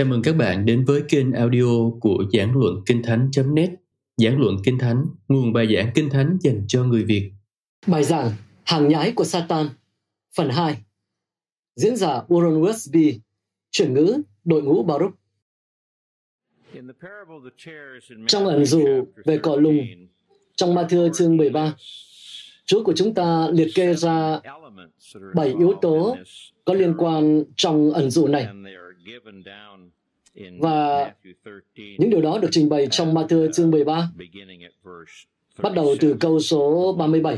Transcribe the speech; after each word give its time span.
Chào 0.00 0.06
mừng 0.06 0.22
các 0.22 0.36
bạn 0.36 0.66
đến 0.66 0.84
với 0.84 1.02
kênh 1.08 1.32
audio 1.32 1.90
của 2.00 2.24
Giảng 2.32 2.58
Luận 2.58 2.74
Kinh 2.86 3.02
Thánh.net 3.02 3.70
Giảng 4.16 4.40
Luận 4.40 4.56
Kinh 4.64 4.78
Thánh, 4.78 5.04
nguồn 5.28 5.52
bài 5.52 5.74
giảng 5.74 5.90
Kinh 5.94 6.10
Thánh 6.10 6.38
dành 6.40 6.64
cho 6.68 6.84
người 6.84 7.04
Việt. 7.04 7.32
Bài 7.86 8.04
giảng 8.04 8.30
Hàng 8.64 8.88
nhái 8.88 9.12
của 9.12 9.24
Satan. 9.24 9.66
Phần 10.36 10.50
2 10.50 10.76
Diễn 11.76 11.96
giả 11.96 12.22
Warren 12.28 12.60
Westby 12.60 13.18
Chuyển 13.70 13.94
ngữ 13.94 14.22
đội 14.44 14.62
ngũ 14.62 14.82
Baruch. 14.82 15.14
Trong 18.26 18.46
ẩn 18.46 18.64
dụ 18.64 19.04
về 19.24 19.38
cỏ 19.42 19.56
lùng 19.56 19.78
Trong 20.56 20.74
Matthew 20.74 21.12
chương 21.12 21.36
13 21.36 21.74
Chúa 22.64 22.84
của 22.84 22.92
chúng 22.96 23.14
ta 23.14 23.48
liệt 23.52 23.68
kê 23.74 23.94
ra 23.94 24.40
bảy 25.34 25.48
yếu 25.48 25.74
tố 25.82 26.16
có 26.64 26.74
liên 26.74 26.94
quan 26.98 27.44
trong 27.56 27.92
ẩn 27.92 28.10
dụ 28.10 28.28
này 28.28 28.48
và 30.58 31.12
những 31.74 32.10
điều 32.10 32.20
đó 32.20 32.38
được 32.38 32.48
trình 32.50 32.68
bày 32.68 32.86
trong 32.86 33.14
Matthew 33.14 33.52
chương 33.52 33.70
13 33.70 34.10
bắt 35.62 35.74
đầu 35.74 35.96
từ 36.00 36.16
câu 36.20 36.40
số 36.40 36.92
37. 36.98 37.36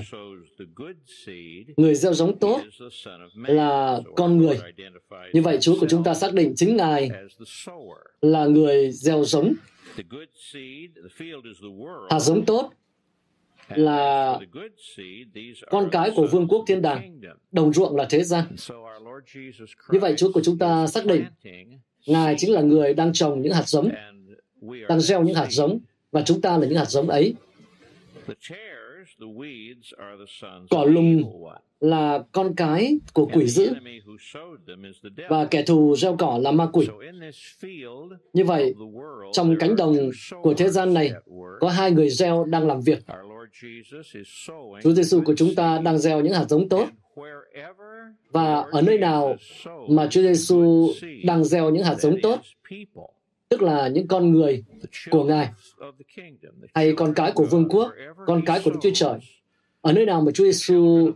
Người 1.77 1.95
gieo 1.95 2.15
giống 2.15 2.39
tốt 2.39 2.61
là 3.35 4.01
con 4.17 4.39
người. 4.39 4.59
Như 5.33 5.43
vậy 5.43 5.59
Chúa 5.61 5.81
của 5.81 5.87
chúng 5.91 6.05
ta 6.05 6.15
xác 6.15 6.35
định 6.35 6.53
chính 6.57 6.77
Ngài 6.77 7.11
là 8.21 8.47
người 8.47 8.91
gieo 8.91 9.25
giống. 9.25 9.55
Hạt 12.11 12.21
giống 12.21 12.45
tốt 12.45 12.71
là 13.69 14.39
con 15.71 15.89
cái 15.93 16.11
của 16.17 16.27
vương 16.33 16.49
quốc 16.49 16.65
thiên 16.67 16.83
đàng, 16.83 17.21
đồng 17.53 17.73
ruộng 17.73 17.97
là 17.97 18.07
thế 18.11 18.23
gian. 18.23 18.45
Như 19.91 19.99
vậy 20.01 20.15
Chúa 20.17 20.33
của 20.33 20.41
chúng 20.45 20.59
ta 20.59 20.87
xác 20.87 21.07
định 21.07 21.25
Ngài 22.07 22.35
chính 22.39 22.53
là 22.53 22.61
người 22.61 22.95
đang 22.95 23.13
trồng 23.13 23.43
những 23.43 23.53
hạt 23.53 23.69
giống, 23.69 23.91
đang 24.89 25.01
gieo 25.01 25.23
những 25.23 25.35
hạt 25.35 25.47
giống, 25.51 25.79
và 26.13 26.23
chúng 26.23 26.41
ta 26.41 26.59
là 26.59 26.67
những 26.67 26.79
hạt 26.79 26.89
giống 26.89 27.09
ấy. 27.09 27.35
Cỏ 30.71 30.85
lùng 30.85 31.23
là 31.83 32.25
con 32.33 32.55
cái 32.55 32.99
của 33.13 33.27
quỷ 33.27 33.47
dữ 33.47 33.75
và 35.29 35.45
kẻ 35.45 35.63
thù 35.63 35.97
gieo 35.97 36.17
cỏ 36.17 36.39
là 36.43 36.51
ma 36.51 36.67
quỷ. 36.73 36.89
Như 38.33 38.45
vậy, 38.45 38.75
trong 39.33 39.57
cánh 39.61 39.77
đồng 39.77 40.11
của 40.43 40.55
thế 40.55 40.69
gian 40.69 40.95
này, 40.95 41.11
có 41.61 41.69
hai 41.69 41.91
người 41.91 42.11
gieo 42.11 42.45
đang 42.45 42.67
làm 42.67 42.81
việc. 42.81 42.99
Chúa 44.83 44.93
Giêsu 44.93 45.21
của 45.25 45.35
chúng 45.37 45.55
ta 45.55 45.79
đang 45.79 45.99
gieo 45.99 46.21
những 46.21 46.33
hạt 46.33 46.45
giống 46.49 46.69
tốt 46.69 46.89
và 48.31 48.65
ở 48.71 48.83
nơi 48.83 48.99
nào 48.99 49.37
mà 49.89 50.07
Chúa 50.07 50.23
Giêsu 50.23 50.89
đang 51.25 51.45
gieo 51.45 51.71
những 51.71 51.85
hạt 51.85 51.95
giống 51.95 52.17
tốt, 52.23 52.41
tức 53.49 53.63
là 53.63 53.89
những 53.89 54.07
con 54.07 54.33
người 54.33 54.65
của 55.11 55.25
Ngài, 55.25 55.49
hay 56.75 56.93
con 56.97 57.15
cái 57.15 57.33
của 57.35 57.45
vương 57.45 57.69
quốc, 57.69 57.93
con 58.27 58.43
cái 58.47 58.61
của 58.65 58.71
Đức 58.71 58.79
Chúa 58.83 58.91
Trời, 58.95 59.19
ở 59.83 59.93
nơi 59.93 60.07
nào 60.07 60.21
mà 60.21 60.33
Chúa 60.33 60.45
Giêsu 60.45 61.11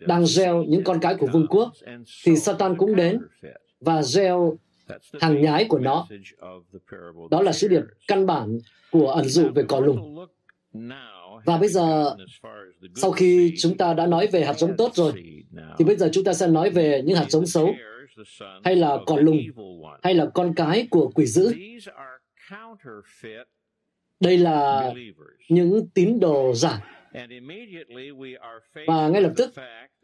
đang 0.00 0.26
gieo 0.26 0.62
những 0.62 0.84
con 0.84 1.00
cái 1.00 1.14
của 1.14 1.26
vương 1.32 1.46
quốc, 1.46 1.72
thì 2.24 2.36
Satan 2.36 2.76
cũng 2.76 2.96
đến 2.96 3.20
và 3.80 4.02
gieo 4.02 4.58
hàng 5.20 5.42
nhái 5.42 5.64
của 5.64 5.78
nó. 5.78 6.06
Đó 7.30 7.42
là 7.42 7.52
sứ 7.52 7.68
điệp 7.68 7.82
căn 8.08 8.26
bản 8.26 8.58
của 8.90 9.08
ẩn 9.08 9.24
dụ 9.24 9.48
về 9.54 9.62
cỏ 9.68 9.80
lùng. 9.80 10.26
Và 11.44 11.58
bây 11.58 11.68
giờ, 11.68 12.16
sau 12.94 13.10
khi 13.10 13.54
chúng 13.58 13.76
ta 13.76 13.94
đã 13.94 14.06
nói 14.06 14.26
về 14.26 14.44
hạt 14.44 14.58
giống 14.58 14.76
tốt 14.76 14.90
rồi, 14.94 15.12
thì 15.78 15.84
bây 15.84 15.96
giờ 15.96 16.08
chúng 16.12 16.24
ta 16.24 16.32
sẽ 16.32 16.46
nói 16.46 16.70
về 16.70 17.02
những 17.04 17.16
hạt 17.16 17.30
giống 17.30 17.46
xấu, 17.46 17.74
hay 18.64 18.76
là 18.76 18.98
cỏ 19.06 19.16
lùng, 19.16 19.38
hay 20.02 20.14
là 20.14 20.26
con 20.26 20.54
cái 20.54 20.88
của 20.90 21.10
quỷ 21.14 21.26
dữ. 21.26 21.54
Đây 24.20 24.38
là 24.38 24.92
những 25.48 25.88
tín 25.94 26.20
đồ 26.20 26.54
giả. 26.54 26.97
Và 28.86 29.08
ngay 29.08 29.22
lập 29.22 29.32
tức, 29.36 29.50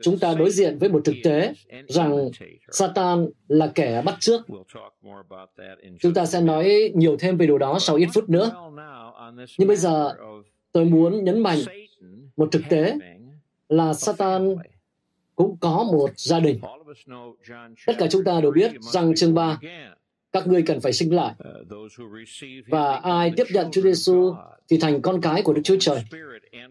chúng 0.02 0.18
ta 0.18 0.34
đối 0.34 0.50
diện 0.50 0.78
với 0.78 0.88
một 0.88 1.04
thực 1.04 1.14
tế 1.24 1.52
rằng 1.88 2.28
Satan 2.70 3.26
là 3.48 3.72
kẻ 3.74 4.02
bắt 4.04 4.14
trước. 4.20 4.42
Chúng 6.00 6.14
ta 6.14 6.26
sẽ 6.26 6.40
nói 6.40 6.92
nhiều 6.94 7.16
thêm 7.16 7.36
về 7.36 7.46
điều 7.46 7.58
đó 7.58 7.78
sau 7.78 7.96
ít 7.96 8.08
phút 8.14 8.28
nữa. 8.28 8.52
Nhưng 9.58 9.68
bây 9.68 9.76
giờ, 9.76 10.14
tôi 10.72 10.84
muốn 10.84 11.24
nhấn 11.24 11.40
mạnh 11.40 11.58
một 12.36 12.48
thực 12.52 12.62
tế 12.70 12.94
là 13.68 13.94
Satan 13.94 14.56
cũng 15.34 15.56
có 15.60 15.84
một 15.92 16.10
gia 16.16 16.40
đình. 16.40 16.60
Tất 17.86 17.92
cả 17.98 18.06
chúng 18.10 18.24
ta 18.24 18.40
đều 18.40 18.50
biết 18.50 18.72
rằng 18.80 19.14
chương 19.14 19.34
3, 19.34 19.58
các 20.34 20.46
ngươi 20.46 20.62
cần 20.62 20.80
phải 20.80 20.92
sinh 20.92 21.14
lại. 21.14 21.34
Và 22.66 22.96
ai 22.96 23.32
tiếp 23.36 23.44
nhận 23.50 23.70
Chúa 23.72 23.82
Giêsu 23.82 24.34
thì 24.68 24.78
thành 24.78 25.02
con 25.02 25.20
cái 25.20 25.42
của 25.42 25.52
Đức 25.52 25.62
Chúa 25.64 25.76
Trời. 25.80 26.02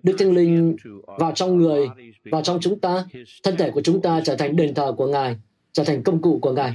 Đức 0.04 0.16
Thánh 0.18 0.32
Linh 0.32 0.76
vào 1.06 1.32
trong 1.36 1.58
người, 1.58 1.88
vào 2.24 2.42
trong 2.42 2.60
chúng 2.62 2.80
ta, 2.80 3.06
thân 3.44 3.58
thể 3.58 3.72
của 3.72 3.82
chúng 3.82 4.02
ta 4.02 4.22
trở 4.26 4.36
thành 4.36 4.56
đền 4.56 4.74
thờ 4.74 4.94
của 4.98 5.08
Ngài, 5.08 5.38
trở 5.72 5.84
thành 5.84 6.04
công 6.04 6.22
cụ 6.22 6.40
của 6.42 6.54
Ngài. 6.54 6.72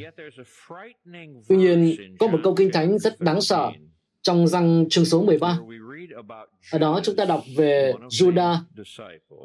Tuy 1.48 1.56
nhiên, 1.56 1.96
có 2.18 2.26
một 2.26 2.38
câu 2.44 2.54
kinh 2.54 2.70
thánh 2.72 2.98
rất 2.98 3.20
đáng 3.20 3.40
sợ 3.40 3.70
trong 4.22 4.46
răng 4.46 4.88
chương 4.88 5.04
số 5.04 5.22
13. 5.22 5.58
Ở 6.72 6.78
đó 6.78 7.00
chúng 7.02 7.16
ta 7.16 7.24
đọc 7.24 7.42
về 7.56 7.92
Judah 8.08 8.56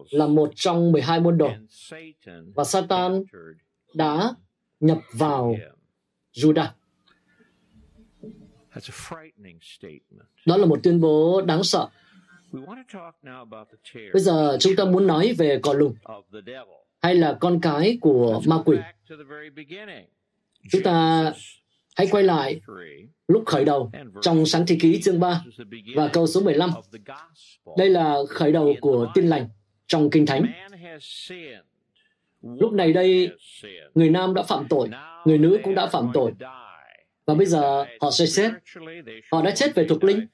là 0.10 0.28
một 0.28 0.52
trong 0.56 0.92
12 0.92 1.20
môn 1.20 1.38
đồ. 1.38 1.50
Và 2.56 2.64
Satan 2.64 3.24
đã 3.94 4.32
nhập 4.80 4.98
vào 5.14 5.56
Judah. 6.34 6.68
Đó 10.46 10.58
là 10.58 10.66
một 10.66 10.80
tuyên 10.84 11.02
bố 11.02 11.42
đáng 11.42 11.64
sợ. 11.64 11.88
Bây 14.14 14.22
giờ 14.22 14.58
chúng 14.60 14.76
ta 14.76 14.86
muốn 14.86 15.08
nói 15.08 15.34
về 15.38 15.60
cỏ 15.64 15.74
lùng 15.74 15.96
hay 17.02 17.16
là 17.16 17.38
con 17.40 17.60
cái 17.62 17.98
của 18.02 18.42
ma 18.46 18.58
quỷ. 18.66 18.78
Chúng 20.72 20.84
ta 20.84 21.24
hãy 21.96 22.08
quay 22.12 22.24
lại 22.24 22.62
lúc 23.28 23.44
khởi 23.46 23.66
đầu 23.66 23.92
trong 24.22 24.46
sáng 24.46 24.66
thế 24.68 24.78
ký 24.82 25.02
chương 25.02 25.20
3 25.20 25.44
và 25.96 26.08
câu 26.08 26.28
số 26.28 26.42
15. 26.42 26.70
Đây 27.78 27.90
là 27.90 28.18
khởi 28.30 28.52
đầu 28.52 28.74
của 28.82 29.12
tin 29.14 29.28
lành 29.28 29.50
trong 29.88 30.10
Kinh 30.10 30.26
Thánh. 30.26 30.46
Lúc 32.42 32.74
này 32.74 32.94
đây, 32.94 33.30
người 33.96 34.10
nam 34.10 34.34
đã 34.34 34.44
phạm 34.44 34.66
tội, 34.70 34.90
người 35.26 35.38
nữ 35.38 35.60
cũng 35.64 35.76
đã 35.76 35.88
phạm 35.88 36.12
tội. 36.14 36.32
Và 37.26 37.34
bây 37.34 37.46
giờ 37.46 37.86
họ 38.02 38.12
sẽ 38.12 38.26
chết. 38.28 38.52
Họ 39.32 39.42
đã 39.42 39.52
chết 39.56 39.76
về 39.76 39.86
thuộc 39.90 40.04
linh. 40.04 40.28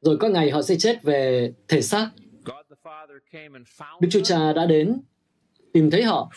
Rồi 0.00 0.16
có 0.20 0.28
ngày 0.28 0.50
họ 0.50 0.62
sẽ 0.62 0.76
chết 0.78 1.02
về 1.02 1.52
thể 1.68 1.82
xác. 1.82 2.10
Đức 4.00 4.08
Chúa 4.10 4.22
Cha 4.24 4.52
đã 4.52 4.66
đến 4.66 5.00
tìm 5.72 5.90
thấy 5.90 6.02
họ, 6.02 6.30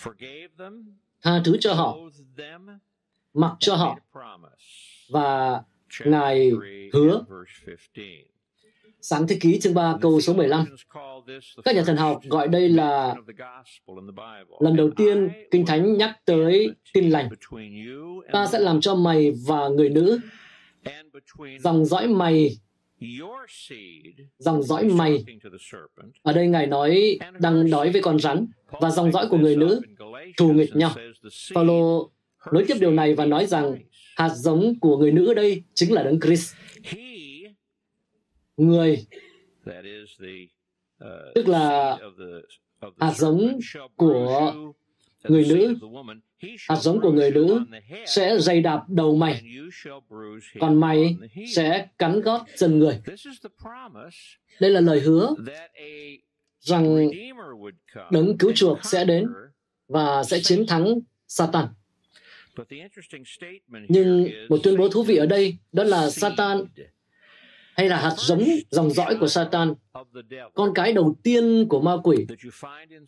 tha 1.22 1.42
thứ 1.46 1.58
cho 1.60 1.74
họ, 1.74 1.98
mặc 3.34 3.52
cho 3.60 3.76
họ 3.76 4.00
và 5.10 5.62
Ngài 6.06 6.52
hứa 6.94 7.24
Sáng 9.02 9.28
thế 9.28 9.38
ký 9.42 9.60
chương 9.60 9.74
3 9.74 9.98
câu 10.02 10.22
số 10.22 10.34
15. 10.34 10.66
Các 11.64 11.76
nhà 11.76 11.84
thần 11.86 11.98
học 11.98 12.22
gọi 12.30 12.48
đây 12.48 12.70
là 12.70 13.16
lần 14.60 14.76
đầu 14.76 14.90
tiên 14.96 15.30
Kinh 15.52 15.66
Thánh 15.66 15.98
nhắc 15.98 16.20
tới 16.26 16.72
tin 16.94 17.10
lành. 17.10 17.30
Ta 18.32 18.48
sẽ 18.48 18.60
làm 18.60 18.82
cho 18.82 18.96
mày 18.96 19.32
và 19.48 19.68
người 19.68 19.90
nữ 19.90 20.20
dòng 21.60 21.86
dõi 21.86 22.08
mày, 22.08 22.58
dòng 24.38 24.64
dõi 24.64 24.84
mày 24.84 25.24
ở 26.22 26.34
đây 26.34 26.47
ngài 26.47 26.68
nói, 26.68 27.20
đang 27.40 27.70
nói 27.70 27.90
với 27.90 28.02
con 28.02 28.20
rắn 28.20 28.47
và 28.82 28.90
dòng 28.90 29.12
dõi 29.12 29.28
của 29.30 29.38
người 29.38 29.56
nữ, 29.56 29.82
thù 30.38 30.54
nghịch 30.54 30.76
nhau 30.76 30.92
Paulo 31.56 32.00
nối 32.52 32.66
tiếp 32.68 32.76
điều 32.80 32.92
này 32.92 33.16
và 33.16 33.26
nói 33.26 33.46
rằng 33.46 33.76
hạt 34.16 34.30
giống 34.30 34.80
của 34.80 34.97
người 34.97 35.12
nữ 35.12 35.28
ở 35.28 35.34
đây 35.34 35.64
chính 35.74 35.94
là 35.94 36.04
đấng 36.04 36.20
Christ 36.20 36.54
người 38.58 39.06
tức 41.36 41.48
là 41.48 41.98
hạt 43.00 43.14
giống 43.16 43.59
của 43.96 44.53
người 45.24 45.46
nữ. 45.50 45.76
hạt 46.70 46.76
giống 46.76 47.02
của 47.02 47.12
người 47.12 47.32
nữ 47.32 47.66
sẽ 48.06 48.38
dày 48.40 48.62
đạp 48.62 48.84
đầu 48.88 49.16
mày 49.16 49.42
còn 50.59 50.80
mày 50.80 51.18
sẽ 51.56 51.88
cắn 51.98 52.22
gót 52.22 52.46
chân 52.58 52.80
người. 52.80 53.02
Đây 54.59 54.72
là 54.72 54.82
lời 54.82 55.00
hứa 55.00 55.36
rằng 56.59 57.09
đấng 58.12 58.38
cứu 58.38 58.52
chuộc 58.56 58.80
sẽ 58.84 59.06
đến 59.06 59.28
và 59.88 60.24
sẽ 60.24 60.40
chiến 60.40 60.66
thắng 60.68 61.00
Satan. 61.28 61.66
Nhưng 63.90 64.30
một 64.50 64.58
tuyên 64.64 64.78
bố 64.78 64.90
thú 64.90 65.04
vị 65.04 65.16
ở 65.16 65.26
đây 65.26 65.58
đó 65.72 65.84
là 65.84 66.09
Satan 66.09 66.66
hay 67.82 67.90
là 67.90 67.98
hạt 67.98 68.14
giống 68.18 68.44
dòng 68.70 68.90
dõi 68.90 69.16
của 69.20 69.28
Satan, 69.28 69.74
con 70.54 70.74
cái 70.76 70.94
đầu 70.94 71.16
tiên 71.24 71.66
của 71.70 71.82
ma 71.82 71.92
quỷ 72.04 72.26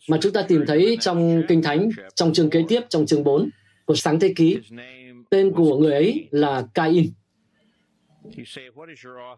mà 0.08 0.18
chúng 0.20 0.32
ta 0.32 0.42
tìm 0.42 0.64
thấy 0.66 0.96
trong 1.00 1.42
Kinh 1.48 1.62
Thánh, 1.62 1.88
trong 2.14 2.32
chương 2.32 2.50
kế 2.50 2.64
tiếp, 2.68 2.80
trong 2.88 3.06
chương 3.06 3.24
4 3.24 3.48
của 3.84 3.94
sáng 3.94 4.20
thế 4.20 4.32
ký. 4.36 4.58
Tên 5.30 5.52
của 5.52 5.78
người 5.78 5.92
ấy 5.92 6.28
là 6.30 6.64
Cain. 6.74 7.10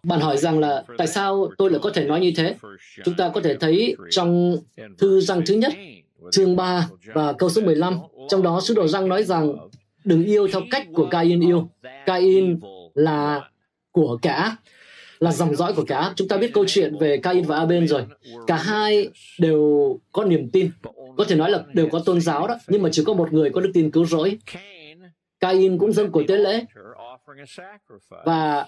Bạn 0.03 0.21
hỏi 0.21 0.37
rằng 0.37 0.59
là 0.59 0.85
tại 0.99 1.07
sao 1.07 1.51
tôi 1.59 1.71
lại 1.71 1.81
có 1.83 1.91
thể 1.91 2.05
nói 2.05 2.21
như 2.21 2.33
thế? 2.37 2.55
Chúng 3.05 3.15
ta 3.15 3.31
có 3.35 3.41
thể 3.41 3.57
thấy 3.57 3.97
trong 4.11 4.57
thư 4.99 5.21
răng 5.21 5.43
thứ 5.47 5.55
nhất, 5.55 5.73
chương 6.31 6.57
3 6.57 6.89
và 7.15 7.33
câu 7.33 7.51
số 7.51 7.63
15, 7.63 7.99
trong 8.29 8.43
đó 8.43 8.61
sứ 8.61 8.75
đồ 8.75 8.89
răng 8.89 9.09
nói 9.09 9.25
rằng 9.25 9.57
đừng 10.05 10.25
yêu 10.25 10.49
theo 10.53 10.63
cách 10.71 10.87
của 10.95 11.07
Cain 11.07 11.41
yêu. 11.41 11.69
Cain 12.07 12.61
là 12.95 13.51
của 13.93 14.19
kẻ 14.23 14.51
là 15.19 15.33
dòng 15.33 15.57
dõi 15.57 15.73
của 15.73 15.85
cả 15.85 16.13
chúng 16.17 16.29
ta 16.29 16.37
biết 16.37 16.51
câu 16.55 16.65
chuyện 16.69 16.99
về 16.99 17.17
Cain 17.17 17.45
và 17.45 17.57
Abel 17.57 17.87
rồi 17.87 18.03
cả 18.47 18.57
hai 18.57 19.09
đều 19.39 19.99
có 20.13 20.25
niềm 20.25 20.51
tin 20.51 20.71
có 21.17 21.25
thể 21.29 21.37
nói 21.37 21.51
là 21.51 21.65
đều 21.73 21.89
có 21.89 22.03
tôn 22.05 22.21
giáo 22.21 22.47
đó 22.47 22.59
nhưng 22.69 22.83
mà 22.83 22.89
chỉ 22.93 23.05
có 23.05 23.15
một 23.15 23.33
người 23.33 23.51
có 23.51 23.61
đức 23.61 23.71
tin 23.75 23.91
cứu 23.91 24.05
rỗi 24.05 24.39
Cain 25.41 25.79
cũng 25.79 25.93
dâng 25.93 26.11
của 26.11 26.23
tế 26.29 26.37
lễ 26.37 26.65
và 28.25 28.67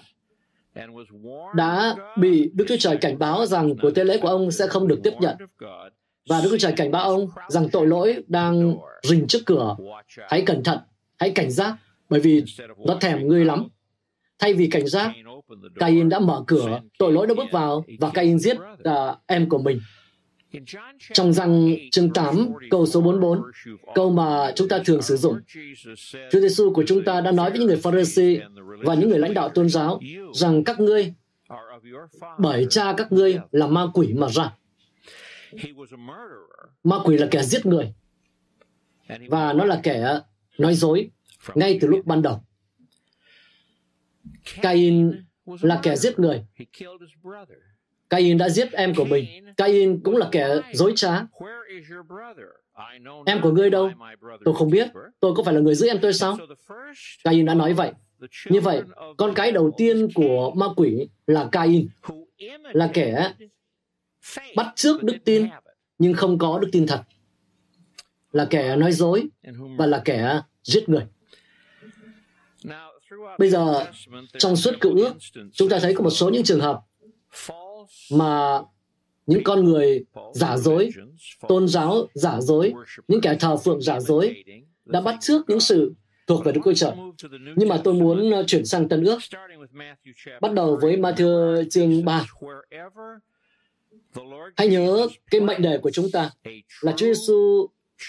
đã 1.55 1.95
bị 2.17 2.51
Đức 2.53 2.65
Chúa 2.67 2.77
Trời 2.79 2.97
cảnh 2.97 3.19
báo 3.19 3.45
rằng 3.45 3.75
của 3.81 3.91
tế 3.91 4.03
lễ 4.03 4.17
của 4.17 4.27
ông 4.27 4.51
sẽ 4.51 4.67
không 4.67 4.87
được 4.87 4.99
tiếp 5.03 5.13
nhận. 5.19 5.35
Và 6.29 6.41
Đức 6.43 6.49
Chúa 6.51 6.57
Trời 6.57 6.73
cảnh 6.77 6.91
báo 6.91 7.03
ông 7.03 7.29
rằng 7.47 7.69
tội 7.71 7.87
lỗi 7.87 8.23
đang 8.27 8.75
rình 9.03 9.27
trước 9.27 9.39
cửa. 9.45 9.75
Hãy 10.29 10.41
cẩn 10.45 10.63
thận, 10.63 10.79
hãy 11.19 11.31
cảnh 11.31 11.51
giác, 11.51 11.75
bởi 12.09 12.19
vì 12.19 12.43
nó 12.85 12.97
thèm 13.01 13.27
ngươi 13.27 13.45
lắm. 13.45 13.67
Thay 14.39 14.53
vì 14.53 14.67
cảnh 14.67 14.87
giác, 14.87 15.11
Cain 15.75 16.09
đã 16.09 16.19
mở 16.19 16.43
cửa, 16.47 16.81
tội 16.97 17.13
lỗi 17.13 17.27
đã 17.27 17.33
bước 17.33 17.47
vào 17.51 17.85
và 17.99 18.09
Cain 18.09 18.39
giết 18.39 18.57
uh, 18.57 19.17
em 19.27 19.49
của 19.49 19.57
mình. 19.57 19.79
Trong 21.13 21.33
răng 21.33 21.75
chương 21.91 22.13
8, 22.13 22.49
câu 22.69 22.85
số 22.85 23.01
44, 23.01 23.41
câu 23.95 24.11
mà 24.11 24.51
chúng 24.55 24.67
ta 24.67 24.79
thường 24.85 25.01
sử 25.01 25.17
dụng. 25.17 25.39
Chúa 26.31 26.39
Giêsu 26.39 26.73
của 26.73 26.83
chúng 26.87 27.03
ta 27.03 27.21
đã 27.21 27.31
nói 27.31 27.49
với 27.49 27.59
những 27.59 27.67
người 27.67 27.77
Pharisee 27.77 28.39
và 28.83 28.93
những 28.93 29.09
người 29.09 29.19
lãnh 29.19 29.33
đạo 29.33 29.49
tôn 29.49 29.69
giáo 29.69 29.99
rằng 30.33 30.63
các 30.63 30.79
ngươi 30.79 31.13
bởi 32.37 32.67
cha 32.69 32.93
các 32.97 33.11
ngươi 33.11 33.39
là 33.51 33.67
ma 33.67 33.85
quỷ 33.93 34.13
mà 34.13 34.27
ra. 34.29 34.53
Ma 36.83 36.95
quỷ 37.03 37.17
là 37.17 37.27
kẻ 37.31 37.43
giết 37.43 37.65
người 37.65 37.93
và 39.27 39.53
nó 39.53 39.65
là 39.65 39.79
kẻ 39.83 40.19
nói 40.57 40.75
dối 40.75 41.09
ngay 41.55 41.77
từ 41.81 41.87
lúc 41.87 42.05
ban 42.05 42.21
đầu. 42.21 42.43
Cain 44.61 45.11
là 45.61 45.79
kẻ 45.83 45.95
giết 45.95 46.19
người. 46.19 46.43
Cain 48.09 48.37
đã 48.37 48.49
giết 48.49 48.71
em 48.71 48.95
của 48.95 49.05
mình. 49.05 49.25
Cain 49.57 50.03
cũng 50.03 50.17
là 50.17 50.29
kẻ 50.31 50.61
dối 50.73 50.93
trá. 50.95 51.21
Em 53.25 53.41
của 53.41 53.51
ngươi 53.51 53.69
đâu? 53.69 53.91
Tôi 54.45 54.53
không 54.53 54.69
biết. 54.69 54.89
Tôi 55.19 55.33
có 55.35 55.43
phải 55.43 55.53
là 55.53 55.59
người 55.59 55.75
giữ 55.75 55.87
em 55.87 55.99
tôi 56.01 56.13
sao? 56.13 56.37
Cain 57.23 57.45
đã 57.45 57.53
nói 57.53 57.73
vậy. 57.73 57.91
Như 58.49 58.61
vậy, 58.61 58.81
con 59.17 59.33
cái 59.35 59.51
đầu 59.51 59.71
tiên 59.77 60.07
của 60.15 60.51
ma 60.55 60.65
quỷ 60.75 61.09
là 61.27 61.49
Cain, 61.51 61.87
là 62.71 62.89
kẻ 62.93 63.33
bắt 64.55 64.73
trước 64.75 65.03
đức 65.03 65.17
tin 65.25 65.47
nhưng 65.97 66.13
không 66.13 66.37
có 66.37 66.59
đức 66.59 66.69
tin 66.71 66.87
thật, 66.87 67.01
là 68.31 68.45
kẻ 68.45 68.75
nói 68.75 68.91
dối 68.91 69.25
và 69.77 69.85
là 69.85 70.01
kẻ 70.05 70.41
giết 70.63 70.89
người. 70.89 71.05
Bây 73.37 73.49
giờ, 73.49 73.85
trong 74.37 74.55
suốt 74.55 74.71
cựu 74.81 74.95
ước, 74.95 75.13
chúng 75.53 75.69
ta 75.69 75.79
thấy 75.79 75.93
có 75.93 76.03
một 76.03 76.09
số 76.09 76.29
những 76.29 76.43
trường 76.43 76.59
hợp 76.59 76.79
mà 78.11 78.59
những 79.25 79.43
con 79.43 79.65
người 79.65 80.05
giả 80.33 80.57
dối, 80.57 80.89
tôn 81.47 81.67
giáo 81.67 82.07
giả 82.13 82.41
dối, 82.41 82.73
những 83.07 83.21
kẻ 83.21 83.35
thờ 83.39 83.57
phượng 83.57 83.81
giả 83.81 83.99
dối 83.99 84.43
đã 84.85 85.01
bắt 85.01 85.15
trước 85.21 85.41
những 85.47 85.59
sự 85.59 85.93
thuộc 86.27 86.45
về 86.45 86.51
Đức 86.51 86.61
Chúa 86.65 86.73
Trời. 86.73 86.91
Nhưng 87.55 87.69
mà 87.69 87.81
tôi 87.83 87.93
muốn 87.93 88.31
ờ, 88.31 88.43
chuyển 88.47 88.65
sang 88.65 88.89
Tân 88.89 89.03
ước, 89.03 89.19
bắt 90.41 90.53
đầu 90.53 90.79
với 90.81 90.97
Matthew 90.97 91.63
chương 91.69 92.05
3. 92.05 92.25
Hãy 94.55 94.67
nhớ 94.67 95.07
cái 95.31 95.41
mệnh 95.41 95.61
đề 95.61 95.77
của 95.77 95.89
chúng 95.89 96.11
ta 96.11 96.31
là 96.81 96.91
Chúa 96.91 97.05
Giêsu 97.05 97.67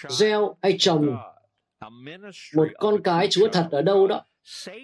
gieo 0.09 0.57
hay 0.63 0.77
trồng 0.79 1.17
một 2.55 2.69
con 2.79 3.03
cái 3.03 3.29
Chúa 3.31 3.49
thật 3.53 3.69
ở 3.71 3.83
đâu 3.83 4.07
đó 4.07 4.25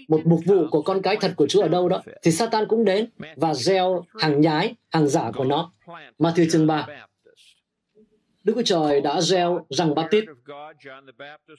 một 0.08 0.20
mục 0.24 0.40
vụ 0.46 0.66
của 0.70 0.82
con 0.82 1.02
cái 1.02 1.16
thật 1.20 1.32
của 1.36 1.46
Chúa 1.46 1.62
ở 1.62 1.68
đâu 1.68 1.88
đó, 1.88 2.02
thì 2.22 2.30
Satan 2.30 2.64
cũng 2.68 2.84
đến 2.84 3.06
và 3.36 3.54
gieo 3.54 4.04
hàng 4.18 4.40
nhái, 4.40 4.74
hàng 4.90 5.08
giả 5.08 5.30
của 5.34 5.44
nó. 5.44 5.72
Matthew 6.18 6.50
chương 6.50 6.66
3. 6.66 6.86
Đức 8.44 8.52
Chúa 8.56 8.62
Trời 8.62 9.00
đã 9.00 9.20
gieo 9.20 9.66
rằng 9.70 9.94
Baptist. 9.94 10.26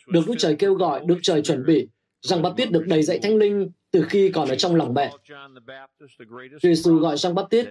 Được 0.08 0.24
Đức 0.28 0.36
Trời 0.38 0.56
kêu 0.56 0.74
gọi, 0.74 1.02
Đức 1.06 1.20
Trời 1.22 1.42
chuẩn 1.42 1.66
bị 1.66 1.88
rằng 2.22 2.42
Baptist 2.42 2.72
được 2.72 2.84
đầy 2.88 3.04
dạy 3.04 3.20
thánh 3.20 3.36
linh 3.36 3.72
từ 3.92 4.06
khi 4.10 4.32
còn 4.34 4.50
ở 4.50 4.56
trong 4.56 4.76
lòng 4.76 4.94
mẹ. 4.94 5.12
Chúa 6.28 6.58
Giêsu 6.62 6.96
gọi 6.96 7.18
Giăng 7.18 7.36
Baptist 7.36 7.68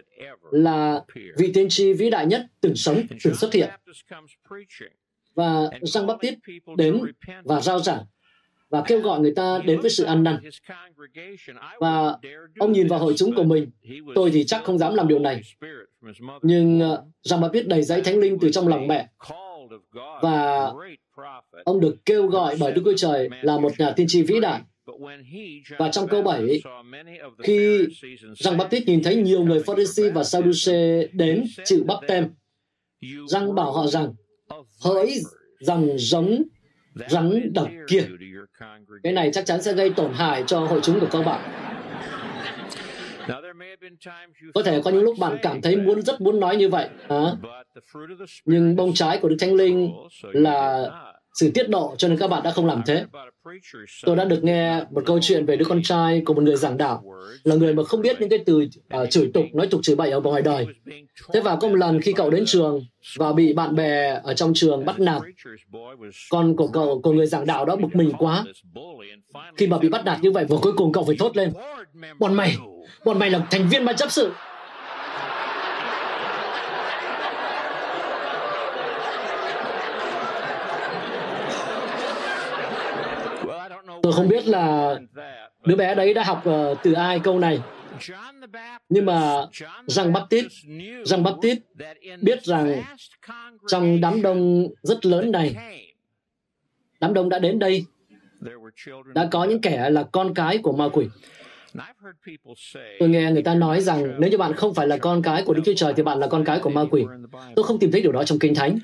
là 0.51 1.05
vị 1.39 1.51
tiên 1.55 1.67
tri 1.69 1.93
vĩ 1.93 2.11
đại 2.11 2.27
nhất 2.27 2.47
từng 2.61 2.77
sống, 2.77 3.03
từng 3.25 3.35
xuất 3.35 3.53
hiện. 3.53 3.71
Và 5.35 5.71
Giăng 5.83 6.07
Baptist 6.07 6.35
đến 6.77 7.01
và 7.45 7.61
rao 7.61 7.79
giảng 7.79 8.05
và 8.71 8.83
kêu 8.87 9.01
gọi 9.01 9.21
người 9.21 9.33
ta 9.37 9.59
đến 9.67 9.81
với 9.81 9.91
sự 9.91 10.05
ăn 10.05 10.23
năn. 10.23 10.37
Và 11.81 12.17
ông 12.59 12.73
nhìn 12.73 12.87
vào 12.87 12.99
hội 12.99 13.15
chúng 13.17 13.35
của 13.35 13.43
mình, 13.43 13.71
tôi 14.15 14.31
thì 14.31 14.45
chắc 14.45 14.65
không 14.65 14.79
dám 14.79 14.95
làm 14.95 15.09
điều 15.09 15.19
này. 15.19 15.41
Nhưng 16.43 16.81
uh, 16.93 16.99
rằng 17.23 17.41
bà 17.41 17.49
biết 17.49 17.69
đầy 17.69 17.83
dãy 17.83 18.01
thánh 18.01 18.19
linh 18.19 18.39
từ 18.41 18.51
trong 18.51 18.69
lòng 18.69 18.87
mẹ. 18.87 19.09
Và 20.23 20.71
ông 21.65 21.81
được 21.81 21.97
kêu 22.05 22.27
gọi 22.27 22.57
bởi 22.61 22.73
Đức 22.73 22.83
Chúa 22.85 22.97
Trời 22.97 23.29
là 23.43 23.59
một 23.59 23.73
nhà 23.79 23.93
tiên 23.97 24.07
tri 24.09 24.23
vĩ 24.23 24.41
đại. 24.41 24.61
Và 25.79 25.89
trong 25.93 26.09
câu 26.09 26.23
7, 26.23 26.63
khi 27.43 27.87
Giăng 28.37 28.57
Baptist 28.57 28.87
nhìn 28.87 29.03
thấy 29.03 29.17
nhiều 29.17 29.45
người 29.45 29.63
Pharisee 29.63 30.11
và 30.11 30.25
Sadducee 30.25 31.07
đến 31.13 31.45
chịu 31.65 31.85
bắp 31.87 31.99
tem, 32.09 32.29
Giăng 33.29 33.55
bảo 33.55 33.73
họ 33.73 33.87
rằng, 33.87 34.13
hỡi 34.85 35.15
rằng 35.61 35.89
giống 35.99 36.43
rắn 37.09 37.53
độc 37.55 37.69
kia. 37.89 38.03
Cái 39.03 39.13
này 39.13 39.31
chắc 39.33 39.47
chắn 39.47 39.63
sẽ 39.63 39.73
gây 39.73 39.91
tổn 39.91 40.13
hại 40.13 40.45
cho 40.47 40.61
hội 40.61 40.81
chúng 40.83 41.01
của 41.01 41.09
các 41.11 41.23
bạn. 41.27 41.41
Có 44.55 44.63
thể 44.63 44.81
có 44.85 44.91
những 44.91 45.03
lúc 45.03 45.15
bạn 45.19 45.37
cảm 45.43 45.63
thấy 45.63 45.77
muốn 45.77 46.03
rất 46.03 46.21
muốn 46.21 46.41
nói 46.41 46.57
như 46.57 46.69
vậy, 46.69 46.89
à? 47.09 47.33
nhưng 48.45 48.77
bông 48.77 48.95
trái 48.95 49.19
của 49.19 49.29
Đức 49.29 49.37
Thánh 49.39 49.55
Linh 49.55 49.93
là 50.23 50.91
sự 51.37 51.51
tiết 51.55 51.69
độ 51.69 51.95
cho 51.99 52.09
nên 52.09 52.19
các 52.19 52.29
bạn 52.29 52.43
đã 52.43 52.51
không 52.51 52.67
làm 52.67 52.83
thế. 52.87 53.05
Tôi 54.05 54.17
đã 54.17 54.25
được 54.25 54.45
nghe 54.45 54.85
một 54.91 55.03
câu 55.07 55.19
chuyện 55.23 55.47
về 55.47 55.57
đứa 55.57 55.65
con 55.65 55.83
trai 55.83 56.23
của 56.25 56.35
một 56.35 56.43
người 56.43 56.57
giảng 56.57 56.77
đạo, 56.77 57.03
là 57.45 57.55
người 57.55 57.75
mà 57.75 57.85
không 57.85 58.03
biết 58.03 58.21
những 58.21 58.29
cái 58.29 58.39
từ 58.47 58.69
uh, 59.03 59.11
chửi 59.11 59.31
tục, 59.35 59.45
nói 59.55 59.67
tục 59.67 59.81
chửi 59.83 59.97
bậy 59.97 60.11
ở 60.11 60.21
ngoài 60.21 60.43
đời. 60.43 60.67
Thế 61.33 61.41
và 61.41 61.57
có 61.57 61.69
một 61.69 61.75
lần 61.75 62.01
khi 62.01 62.13
cậu 62.13 62.31
đến 62.31 62.45
trường 62.47 62.81
và 63.19 63.33
bị 63.33 63.53
bạn 63.53 63.75
bè 63.75 64.21
ở 64.25 64.35
trong 64.35 64.53
trường 64.55 64.85
bắt 64.85 65.01
nạt, 65.01 65.23
con 66.31 66.57
của 66.57 66.69
cậu, 66.69 67.01
của 67.03 67.13
người 67.13 67.27
giảng 67.27 67.47
đạo 67.47 67.65
đó 67.65 67.77
bực 67.77 67.97
mình 67.97 68.13
quá. 68.19 68.45
Khi 69.57 69.67
mà 69.67 69.79
bị 69.79 69.89
bắt 69.89 70.05
nạt 70.05 70.19
như 70.23 70.31
vậy, 70.31 70.45
và 70.49 70.57
cuối 70.63 70.73
cùng 70.77 70.93
cậu 70.93 71.05
phải 71.05 71.17
thốt 71.19 71.37
lên, 71.37 71.53
bọn 72.19 72.35
mày, 72.35 72.57
bọn 73.05 73.19
mày 73.19 73.31
là 73.31 73.47
thành 73.51 73.69
viên 73.69 73.85
ban 73.85 73.97
chấp 73.97 74.13
sự, 74.13 74.33
Tôi 84.07 84.13
không 84.13 84.29
biết 84.29 84.49
là 84.49 84.97
đứa 85.65 85.77
bé 85.77 85.95
đấy 85.95 86.15
đã 86.15 86.25
học 86.25 86.45
uh, 86.49 86.79
từ 86.83 86.93
ai 86.93 87.21
câu 87.21 87.39
này. 87.39 87.61
Nhưng 88.89 89.07
mà 89.07 89.47
Giăng 89.87 90.13
Baptist, 90.13 90.47
Giăng 91.05 91.23
Baptist 91.23 91.59
biết 92.21 92.45
rằng 92.45 92.83
trong 93.69 94.01
đám 94.01 94.23
đông 94.23 94.69
rất 94.83 95.07
lớn 95.07 95.33
này, 95.33 95.55
đám 97.01 97.15
đông 97.15 97.29
đã 97.29 97.39
đến 97.39 97.59
đây, 97.59 97.85
đã 99.15 99.29
có 99.31 99.45
những 99.45 99.61
kẻ 99.61 99.91
là 99.91 100.03
con 100.03 100.35
cái 100.35 100.59
của 100.59 100.73
ma 100.73 100.89
quỷ. 100.93 101.07
Tôi 102.99 103.09
nghe 103.09 103.31
người 103.31 103.43
ta 103.43 103.55
nói 103.55 103.81
rằng 103.81 104.21
nếu 104.21 104.31
như 104.31 104.39
bạn 104.39 104.53
không 104.53 104.75
phải 104.75 104.89
là 104.89 104.97
con 104.97 105.23
cái 105.23 105.43
của 105.43 105.55
Đức 105.55 105.63
Chúa 105.65 105.75
Trời 105.77 105.93
thì 105.97 106.03
bạn 106.03 106.19
là 106.19 106.27
con 106.27 106.45
cái 106.45 106.59
của 106.59 106.71
ma 106.71 106.85
quỷ. 106.91 107.05
Tôi 107.57 107.65
không 107.65 107.79
tìm 107.79 107.93
thấy 107.93 108.01
điều 108.01 108.13
đó 108.13 108.25
trong 108.25 108.39
Kinh 108.39 108.55
Thánh. 108.55 108.79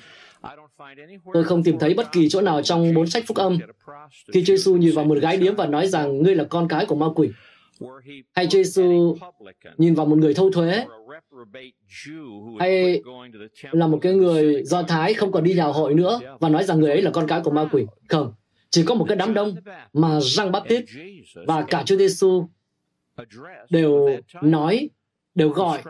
Tôi 1.32 1.44
không 1.44 1.62
tìm 1.62 1.78
thấy 1.78 1.94
bất 1.94 2.12
kỳ 2.12 2.28
chỗ 2.28 2.40
nào 2.40 2.62
trong 2.62 2.94
bốn 2.94 3.06
sách 3.06 3.24
phúc 3.26 3.36
âm 3.36 3.58
khi 4.32 4.44
Chúa 4.44 4.56
Giêsu 4.56 4.76
nhìn 4.76 4.94
vào 4.94 5.04
một 5.04 5.18
gái 5.18 5.36
điếm 5.36 5.54
và 5.54 5.66
nói 5.66 5.86
rằng 5.88 6.22
ngươi 6.22 6.34
là 6.34 6.44
con 6.44 6.68
cái 6.68 6.86
của 6.86 6.94
ma 6.94 7.06
quỷ. 7.14 7.30
Hay 8.32 8.46
Chúa 8.46 8.62
Giêsu 8.62 9.16
nhìn 9.76 9.94
vào 9.94 10.06
một 10.06 10.18
người 10.18 10.34
thâu 10.34 10.50
thuế, 10.50 10.84
hay 12.58 13.02
là 13.72 13.86
một 13.86 13.98
cái 14.02 14.12
người 14.14 14.64
do 14.64 14.82
thái 14.82 15.14
không 15.14 15.32
còn 15.32 15.44
đi 15.44 15.54
nhà 15.54 15.64
hội 15.64 15.94
nữa 15.94 16.20
và 16.40 16.48
nói 16.48 16.64
rằng 16.64 16.80
người 16.80 16.90
ấy 16.90 17.02
là 17.02 17.10
con 17.10 17.26
cái 17.28 17.40
của 17.44 17.50
ma 17.50 17.68
quỷ 17.72 17.86
không, 18.08 18.32
chỉ 18.70 18.84
có 18.84 18.94
một 18.94 19.04
cái 19.08 19.16
đám 19.16 19.34
đông 19.34 19.54
mà 19.92 20.18
Jean 20.18 20.50
Baptiste 20.50 20.92
và 21.46 21.62
cả 21.62 21.82
Chúa 21.86 21.96
Giêsu 21.96 22.48
đều 23.70 24.08
nói, 24.42 24.88
đều 25.34 25.48
gọi 25.48 25.82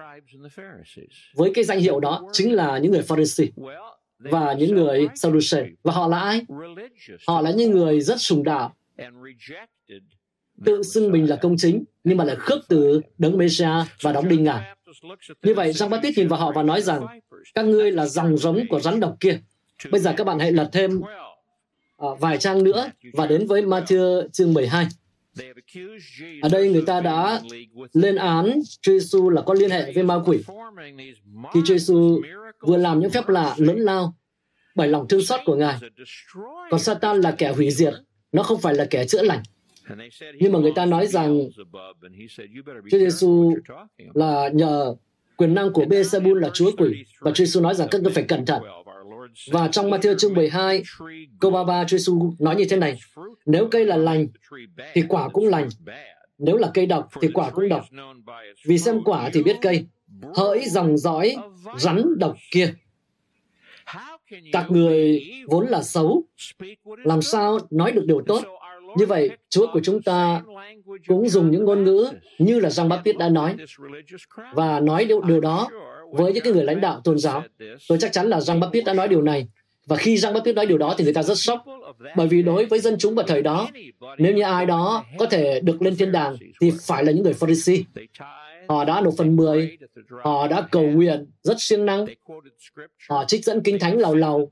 với 1.34 1.50
cái 1.54 1.64
danh 1.64 1.80
hiệu 1.80 2.00
đó 2.00 2.28
chính 2.32 2.54
là 2.54 2.78
những 2.78 2.92
người 2.92 3.02
Pharisee 3.02 3.49
và 4.23 4.52
những 4.52 4.75
người 4.75 5.09
Sadducee. 5.14 5.69
Và 5.83 5.93
họ 5.93 6.09
là 6.09 6.19
ai? 6.19 6.43
Họ 7.26 7.41
là 7.41 7.50
những 7.50 7.71
người 7.71 8.00
rất 8.00 8.21
sùng 8.21 8.43
đạo 8.43 8.75
tự 10.64 10.83
xưng 10.83 11.12
mình 11.12 11.31
là 11.31 11.37
công 11.37 11.57
chính, 11.57 11.85
nhưng 12.05 12.17
mà 12.17 12.25
lại 12.25 12.37
khước 12.37 12.59
từ 12.69 13.00
đấng 13.19 13.38
Messiah 13.38 13.87
và 14.02 14.12
đóng 14.12 14.29
đinh 14.29 14.45
ngả. 14.45 14.75
Như 15.43 15.55
vậy, 15.55 15.73
Giăng 15.73 15.91
Baptist 15.91 16.19
nhìn 16.19 16.29
vào 16.29 16.41
họ 16.41 16.52
và 16.52 16.62
nói 16.62 16.83
rằng, 16.83 17.21
các 17.55 17.64
ngươi 17.64 17.93
là 17.93 18.07
dòng 18.07 18.37
giống 18.37 18.67
của 18.69 18.81
rắn 18.81 19.00
độc 19.00 19.17
kia. 19.21 19.41
Bây 19.91 20.00
giờ 20.00 20.14
các 20.17 20.25
bạn 20.25 20.38
hãy 20.38 20.52
lật 20.52 20.69
thêm 20.73 21.00
uh, 22.07 22.21
vài 22.21 22.38
trang 22.38 22.64
nữa 22.64 22.91
và 23.12 23.26
đến 23.26 23.47
với 23.47 23.62
Matthew 23.62 24.29
chương 24.29 24.55
12. 24.55 24.87
Ở 26.43 26.49
đây 26.49 26.73
người 26.73 26.83
ta 26.87 27.00
đã 27.00 27.41
lên 27.93 28.17
án 28.17 28.61
Chúa 28.81 28.93
Giêsu 28.93 29.31
là 29.31 29.43
có 29.43 29.55
liên 29.55 29.71
hệ 29.71 29.93
với 29.93 30.02
ma 30.02 30.14
quỷ. 30.26 30.38
Khi 31.55 31.61
Chúa 31.64 31.75
Giêsu 31.75 32.21
vừa 32.66 32.76
làm 32.76 33.00
những 33.00 33.11
phép 33.11 33.28
lạ 33.28 33.54
lớn 33.59 33.78
lao 33.78 34.14
bởi 34.75 34.88
lòng 34.88 35.09
thương 35.09 35.23
xót 35.23 35.40
của 35.45 35.57
Ngài. 35.57 35.78
Còn 36.71 36.81
Satan 36.81 37.21
là 37.21 37.31
kẻ 37.31 37.52
hủy 37.52 37.71
diệt, 37.71 37.95
nó 38.33 38.42
không 38.42 38.61
phải 38.61 38.75
là 38.75 38.85
kẻ 38.90 39.07
chữa 39.07 39.23
lành. 39.23 39.42
Nhưng 40.35 40.52
mà 40.52 40.59
người 40.59 40.73
ta 40.75 40.87
nói 40.87 41.07
rằng 41.07 41.49
Chúa 42.90 42.99
Giêsu 42.99 43.54
là 44.14 44.49
nhờ 44.49 44.95
quyền 45.37 45.54
năng 45.54 45.73
của 45.73 45.85
Beelzebul 45.85 46.35
là 46.35 46.50
chúa 46.54 46.71
quỷ 46.76 47.04
và 47.21 47.31
Chúa 47.31 47.45
Giêsu 47.45 47.61
nói 47.61 47.75
rằng 47.75 47.88
các 47.90 48.02
ngươi 48.02 48.12
phải 48.12 48.25
cẩn 48.25 48.47
thận. 48.47 48.62
Và 49.50 49.69
trong 49.69 49.90
Matthew 49.90 50.16
chương 50.16 50.35
12, 50.35 50.83
câu 51.40 51.50
33, 51.50 51.85
Chúa 51.85 51.97
Giêsu 51.99 52.35
nói 52.38 52.57
như 52.57 52.64
thế 52.71 52.76
này, 52.76 52.99
nếu 53.47 53.69
cây 53.71 53.85
là 53.85 53.97
lành, 53.97 54.26
thì 54.95 55.02
quả 55.09 55.28
cũng 55.28 55.47
lành. 55.47 55.69
Nếu 56.38 56.57
là 56.57 56.71
cây 56.75 56.87
độc, 56.87 57.09
thì 57.21 57.28
quả 57.35 57.50
cũng 57.50 57.69
độc. 57.69 57.85
Vì 58.66 58.78
xem 58.78 59.00
quả 59.04 59.31
thì 59.33 59.42
biết 59.42 59.57
cây. 59.62 59.87
Hỡi 60.37 60.64
dòng 60.67 60.99
dõi, 60.99 61.37
rắn 61.79 62.19
độc 62.19 62.37
kia. 62.50 62.75
Các 64.52 64.71
người 64.71 65.23
vốn 65.47 65.67
là 65.67 65.83
xấu, 65.83 66.25
làm 66.85 67.23
sao 67.23 67.59
nói 67.71 67.93
được 67.93 68.05
điều 68.07 68.23
tốt? 68.26 68.43
Như 68.97 69.07
vậy, 69.07 69.31
Chúa 69.49 69.67
của 69.73 69.81
chúng 69.83 70.02
ta 70.02 70.43
cũng 71.07 71.29
dùng 71.29 71.50
những 71.50 71.64
ngôn 71.64 71.85
ngữ 71.85 72.09
như 72.38 72.61
là 72.61 72.71
Giăng 72.71 72.88
Baptist 72.88 73.19
đã 73.19 73.29
nói 73.29 73.55
và 74.55 74.81
nói 74.81 75.05
điều, 75.05 75.21
điều 75.21 75.41
đó 75.41 75.69
với 76.12 76.33
những 76.33 76.45
cái 76.45 76.52
người 76.52 76.64
lãnh 76.64 76.81
đạo 76.81 77.00
tôn 77.05 77.19
giáo. 77.19 77.43
Tôi 77.88 77.99
chắc 77.99 78.12
chắn 78.12 78.26
là 78.26 78.41
Giăng 78.41 78.61
Baptist 78.61 78.87
đã 78.87 78.95
nói 78.95 79.09
điều 79.09 79.23
này. 79.23 79.49
Và 79.87 79.97
khi 79.97 80.19
Giăng 80.19 80.35
Baptist 80.35 80.57
nói 80.57 80.67
điều 80.67 80.79
đó 80.79 80.95
thì 80.99 81.05
người 81.05 81.14
ta 81.14 81.23
rất 81.23 81.38
sốc. 81.38 81.64
Bởi 82.17 82.29
vì 82.29 82.43
đối 82.43 82.67
với 82.67 82.79
dân 82.81 82.97
chúng 82.99 83.14
vào 83.14 83.26
thời 83.26 83.43
đó, 83.43 83.69
nếu 84.19 84.35
như 84.35 84.43
ai 84.43 84.67
đó 84.67 85.05
có 85.19 85.26
thể 85.26 85.61
được 85.61 85.83
lên 85.83 85.97
thiên 85.97 86.12
đàng 86.12 86.37
thì 86.61 86.73
phải 86.87 87.05
là 87.05 87.12
những 87.12 87.25
người 87.25 87.33
Pharisee. 87.33 87.79
Họ 88.73 88.85
đã 88.85 89.00
nộp 89.00 89.14
phần 89.19 89.37
10, 89.37 89.79
họ 90.23 90.49
đã 90.49 90.69
cầu 90.71 90.83
nguyện 90.83 91.26
rất 91.43 91.57
siêng 91.59 91.87
năng, 91.87 92.07
họ 93.09 93.25
trích 93.25 93.45
dẫn 93.45 93.61
kinh 93.61 93.79
thánh 93.79 93.99
lầu 93.99 94.14
lầu, 94.14 94.50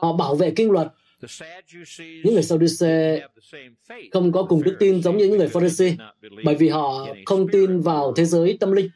họ 0.00 0.12
bảo 0.12 0.34
vệ 0.34 0.50
kinh 0.50 0.70
luật, 0.70 0.88
những 1.98 2.34
người 2.34 2.42
Sadduce 2.42 3.20
không 4.12 4.32
có 4.32 4.42
cùng 4.42 4.62
đức 4.62 4.76
tin 4.78 5.02
giống 5.02 5.16
như 5.16 5.24
những 5.24 5.38
người 5.38 5.48
Pharisee, 5.48 5.96
bởi 6.44 6.54
vì 6.54 6.68
họ 6.68 7.06
không 7.26 7.48
tin 7.48 7.80
vào 7.80 8.12
thế 8.16 8.24
giới 8.24 8.56
tâm 8.60 8.72
linh. 8.72 8.90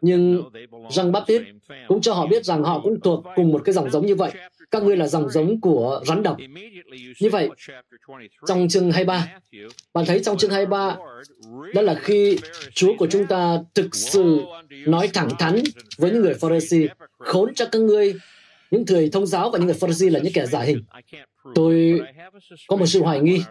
Nhưng 0.00 0.42
Jean 0.88 1.12
Baptiste 1.12 1.52
cũng 1.88 2.00
cho 2.00 2.14
họ 2.14 2.26
biết 2.26 2.44
rằng 2.44 2.62
họ 2.62 2.80
cũng 2.80 3.00
thuộc 3.00 3.24
cùng 3.36 3.52
một 3.52 3.62
cái 3.64 3.72
dòng 3.72 3.90
giống 3.90 4.06
như 4.06 4.14
vậy. 4.14 4.32
Các 4.70 4.82
ngươi 4.82 4.96
là 4.96 5.06
dòng 5.06 5.30
giống 5.30 5.60
của 5.60 6.00
rắn 6.06 6.22
độc. 6.22 6.36
Như 7.20 7.30
vậy, 7.30 7.48
trong 8.46 8.68
chương 8.68 8.92
23, 8.92 9.28
bạn 9.94 10.04
thấy 10.06 10.20
trong 10.24 10.38
chương 10.38 10.50
23, 10.50 10.96
đó 11.74 11.82
là 11.82 11.94
khi 11.94 12.38
Chúa 12.74 12.94
của 12.98 13.06
chúng 13.06 13.26
ta 13.26 13.58
thực 13.74 13.94
sự 13.94 14.40
nói 14.86 15.08
thẳng 15.14 15.28
thắn 15.38 15.62
với 15.98 16.10
những 16.10 16.22
người 16.22 16.34
Pharisee, 16.34 16.86
khốn 17.18 17.54
cho 17.54 17.66
các 17.72 17.78
ngươi 17.78 18.14
những 18.70 18.84
người 18.88 19.10
thông 19.12 19.26
giáo 19.26 19.50
và 19.50 19.58
những 19.58 19.66
người 19.66 19.76
Pharisee 19.80 20.10
là 20.10 20.20
những 20.20 20.32
kẻ 20.32 20.46
giả 20.46 20.60
hình. 20.60 20.82
Tôi 21.54 22.00
có 22.68 22.76
một 22.76 22.86
sự 22.86 23.02
hoài 23.02 23.20
nghi. 23.20 23.42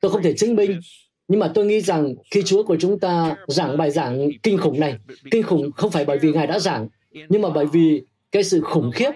Tôi 0.00 0.10
không 0.10 0.22
thể 0.22 0.34
chứng 0.34 0.56
minh 0.56 0.80
nhưng 1.28 1.40
mà 1.40 1.50
tôi 1.54 1.66
nghĩ 1.66 1.80
rằng 1.80 2.14
khi 2.30 2.42
Chúa 2.42 2.62
của 2.62 2.76
chúng 2.80 2.98
ta 2.98 3.36
giảng 3.48 3.76
bài 3.76 3.90
giảng 3.90 4.28
kinh 4.42 4.58
khủng 4.58 4.80
này, 4.80 4.94
kinh 5.30 5.42
khủng 5.42 5.72
không 5.72 5.90
phải 5.90 6.04
bởi 6.04 6.18
vì 6.18 6.32
Ngài 6.32 6.46
đã 6.46 6.58
giảng, 6.58 6.88
nhưng 7.28 7.42
mà 7.42 7.50
bởi 7.50 7.66
vì 7.66 8.02
cái 8.32 8.44
sự 8.44 8.60
khủng 8.60 8.90
khiếp 8.94 9.10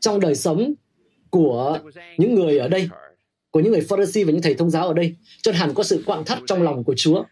trong 0.00 0.20
đời 0.20 0.34
sống 0.34 0.74
của 1.30 1.78
những 2.18 2.34
người 2.34 2.58
ở 2.58 2.68
đây, 2.68 2.88
của 3.50 3.60
những 3.60 3.72
người 3.72 3.80
Pharisee 3.80 4.24
và 4.24 4.32
những 4.32 4.42
thầy 4.42 4.54
thông 4.54 4.70
giáo 4.70 4.88
ở 4.88 4.94
đây, 4.94 5.16
cho 5.42 5.52
hẳn 5.52 5.74
có 5.74 5.82
sự 5.82 6.02
quặn 6.06 6.24
thắt 6.24 6.38
trong 6.46 6.62
lòng 6.62 6.84
của 6.84 6.94
Chúa. 6.96 7.24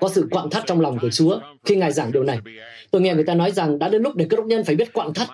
Có 0.00 0.08
sự 0.08 0.28
quặn 0.30 0.50
thắt 0.50 0.62
trong 0.66 0.80
lòng 0.80 0.98
của 0.98 1.10
Chúa 1.10 1.40
khi 1.64 1.76
Ngài 1.76 1.92
giảng 1.92 2.12
điều 2.12 2.24
này. 2.24 2.38
Tôi 2.90 3.02
nghe 3.02 3.14
người 3.14 3.24
ta 3.24 3.34
nói 3.34 3.50
rằng 3.50 3.78
đã 3.78 3.88
đến 3.88 4.02
lúc 4.02 4.16
để 4.16 4.26
cơ 4.30 4.36
đốc 4.36 4.46
nhân 4.46 4.64
phải 4.64 4.74
biết 4.74 4.92
quặn 4.92 5.14
thắt. 5.14 5.28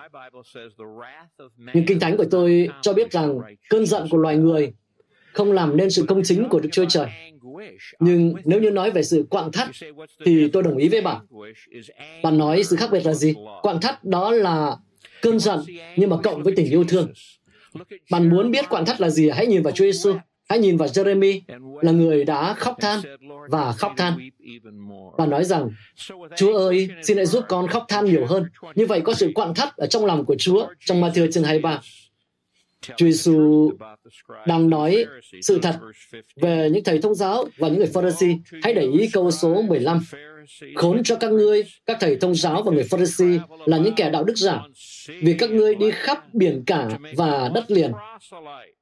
Nhưng 1.73 1.85
Kinh 1.85 1.99
Thánh 1.99 2.17
của 2.17 2.25
tôi 2.31 2.69
cho 2.81 2.93
biết 2.93 3.11
rằng 3.11 3.39
cơn 3.69 3.85
giận 3.85 4.07
của 4.09 4.17
loài 4.17 4.37
người 4.37 4.73
không 5.39 5.51
làm 5.51 5.77
nên 5.77 5.89
sự 5.89 6.05
công 6.07 6.23
chính 6.23 6.49
của 6.49 6.59
Đức 6.59 6.69
Chúa 6.71 6.85
Trời. 6.89 7.07
Nhưng 7.99 8.33
nếu 8.45 8.61
như 8.61 8.71
nói 8.71 8.91
về 8.91 9.03
sự 9.03 9.25
quặn 9.29 9.51
thắt, 9.51 9.69
thì 10.25 10.49
tôi 10.53 10.63
đồng 10.63 10.77
ý 10.77 10.89
với 10.89 11.01
bạn. 11.01 11.25
Bạn 12.23 12.37
nói 12.37 12.63
sự 12.63 12.75
khác 12.75 12.89
biệt 12.91 13.05
là 13.05 13.13
gì? 13.13 13.33
Quặn 13.61 13.79
thắt 13.81 14.03
đó 14.03 14.31
là 14.31 14.75
cơn 15.21 15.39
giận, 15.39 15.59
nhưng 15.95 16.09
mà 16.09 16.17
cộng 16.23 16.43
với 16.43 16.53
tình 16.55 16.69
yêu 16.69 16.83
thương. 16.83 17.13
Bạn 18.11 18.29
muốn 18.29 18.51
biết 18.51 18.69
quặn 18.69 18.85
thắt 18.85 19.01
là 19.01 19.09
gì? 19.09 19.29
Hãy 19.29 19.47
nhìn 19.47 19.61
vào 19.61 19.71
Chúa 19.71 19.83
Giêsu. 19.83 20.13
Hãy 20.49 20.59
nhìn 20.59 20.77
vào 20.77 20.87
Jeremy 20.87 21.41
là 21.81 21.91
người 21.91 22.25
đã 22.25 22.53
khóc 22.53 22.75
than 22.81 22.99
và 23.49 23.71
khóc 23.71 23.93
than. 23.97 24.29
Bạn 25.17 25.29
nói 25.29 25.43
rằng, 25.43 25.69
Chúa 26.35 26.57
ơi, 26.57 26.89
xin 27.03 27.17
hãy 27.17 27.25
giúp 27.25 27.43
con 27.49 27.67
khóc 27.67 27.85
than 27.87 28.05
nhiều 28.05 28.25
hơn. 28.25 28.43
Như 28.75 28.85
vậy 28.85 29.01
có 29.01 29.13
sự 29.13 29.31
quặn 29.35 29.53
thắt 29.53 29.77
ở 29.77 29.87
trong 29.87 30.05
lòng 30.05 30.25
của 30.25 30.35
Chúa 30.39 30.67
trong 30.85 31.01
Matthew 31.01 31.31
chương 31.31 31.43
23. 31.43 31.81
Chúa 32.81 33.05
Giêsu 33.05 33.71
đang 34.47 34.69
nói 34.69 35.05
sự 35.41 35.59
thật 35.61 35.75
về 36.35 36.69
những 36.71 36.83
thầy 36.83 36.99
thông 36.99 37.15
giáo 37.15 37.45
và 37.57 37.67
những 37.67 37.77
người 37.77 37.89
Pharisee. 37.93 38.37
Hãy 38.63 38.73
để 38.73 38.81
ý 38.81 39.09
câu 39.13 39.31
số 39.31 39.61
15. 39.61 39.99
Khốn 40.75 41.03
cho 41.03 41.15
các 41.15 41.31
ngươi, 41.31 41.63
các 41.85 41.97
thầy 41.99 42.15
thông 42.15 42.35
giáo 42.35 42.63
và 42.63 42.71
người 42.71 42.83
Pharisee 42.83 43.39
là 43.65 43.77
những 43.77 43.95
kẻ 43.95 44.09
đạo 44.09 44.23
đức 44.23 44.37
giả, 44.37 44.61
vì 45.21 45.35
các 45.39 45.49
ngươi 45.49 45.75
đi 45.75 45.91
khắp 45.91 46.33
biển 46.33 46.63
cả 46.65 46.89
và 47.15 47.51
đất 47.53 47.71
liền 47.71 47.91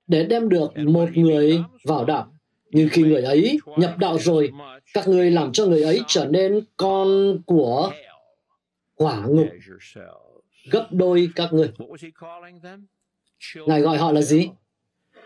để 0.08 0.24
đem 0.24 0.50
được 0.50 0.78
một 0.78 1.10
người 1.18 1.60
vào 1.84 2.06
đạo. 2.06 2.32
Nhưng 2.72 2.90
khi 2.90 3.04
người 3.04 3.22
ấy 3.22 3.60
nhập 3.78 3.98
đạo 3.98 4.18
rồi, 4.20 4.52
các 4.94 5.08
ngươi 5.08 5.32
làm 5.32 5.52
cho 5.52 5.66
người 5.66 5.84
ấy 5.84 6.02
trở 6.08 6.26
nên 6.26 6.60
con 6.78 7.38
của 7.46 7.92
hỏa 9.00 9.26
ngục 9.28 9.48
gấp 10.72 10.88
đôi 10.92 11.30
các 11.36 11.54
ngươi. 11.54 11.70
Ngài 13.56 13.82
gọi 13.82 13.98
họ 13.98 14.12
là 14.12 14.22
gì? 14.22 14.50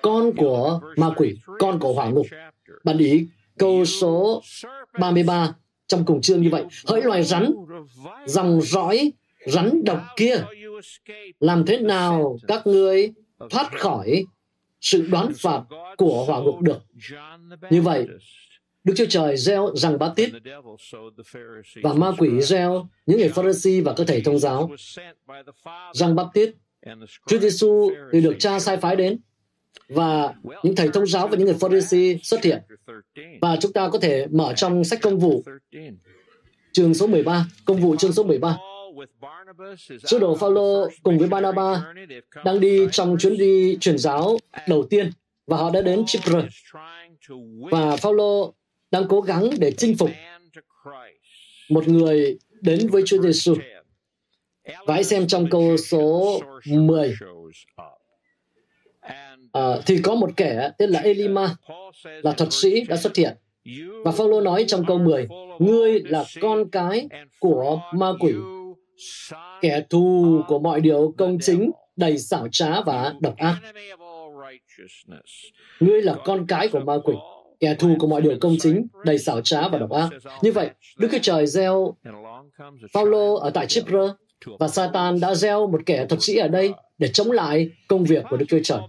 Con 0.02 0.32
của 0.38 0.80
ma 0.98 1.10
quỷ, 1.18 1.36
con 1.60 1.80
của 1.80 1.94
hỏa 1.94 2.10
ngục. 2.10 2.26
Bạn 2.84 2.98
ý 2.98 3.28
câu 3.58 3.86
số 3.86 4.42
33 5.00 5.56
trong 5.88 6.06
cùng 6.06 6.22
chương 6.22 6.42
như 6.42 6.50
vậy. 6.50 6.66
Hỡi 6.88 7.02
loài 7.02 7.24
rắn, 7.24 7.54
dòng 8.26 8.62
dõi 8.62 9.12
rắn 9.46 9.84
độc 9.84 10.02
kia, 10.16 10.44
làm 11.40 11.66
thế 11.66 11.78
nào 11.78 12.38
các 12.48 12.68
ngươi 12.68 13.14
thoát 13.50 13.80
khỏi 13.80 14.26
sự 14.82 15.08
đoán 15.12 15.32
phạt 15.38 15.62
của 15.98 16.26
hỏa 16.26 16.42
ngục 16.42 16.62
được? 16.62 16.80
Như 17.70 17.82
vậy, 17.82 18.08
Đức 18.84 18.94
Chúa 18.98 19.06
Trời 19.10 19.38
gieo 19.38 19.76
rằng 19.76 20.00
bá 20.00 20.14
tít 20.16 20.30
và 21.84 21.94
ma 21.94 22.12
quỷ 22.18 22.42
gieo 22.42 22.88
những 23.06 23.20
người 23.20 23.30
Pharisee 23.30 23.82
và 23.82 23.94
các 23.98 24.08
thầy 24.08 24.22
thông 24.22 24.40
giáo. 24.40 24.72
Rằng 25.94 26.16
bá 26.16 26.24
tít 26.34 26.56
Chúa 27.28 27.40
Giêsu 27.40 27.92
thì 28.12 28.22
được 28.22 28.36
cha 28.40 28.60
sai 28.60 28.78
phái 28.78 28.96
đến 28.96 29.20
và 29.90 30.34
những 30.64 30.76
thầy 30.76 30.90
thông 30.94 31.08
giáo 31.08 31.28
và 31.28 31.38
những 31.38 31.46
người 31.46 31.58
Pharisee 31.60 32.18
xuất 32.24 32.44
hiện. 32.44 32.62
Và 33.42 33.58
chúng 33.62 33.74
ta 33.74 33.90
có 33.90 34.00
thể 34.00 34.28
mở 34.32 34.54
trong 34.54 34.84
sách 34.84 35.00
công 35.02 35.20
vụ, 35.20 35.44
chương 36.72 36.94
số 36.94 37.08
13, 37.08 37.46
công 37.66 37.78
vụ 37.78 37.96
chương 37.96 38.14
số 38.14 38.24
13. 38.24 38.58
Sứ 40.04 40.20
đồ 40.20 40.36
Phaolô 40.36 40.88
cùng 41.04 41.20
với 41.20 41.28
Barnabas 41.28 41.80
đang 42.46 42.60
đi 42.60 42.88
trong 42.92 43.18
chuyến 43.18 43.38
đi 43.38 43.78
truyền 43.80 43.98
giáo 43.98 44.38
đầu 44.68 44.84
tiên 44.90 45.12
và 45.48 45.58
họ 45.58 45.72
đã 45.72 45.82
đến 45.82 46.04
Chipre. 46.08 46.48
Và 47.72 47.96
Phaolô 47.96 48.54
đang 48.92 49.08
cố 49.08 49.22
gắng 49.22 49.50
để 49.60 49.72
chinh 49.72 49.98
phục 49.98 50.10
một 51.70 51.88
người 51.88 52.38
đến 52.62 52.88
với 52.88 53.04
Chúa 53.06 53.22
Giêsu. 53.22 53.56
Và 54.66 54.94
hãy 54.94 55.04
xem 55.04 55.28
trong 55.28 55.50
câu 55.50 55.78
số 55.78 56.40
10. 56.66 57.16
À, 59.02 59.36
ờ, 59.52 59.82
thì 59.86 59.98
có 60.04 60.16
một 60.16 60.30
kẻ 60.38 60.72
tên 60.78 60.90
là 60.90 61.00
Elima, 61.00 61.56
là 62.04 62.32
thuật 62.32 62.54
sĩ 62.54 62.82
đã 62.82 62.98
xuất 62.98 63.16
hiện. 63.16 63.38
Và 64.06 64.12
Phaolô 64.12 64.42
nói 64.42 64.66
trong 64.68 64.86
câu 64.86 64.98
10, 64.98 65.28
Ngươi 65.60 66.02
là 66.06 66.24
con 66.42 66.70
cái 66.70 67.08
của 67.40 67.80
ma 67.94 68.12
quỷ, 68.20 68.34
kẻ 69.62 69.84
thù 69.90 70.42
của 70.48 70.60
mọi 70.60 70.82
điều 70.82 71.14
công 71.18 71.38
chính, 71.42 71.72
đầy 71.96 72.18
xảo 72.18 72.48
trá 72.52 72.82
và 72.82 73.14
độc 73.20 73.38
ác. 73.38 73.58
Ngươi 75.80 76.02
là 76.02 76.16
con 76.26 76.46
cái 76.48 76.68
của 76.68 76.80
ma 76.80 76.94
quỷ, 77.04 77.16
kẻ 77.60 77.76
thù 77.76 77.96
của 78.00 78.08
mọi 78.08 78.22
điều 78.22 78.38
công 78.42 78.56
chính, 78.60 78.88
đầy 79.06 79.18
xảo 79.18 79.42
trá 79.42 79.68
và 79.68 79.78
độc 79.78 79.92
ác. 79.92 80.10
Như 80.42 80.52
vậy, 80.52 80.70
Đức 80.98 81.08
Chúa 81.12 81.20
Trời 81.22 81.48
gieo 81.48 81.96
Paulo 82.94 83.36
ở 83.36 83.50
tại 83.50 83.68
Chipre 83.68 84.00
và 84.60 84.68
Satan 84.68 85.20
đã 85.20 85.36
gieo 85.36 85.68
một 85.68 85.82
kẻ 85.86 86.06
thuật 86.10 86.22
sĩ 86.22 86.38
ở 86.38 86.48
đây 86.48 86.74
để 86.98 87.08
chống 87.08 87.32
lại 87.32 87.70
công 87.88 88.04
việc 88.04 88.26
của 88.30 88.38
Đức 88.38 88.46
Chúa 88.50 88.60
Trời. 88.64 88.80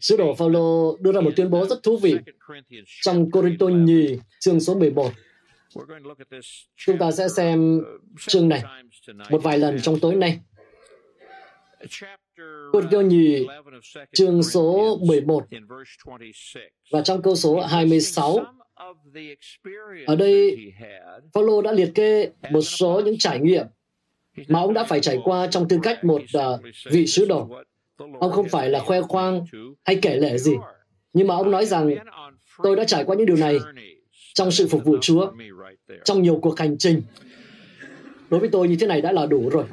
Sứ 0.00 0.16
đồ 0.16 0.34
Phaolô 0.34 0.96
đưa 1.00 1.12
ra 1.12 1.20
một 1.20 1.30
tuyên 1.36 1.50
bố 1.50 1.66
rất 1.66 1.82
thú 1.82 1.96
vị 1.96 2.16
trong 3.02 3.30
Corinto 3.30 3.66
nhì 3.66 4.18
chương 4.40 4.60
số 4.60 4.74
11. 4.74 5.10
Chúng 6.76 6.98
ta 6.98 7.10
sẽ 7.10 7.28
xem 7.28 7.80
chương 8.26 8.48
này 8.48 8.62
một 9.30 9.42
vài 9.42 9.58
lần 9.58 9.80
trong 9.80 10.00
tối 10.00 10.14
nay. 10.14 10.38
Corinto 12.72 13.00
nhì 13.00 13.46
chương 14.12 14.42
số 14.42 14.98
11 15.06 15.46
và 16.92 17.02
trong 17.02 17.22
câu 17.22 17.36
số 17.36 17.60
26 17.60 18.38
ở 20.06 20.16
đây 20.16 20.56
Phaolô 21.34 21.62
đã 21.62 21.72
liệt 21.72 21.90
kê 21.94 22.30
một 22.50 22.60
số 22.60 23.02
những 23.04 23.18
trải 23.18 23.40
nghiệm 23.40 23.66
mà 24.48 24.60
ông 24.60 24.74
đã 24.74 24.84
phải 24.84 25.00
trải 25.00 25.18
qua 25.24 25.46
trong 25.46 25.68
tư 25.68 25.78
cách 25.82 26.04
một 26.04 26.22
uh, 26.38 26.60
vị 26.90 27.06
sứ 27.06 27.24
đồ. 27.24 27.48
Ông 28.20 28.32
không 28.32 28.48
phải 28.48 28.70
là 28.70 28.78
khoe 28.80 29.00
khoang 29.00 29.44
hay 29.84 29.98
kể 30.02 30.16
lể 30.16 30.38
gì, 30.38 30.52
nhưng 31.12 31.26
mà 31.26 31.34
ông 31.34 31.50
nói 31.50 31.66
rằng 31.66 31.94
tôi 32.62 32.76
đã 32.76 32.84
trải 32.84 33.04
qua 33.04 33.16
những 33.16 33.26
điều 33.26 33.36
này 33.36 33.58
trong 34.34 34.50
sự 34.50 34.68
phục 34.68 34.84
vụ 34.84 34.96
Chúa, 35.00 35.32
trong 36.04 36.22
nhiều 36.22 36.38
cuộc 36.42 36.58
hành 36.58 36.78
trình. 36.78 37.02
Đối 38.30 38.40
với 38.40 38.48
tôi 38.48 38.68
như 38.68 38.76
thế 38.80 38.86
này 38.86 39.00
đã 39.00 39.12
là 39.12 39.26
đủ 39.26 39.48
rồi. 39.50 39.64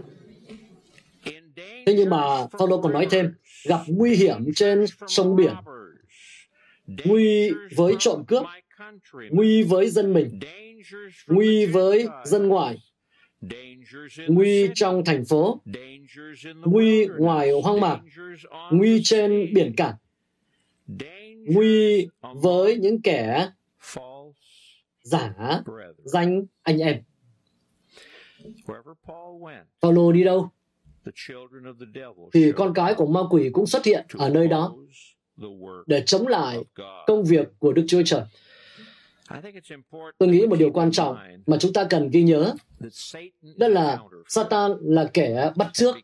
Thế 1.56 1.94
nhưng 1.94 2.10
mà 2.10 2.48
Phaolô 2.60 2.82
còn 2.82 2.94
nói 2.94 3.08
thêm, 3.10 3.34
gặp 3.66 3.80
nguy 3.88 4.16
hiểm 4.16 4.54
trên 4.56 4.86
sông 5.08 5.36
biển, 5.36 5.54
nguy 7.06 7.52
với 7.76 7.96
trộm 8.00 8.24
cướp, 8.28 8.44
nguy 9.30 9.64
với 9.64 9.90
dân 9.90 10.14
mình, 10.14 10.40
nguy 11.28 11.66
với 11.66 12.08
dân 12.26 12.48
ngoài, 12.48 12.78
nguy 14.28 14.70
trong 14.76 15.06
thành 15.06 15.26
phố, 15.26 15.62
nguy 16.66 17.08
ngoài 17.18 17.52
hoang 17.64 17.80
mạc, 17.80 18.00
nguy 18.72 19.02
trên 19.04 19.54
biển 19.54 19.74
cả, 19.78 19.98
nguy 21.46 22.08
với 22.36 22.78
những 22.78 23.02
kẻ 23.02 23.50
giả 25.02 25.34
danh 26.04 26.46
anh 26.64 26.80
em. 26.80 27.02
Paulo 29.82 30.12
đi 30.12 30.24
đâu? 30.24 30.50
Thì 32.34 32.52
con 32.56 32.74
cái 32.74 32.94
của 32.94 33.06
ma 33.06 33.20
quỷ 33.30 33.50
cũng 33.54 33.66
xuất 33.66 33.86
hiện 33.86 34.06
ở 34.14 34.30
nơi 34.30 34.48
đó 34.48 34.76
để 35.86 36.04
chống 36.06 36.28
lại 36.28 36.58
công 37.08 37.24
việc 37.24 37.48
của 37.60 37.74
Đức 37.74 37.86
Chúa 37.88 38.02
Trời. 38.06 38.22
Tôi 40.18 40.30
nghĩ 40.30 40.48
một 40.48 40.56
điều 40.60 40.72
quan 40.72 40.92
trọng 40.92 41.18
mà 41.46 41.58
chúng 41.58 41.74
ta 41.74 41.84
cần 41.84 42.10
ghi 42.10 42.24
nhớ 42.24 42.54
đó 43.58 43.68
là 43.68 44.00
Satan 44.28 44.72
là 44.82 45.10
kẻ 45.14 45.52
bắt 45.56 45.68
trước, 45.74 45.96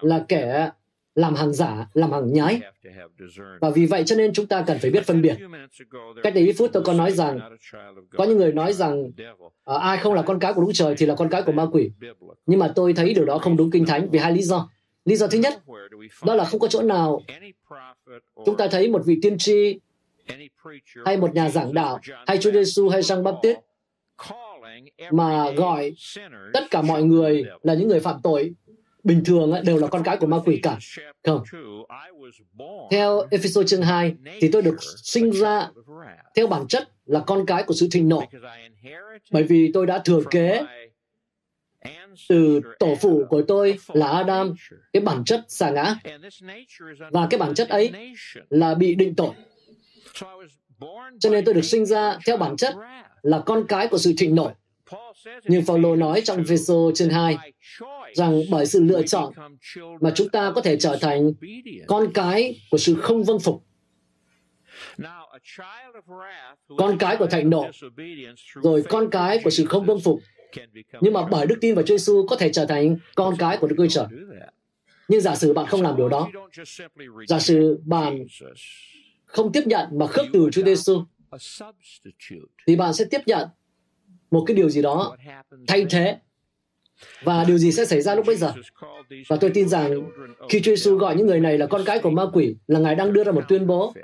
là 0.00 0.24
kẻ 0.28 0.70
làm 1.14 1.34
hàng 1.34 1.52
giả, 1.52 1.88
làm 1.94 2.12
hàng 2.12 2.32
nhái. 2.32 2.60
Và 3.60 3.70
vì 3.70 3.86
vậy 3.86 4.02
cho 4.06 4.16
nên 4.16 4.32
chúng 4.32 4.46
ta 4.46 4.64
cần 4.66 4.78
phải 4.78 4.90
biết 4.90 5.06
phân 5.06 5.22
biệt. 5.22 5.36
Cách 6.22 6.34
đây 6.34 6.46
ít 6.46 6.52
phút 6.52 6.70
tôi 6.72 6.82
có 6.82 6.92
nói 6.92 7.12
rằng, 7.12 7.40
có 8.16 8.24
những 8.24 8.36
người 8.36 8.52
nói 8.52 8.72
rằng 8.72 9.10
à, 9.64 9.74
ai 9.78 9.98
không 9.98 10.14
là 10.14 10.22
con 10.22 10.38
cái 10.38 10.52
của 10.52 10.62
Đức 10.62 10.70
Trời 10.74 10.94
thì 10.98 11.06
là 11.06 11.14
con 11.14 11.28
cái 11.28 11.42
của 11.42 11.52
ma 11.52 11.66
quỷ. 11.72 11.90
Nhưng 12.46 12.60
mà 12.60 12.72
tôi 12.74 12.92
thấy 12.92 13.14
điều 13.14 13.24
đó 13.24 13.38
không 13.38 13.56
đúng 13.56 13.70
kinh 13.70 13.86
thánh 13.86 14.10
vì 14.10 14.18
hai 14.18 14.32
lý 14.32 14.42
do. 14.42 14.70
Lý 15.04 15.16
do 15.16 15.26
thứ 15.26 15.38
nhất, 15.38 15.62
đó 16.24 16.34
là 16.34 16.44
không 16.44 16.60
có 16.60 16.68
chỗ 16.68 16.82
nào 16.82 17.22
chúng 18.46 18.56
ta 18.56 18.68
thấy 18.68 18.88
một 18.88 19.02
vị 19.06 19.18
tiên 19.22 19.38
tri 19.38 19.78
hay 21.04 21.16
một 21.16 21.34
nhà 21.34 21.48
giảng 21.48 21.74
đạo 21.74 22.00
hay 22.26 22.38
Chúa 22.38 22.50
Giêsu 22.50 22.88
hay 22.88 23.02
Giăng 23.02 23.24
Baptist 23.24 23.58
mà 25.10 25.50
gọi 25.50 25.92
tất 26.52 26.64
cả 26.70 26.82
mọi 26.82 27.02
người 27.02 27.44
là 27.62 27.74
những 27.74 27.88
người 27.88 28.00
phạm 28.00 28.16
tội 28.22 28.54
bình 29.04 29.22
thường 29.24 29.52
đều 29.64 29.78
là 29.78 29.86
con 29.86 30.02
cái 30.02 30.16
của 30.16 30.26
ma 30.26 30.36
quỷ 30.44 30.60
cả. 30.62 30.78
Không. 31.24 31.42
Theo 32.90 33.22
Ephesos 33.30 33.66
chương 33.66 33.82
2 33.82 34.14
thì 34.40 34.48
tôi 34.52 34.62
được 34.62 34.76
sinh 35.02 35.30
ra 35.30 35.68
theo 36.34 36.46
bản 36.46 36.68
chất 36.68 36.88
là 37.06 37.20
con 37.26 37.46
cái 37.46 37.62
của 37.62 37.74
sự 37.74 37.88
thịnh 37.92 38.08
nộ. 38.08 38.22
Bởi 39.30 39.42
vì 39.42 39.70
tôi 39.74 39.86
đã 39.86 39.98
thừa 39.98 40.20
kế 40.30 40.62
từ 42.28 42.60
tổ 42.78 42.94
phụ 43.00 43.24
của 43.28 43.42
tôi 43.48 43.78
là 43.88 44.06
Adam, 44.08 44.54
cái 44.92 45.00
bản 45.00 45.24
chất 45.24 45.44
xà 45.48 45.70
ngã. 45.70 45.94
Và 47.10 47.26
cái 47.30 47.40
bản 47.40 47.54
chất 47.54 47.68
ấy 47.68 47.92
là 48.50 48.74
bị 48.74 48.94
định 48.94 49.14
tội. 49.14 49.30
Cho 51.20 51.30
nên 51.30 51.44
tôi 51.44 51.54
được 51.54 51.64
sinh 51.64 51.86
ra 51.86 52.18
theo 52.26 52.36
bản 52.36 52.56
chất 52.56 52.74
là 53.22 53.42
con 53.46 53.64
cái 53.68 53.88
của 53.88 53.98
sự 53.98 54.12
thịnh 54.18 54.34
nộ. 54.34 54.52
Nhưng 55.44 55.64
Phaolô 55.64 55.96
nói 55.96 56.20
trong 56.24 56.36
Ephesos 56.36 56.98
chương 56.98 57.10
2 57.10 57.36
rằng 58.14 58.40
bởi 58.50 58.66
sự 58.66 58.84
lựa 58.84 59.02
chọn 59.02 59.32
mà 60.00 60.10
chúng 60.14 60.28
ta 60.28 60.52
có 60.54 60.60
thể 60.60 60.76
trở 60.76 60.96
thành 61.00 61.32
con 61.86 62.12
cái 62.12 62.60
của 62.70 62.78
sự 62.78 62.94
không 62.94 63.24
vâng 63.24 63.40
phục. 63.40 63.64
Con 66.78 66.98
cái 66.98 67.16
của 67.16 67.26
thạnh 67.26 67.50
nộ, 67.50 67.70
rồi 68.54 68.82
con 68.88 69.10
cái 69.10 69.40
của 69.44 69.50
sự 69.50 69.66
không 69.66 69.86
vâng 69.86 70.00
phục. 70.00 70.20
Nhưng 71.00 71.12
mà 71.12 71.26
bởi 71.30 71.46
đức 71.46 71.56
tin 71.60 71.74
vào 71.74 71.82
Chúa 71.82 71.96
Giêsu 71.96 72.26
có 72.26 72.36
thể 72.36 72.52
trở 72.52 72.66
thành 72.66 72.96
con 73.14 73.36
cái 73.38 73.56
của 73.56 73.66
Đức 73.66 73.76
Chúa 73.78 73.86
Trời. 73.86 74.06
Nhưng 75.08 75.20
giả 75.20 75.36
sử 75.36 75.52
bạn 75.52 75.66
không 75.66 75.82
làm 75.82 75.96
điều 75.96 76.08
đó, 76.08 76.30
giả 77.28 77.38
sử 77.38 77.80
bạn 77.84 78.26
không 79.28 79.52
tiếp 79.52 79.62
nhận 79.66 79.88
mà 79.92 80.06
khước 80.06 80.26
từ 80.32 80.48
Chúa 80.52 80.62
Giêsu, 80.62 81.02
thì 82.66 82.76
bạn 82.76 82.92
sẽ 82.94 83.04
tiếp 83.04 83.20
nhận 83.26 83.48
một 84.30 84.44
cái 84.46 84.56
điều 84.56 84.70
gì 84.70 84.82
đó 84.82 85.16
thay 85.66 85.86
thế 85.90 86.16
và 87.22 87.44
điều 87.44 87.58
gì 87.58 87.72
sẽ 87.72 87.84
xảy 87.84 88.02
ra 88.02 88.14
lúc 88.14 88.26
bây 88.26 88.36
giờ? 88.36 88.52
Và 89.28 89.36
tôi 89.36 89.50
tin 89.54 89.68
rằng 89.68 90.10
khi 90.48 90.60
Chúa 90.60 90.76
Giêsu 90.76 90.96
gọi 90.96 91.16
những 91.16 91.26
người 91.26 91.40
này 91.40 91.58
là 91.58 91.66
con 91.66 91.82
cái 91.84 91.98
của 91.98 92.10
ma 92.10 92.22
quỷ, 92.32 92.56
là 92.66 92.80
Ngài 92.80 92.94
đang 92.94 93.12
đưa 93.12 93.24
ra 93.24 93.32
một 93.32 93.44
tuyên 93.48 93.66
bố 93.66 93.94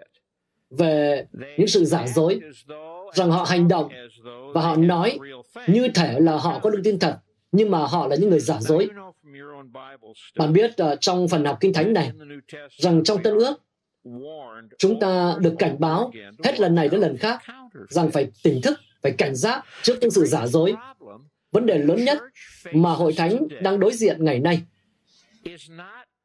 về 0.71 1.27
những 1.59 1.69
sự 1.69 1.85
giả 1.85 2.07
dối, 2.07 2.41
rằng 3.15 3.31
họ 3.31 3.45
hành 3.45 3.69
động 3.69 3.89
và 4.55 4.61
họ 4.61 4.77
nói 4.77 5.19
như 5.67 5.89
thể 5.95 6.21
là 6.21 6.37
họ 6.37 6.59
có 6.59 6.71
đức 6.71 6.81
tin 6.85 6.99
thật, 6.99 7.19
nhưng 7.53 7.71
mà 7.71 7.79
họ 7.79 8.07
là 8.07 8.17
những 8.17 8.31
người 8.31 8.41
giả 8.41 8.59
dối. 8.61 8.89
Bạn 10.37 10.53
biết 10.53 10.71
uh, 10.83 11.01
trong 11.01 11.29
phần 11.29 11.45
học 11.45 11.57
Kinh 11.61 11.73
Thánh 11.73 11.93
này, 11.93 12.11
rằng 12.71 13.05
trong 13.05 13.23
Tân 13.23 13.35
ước, 13.35 13.55
chúng 14.79 15.01
ta 15.01 15.35
được 15.41 15.55
cảnh 15.59 15.77
báo 15.79 16.13
hết 16.45 16.61
lần 16.61 16.75
này 16.75 16.89
đến 16.89 17.01
lần 17.01 17.17
khác 17.17 17.43
rằng 17.89 18.11
phải 18.11 18.31
tỉnh 18.43 18.63
thức, 18.63 18.81
phải 19.03 19.13
cảnh 19.13 19.35
giác 19.35 19.65
trước 19.83 19.99
những 20.01 20.11
sự 20.11 20.25
giả 20.25 20.47
dối. 20.47 20.75
Vấn 21.53 21.67
đề 21.67 21.79
lớn 21.79 22.05
nhất 22.05 22.19
mà 22.73 22.91
hội 22.91 23.13
thánh 23.13 23.39
đang 23.63 23.81
đối 23.81 23.93
diện 23.93 24.25
ngày 24.25 24.39
nay 24.39 24.63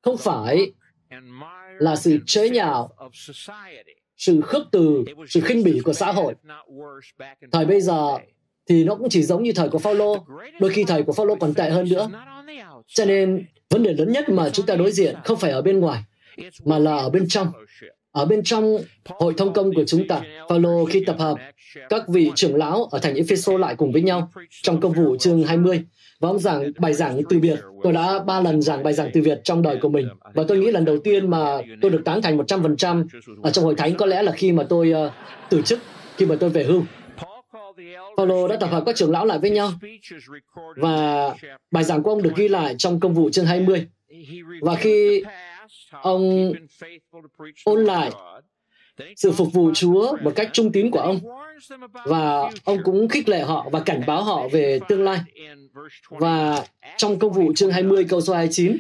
không 0.02 0.18
phải 0.18 0.72
là 1.80 1.96
sự 1.96 2.18
chế 2.26 2.50
nhạo, 2.50 2.90
sự 4.18 4.42
khước 4.42 4.68
từ, 4.72 5.06
sự 5.28 5.42
khinh 5.42 5.64
bỉ 5.64 5.80
của 5.84 5.94
xã 5.94 6.12
hội. 6.12 6.36
Thời 7.52 7.66
bây 7.66 7.82
giờ 7.82 8.18
thì 8.68 8.84
nó 8.84 8.96
cũng 8.96 9.10
chỉ 9.10 9.24
giống 9.24 9.44
như 9.44 9.52
thời 9.56 9.70
của 9.70 9.80
Phaolô, 9.80 10.26
đôi 10.60 10.70
khi 10.70 10.84
thời 10.84 11.04
của 11.04 11.14
Phaolô 11.14 11.36
còn 11.36 11.54
tệ 11.54 11.70
hơn 11.70 11.90
nữa. 11.90 12.10
Cho 12.88 13.06
nên 13.06 13.46
vấn 13.70 13.84
đề 13.84 13.94
lớn 13.94 14.12
nhất 14.12 14.30
mà 14.30 14.50
chúng 14.50 14.66
ta 14.66 14.76
đối 14.76 14.92
diện 14.92 15.16
không 15.24 15.38
phải 15.38 15.52
ở 15.52 15.62
bên 15.62 15.80
ngoài, 15.80 16.04
mà 16.66 16.80
là 16.80 16.98
ở 16.98 17.10
bên 17.10 17.28
trong. 17.28 17.48
Ở 18.12 18.26
bên 18.26 18.44
trong 18.44 18.78
hội 19.06 19.34
thông 19.38 19.54
công 19.54 19.74
của 19.74 19.84
chúng 19.86 20.08
ta, 20.08 20.22
Phaolô 20.50 20.86
khi 20.86 21.04
tập 21.06 21.16
hợp 21.20 21.38
các 21.90 22.08
vị 22.08 22.32
trưởng 22.36 22.56
lão 22.56 22.84
ở 22.84 23.00
thành 23.00 23.16
Ephesos 23.16 23.60
lại 23.60 23.76
cùng 23.76 23.92
với 23.92 24.02
nhau 24.02 24.32
trong 24.62 24.80
công 24.82 24.94
vụ 24.94 25.18
chương 25.18 25.44
20 25.44 25.84
và 26.20 26.30
ông 26.30 26.40
giảng 26.40 26.72
bài 26.80 26.94
giảng 26.94 27.22
từ 27.30 27.40
biệt. 27.40 27.60
Tôi 27.84 27.94
đã 27.94 28.20
ba 28.20 28.42
lần 28.42 28.62
giảng 28.62 28.84
bài 28.84 28.94
giảng 28.94 29.10
từ 29.14 29.22
biệt 29.22 29.42
trong 29.44 29.62
đời 29.62 29.78
của 29.82 29.90
mình 29.90 30.08
và 30.34 30.44
tôi 30.48 30.58
nghĩ 30.58 30.72
lần 30.72 30.86
đầu 30.86 30.98
tiên 31.04 31.30
mà 31.30 31.58
tôi 31.82 31.92
được 31.92 32.02
tán 32.06 32.22
thành 32.22 32.38
100% 32.38 33.06
ở 33.44 33.52
trong 33.52 33.66
hội 33.66 33.76
thánh 33.76 33.96
có 33.96 34.06
lẽ 34.06 34.24
là 34.24 34.32
khi 34.32 34.52
mà 34.52 34.64
tôi 34.64 34.94
uh, 35.08 35.12
từ 35.50 35.62
chức, 35.62 35.80
khi 36.18 36.26
mà 36.26 36.36
tôi 36.40 36.50
về 36.50 36.64
hưu. 36.64 36.84
Paulo 38.18 38.48
đã 38.48 38.56
tập 38.56 38.68
hợp 38.68 38.84
các 38.86 38.96
trưởng 38.96 39.12
lão 39.12 39.26
lại 39.26 39.40
với 39.40 39.50
nhau 39.50 39.72
và 40.76 41.30
bài 41.72 41.84
giảng 41.84 42.04
của 42.04 42.12
ông 42.12 42.22
được 42.22 42.36
ghi 42.36 42.48
lại 42.48 42.76
trong 42.78 43.00
công 43.00 43.14
vụ 43.14 43.30
chương 43.30 43.46
20. 43.46 43.88
Và 44.62 44.76
khi 44.76 45.24
ông 45.92 46.54
ôn 47.66 47.84
lại 47.86 48.12
sự 49.16 49.32
phục 49.32 49.54
vụ 49.54 49.72
Chúa 49.74 50.18
một 50.22 50.32
cách 50.36 50.50
trung 50.54 50.72
tín 50.72 50.92
của 50.92 51.00
ông 51.00 51.20
và 52.06 52.52
ông 52.64 52.78
cũng 52.84 53.10
khích 53.10 53.30
lệ 53.30 53.40
họ 53.40 53.70
và 53.72 53.80
cảnh 53.80 54.02
báo 54.08 54.24
họ 54.24 54.48
về 54.48 54.80
tương 54.90 55.04
lai. 55.04 55.20
Và 56.10 56.66
trong 56.98 57.20
công 57.20 57.34
vụ 57.34 57.54
chương 57.56 57.72
20 57.72 58.06
câu 58.10 58.22
số 58.22 58.34
29, 58.34 58.78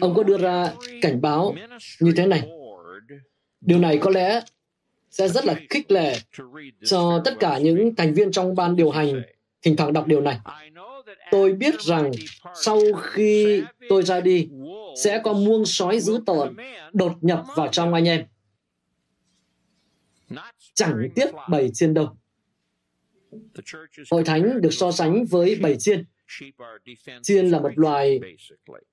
ông 0.00 0.14
có 0.14 0.22
đưa 0.22 0.38
ra 0.38 0.72
cảnh 1.02 1.20
báo 1.20 1.54
như 2.00 2.12
thế 2.16 2.26
này. 2.26 2.48
Điều 3.60 3.78
này 3.78 3.98
có 3.98 4.10
lẽ 4.10 4.40
sẽ 5.10 5.28
rất 5.28 5.46
là 5.46 5.54
khích 5.70 5.90
lệ 5.90 6.18
cho 6.84 7.22
tất 7.24 7.34
cả 7.40 7.58
những 7.58 7.94
thành 7.94 8.14
viên 8.14 8.32
trong 8.32 8.54
ban 8.54 8.76
điều 8.76 8.90
hành 8.90 9.22
thỉnh 9.62 9.76
thoảng 9.76 9.92
đọc 9.92 10.06
điều 10.06 10.20
này. 10.20 10.38
Tôi 11.30 11.52
biết 11.52 11.80
rằng 11.80 12.10
sau 12.54 12.80
khi 13.02 13.62
tôi 13.88 14.02
ra 14.02 14.20
đi, 14.20 14.48
sẽ 15.02 15.20
có 15.24 15.32
muông 15.32 15.66
sói 15.66 16.00
dữ 16.00 16.20
tợn 16.26 16.56
đột 16.92 17.12
nhập 17.20 17.44
vào 17.56 17.68
trong 17.68 17.94
anh 17.94 18.08
em. 18.08 18.24
Chẳng 20.74 21.08
tiếc 21.14 21.30
bầy 21.50 21.70
chiên 21.74 21.94
đâu. 21.94 22.16
Hội 24.10 24.24
thánh 24.24 24.60
được 24.60 24.72
so 24.72 24.92
sánh 24.92 25.24
với 25.24 25.58
bầy 25.62 25.76
chiên, 25.76 26.04
Chiên 27.22 27.48
là 27.48 27.60
một 27.60 27.78
loài 27.78 28.20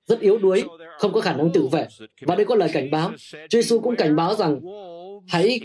rất 0.06 0.20
yếu 0.20 0.38
đuối, 0.38 0.64
không 0.98 1.12
có 1.12 1.20
khả 1.20 1.36
năng 1.36 1.50
tự 1.52 1.68
vệ. 1.72 1.86
Và 2.20 2.36
đây 2.36 2.44
có 2.44 2.54
lời 2.54 2.70
cảnh 2.72 2.90
báo. 2.90 3.12
Chúa 3.32 3.46
Giêsu 3.50 3.80
cũng 3.80 3.96
cảnh 3.96 4.16
báo 4.16 4.34
rằng 4.34 4.60
hãy 5.28 5.60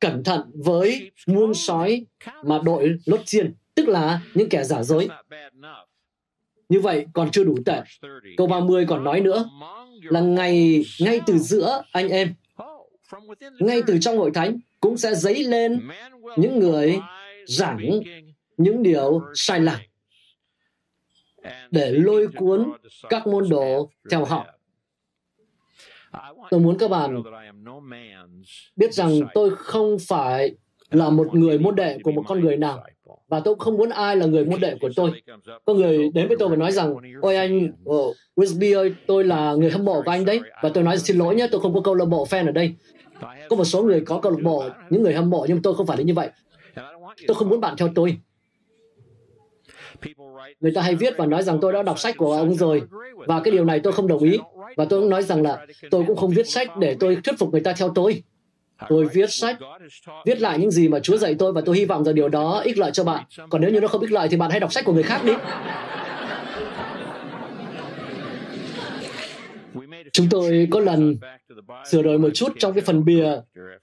cẩn 0.00 0.24
thận 0.24 0.40
với 0.54 1.10
muông 1.26 1.54
sói 1.54 2.06
mà 2.44 2.60
đội 2.64 2.96
lốt 3.04 3.20
chiên, 3.26 3.54
tức 3.80 3.88
là 3.88 4.20
những 4.34 4.48
kẻ 4.48 4.64
giả 4.64 4.82
dối. 4.82 5.08
Như 6.68 6.80
vậy 6.80 7.06
còn 7.12 7.30
chưa 7.30 7.44
đủ 7.44 7.56
tệ. 7.66 7.82
Câu 8.36 8.46
30 8.46 8.86
còn 8.88 9.04
nói 9.04 9.20
nữa 9.20 9.50
là 10.02 10.20
ngày 10.20 10.84
ngay 11.00 11.20
từ 11.26 11.38
giữa 11.38 11.82
anh 11.92 12.08
em, 12.08 12.34
ngay 13.58 13.82
từ 13.86 13.98
trong 14.00 14.18
hội 14.18 14.30
thánh 14.34 14.58
cũng 14.80 14.96
sẽ 14.96 15.14
dấy 15.14 15.44
lên 15.44 15.88
những 16.36 16.58
người 16.58 16.98
giảng 17.46 18.00
những 18.56 18.82
điều 18.82 19.22
sai 19.34 19.60
lạc 19.60 19.80
để 21.70 21.90
lôi 21.90 22.26
cuốn 22.36 22.72
các 23.08 23.26
môn 23.26 23.48
đồ 23.48 23.90
theo 24.10 24.24
họ. 24.24 24.46
Tôi 26.50 26.60
muốn 26.60 26.78
các 26.78 26.88
bạn 26.88 27.22
biết 28.76 28.94
rằng 28.94 29.20
tôi 29.34 29.50
không 29.56 29.96
phải 30.08 30.54
là 30.90 31.10
một 31.10 31.34
người 31.34 31.58
môn 31.58 31.74
đệ 31.74 31.98
của 32.02 32.12
một 32.12 32.24
con 32.26 32.40
người 32.40 32.56
nào 32.56 32.84
và 33.30 33.40
tôi 33.40 33.54
không 33.58 33.76
muốn 33.76 33.88
ai 33.88 34.16
là 34.16 34.26
người 34.26 34.44
môn 34.44 34.60
đệ 34.60 34.74
của 34.80 34.90
tôi. 34.96 35.10
Có 35.64 35.74
người 35.74 36.10
đến 36.14 36.28
với 36.28 36.36
tôi 36.36 36.48
và 36.48 36.56
nói 36.56 36.72
rằng, 36.72 36.94
ôi 37.20 37.36
anh, 37.36 37.72
oh, 37.90 38.16
Wisby 38.36 38.78
ơi, 38.78 38.94
tôi 39.06 39.24
là 39.24 39.54
người 39.54 39.70
hâm 39.70 39.84
mộ 39.84 40.02
của 40.04 40.10
anh 40.10 40.24
đấy. 40.24 40.40
Và 40.62 40.68
tôi 40.74 40.84
nói 40.84 40.98
xin 40.98 41.18
lỗi 41.18 41.34
nhé, 41.34 41.46
tôi 41.50 41.60
không 41.60 41.74
có 41.74 41.80
câu 41.80 41.94
lạc 41.94 42.04
bộ 42.04 42.26
fan 42.30 42.46
ở 42.46 42.52
đây. 42.52 42.74
Có 43.48 43.56
một 43.56 43.64
số 43.64 43.82
người 43.82 44.00
có 44.00 44.20
câu 44.20 44.32
lạc 44.32 44.42
bộ, 44.42 44.64
những 44.90 45.02
người 45.02 45.14
hâm 45.14 45.30
mộ, 45.30 45.46
nhưng 45.48 45.62
tôi 45.62 45.74
không 45.74 45.86
phải 45.86 45.96
là 45.96 46.02
như 46.02 46.14
vậy. 46.14 46.30
Tôi 47.26 47.34
không 47.34 47.48
muốn 47.48 47.60
bạn 47.60 47.74
theo 47.78 47.88
tôi. 47.94 48.16
Người 50.60 50.72
ta 50.74 50.82
hay 50.82 50.94
viết 50.94 51.14
và 51.16 51.26
nói 51.26 51.42
rằng 51.42 51.58
tôi 51.60 51.72
đã 51.72 51.82
đọc 51.82 51.98
sách 51.98 52.16
của 52.16 52.32
ông 52.32 52.54
rồi, 52.54 52.82
và 53.26 53.40
cái 53.40 53.52
điều 53.52 53.64
này 53.64 53.80
tôi 53.80 53.92
không 53.92 54.08
đồng 54.08 54.22
ý. 54.22 54.38
Và 54.76 54.84
tôi 54.84 55.00
cũng 55.00 55.10
nói 55.10 55.22
rằng 55.22 55.42
là 55.42 55.66
tôi 55.90 56.04
cũng 56.06 56.16
không 56.16 56.30
viết 56.30 56.48
sách 56.48 56.76
để 56.78 56.96
tôi 57.00 57.16
thuyết 57.24 57.38
phục 57.38 57.52
người 57.52 57.60
ta 57.60 57.72
theo 57.72 57.92
tôi. 57.94 58.22
Tôi 58.88 59.06
viết 59.12 59.30
sách, 59.30 59.58
viết 60.26 60.40
lại 60.40 60.58
những 60.58 60.70
gì 60.70 60.88
mà 60.88 61.00
Chúa 61.00 61.16
dạy 61.16 61.34
tôi 61.38 61.52
và 61.52 61.60
tôi 61.60 61.76
hy 61.76 61.84
vọng 61.84 62.04
rằng 62.04 62.14
điều 62.14 62.28
đó 62.28 62.60
ích 62.64 62.78
lợi 62.78 62.90
cho 62.90 63.04
bạn. 63.04 63.24
Còn 63.50 63.60
nếu 63.60 63.70
như 63.70 63.80
nó 63.80 63.88
không 63.88 64.00
ích 64.00 64.12
lợi 64.12 64.28
thì 64.28 64.36
bạn 64.36 64.50
hãy 64.50 64.60
đọc 64.60 64.72
sách 64.72 64.84
của 64.84 64.92
người 64.92 65.02
khác 65.02 65.24
đi. 65.24 65.32
Chúng 70.12 70.26
tôi 70.30 70.68
có 70.70 70.80
lần 70.80 71.16
sửa 71.90 72.02
đổi 72.02 72.18
một 72.18 72.30
chút 72.34 72.52
trong 72.58 72.72
cái 72.72 72.82
phần 72.82 73.04
bìa 73.04 73.36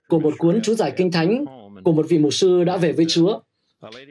của 0.07 0.19
một 0.19 0.33
cuốn 0.37 0.59
chú 0.63 0.73
giải 0.73 0.93
kinh 0.97 1.11
thánh 1.11 1.45
của 1.83 1.91
một 1.91 2.05
vị 2.09 2.17
mục 2.17 2.33
sư 2.33 2.63
đã 2.63 2.77
về 2.77 2.91
với 2.91 3.05
Chúa. 3.09 3.39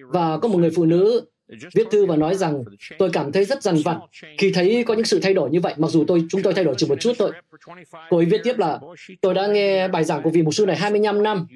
Và 0.08 0.38
có 0.38 0.48
một 0.48 0.58
người 0.58 0.70
phụ 0.76 0.84
nữ 0.84 1.26
viết 1.48 1.86
thư 1.90 2.06
và 2.06 2.16
nói 2.16 2.34
rằng 2.34 2.64
tôi 2.98 3.10
cảm 3.12 3.32
thấy 3.32 3.44
rất 3.44 3.62
dằn 3.62 3.76
vặt 3.84 3.98
khi 4.38 4.52
thấy 4.52 4.84
có 4.86 4.94
những 4.94 5.04
sự 5.04 5.20
thay 5.22 5.34
đổi 5.34 5.50
như 5.50 5.60
vậy, 5.60 5.74
mặc 5.76 5.90
dù 5.90 6.04
tôi 6.08 6.24
chúng 6.30 6.42
tôi 6.42 6.54
thay 6.54 6.64
đổi 6.64 6.74
chỉ 6.78 6.86
một 6.88 7.00
chút 7.00 7.12
thôi. 7.18 7.32
Cô 8.10 8.16
ấy 8.16 8.26
viết 8.26 8.40
tiếp 8.44 8.58
là 8.58 8.78
tôi 9.20 9.34
đã 9.34 9.46
nghe 9.46 9.88
bài 9.88 10.04
giảng 10.04 10.22
của 10.22 10.30
vị 10.30 10.42
mục 10.42 10.54
sư 10.54 10.66
này 10.66 10.76
25 10.76 11.22
năm. 11.22 11.46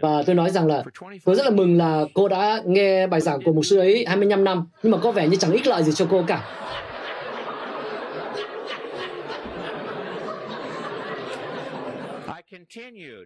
và 0.00 0.22
tôi 0.26 0.34
nói 0.34 0.50
rằng 0.50 0.66
là 0.66 0.82
tôi 1.24 1.34
rất 1.34 1.44
là 1.44 1.50
mừng 1.50 1.78
là 1.78 2.04
cô 2.14 2.28
đã 2.28 2.62
nghe 2.64 3.06
bài 3.06 3.20
giảng 3.20 3.42
của 3.44 3.52
mục 3.52 3.64
sư 3.64 3.78
ấy 3.78 4.04
25 4.08 4.44
năm. 4.44 4.66
Nhưng 4.82 4.92
mà 4.92 4.98
có 4.98 5.12
vẻ 5.12 5.28
như 5.28 5.36
chẳng 5.36 5.52
ích 5.52 5.66
lợi 5.66 5.82
gì 5.82 5.92
cho 5.92 6.06
cô 6.10 6.24
cả. 6.26 6.44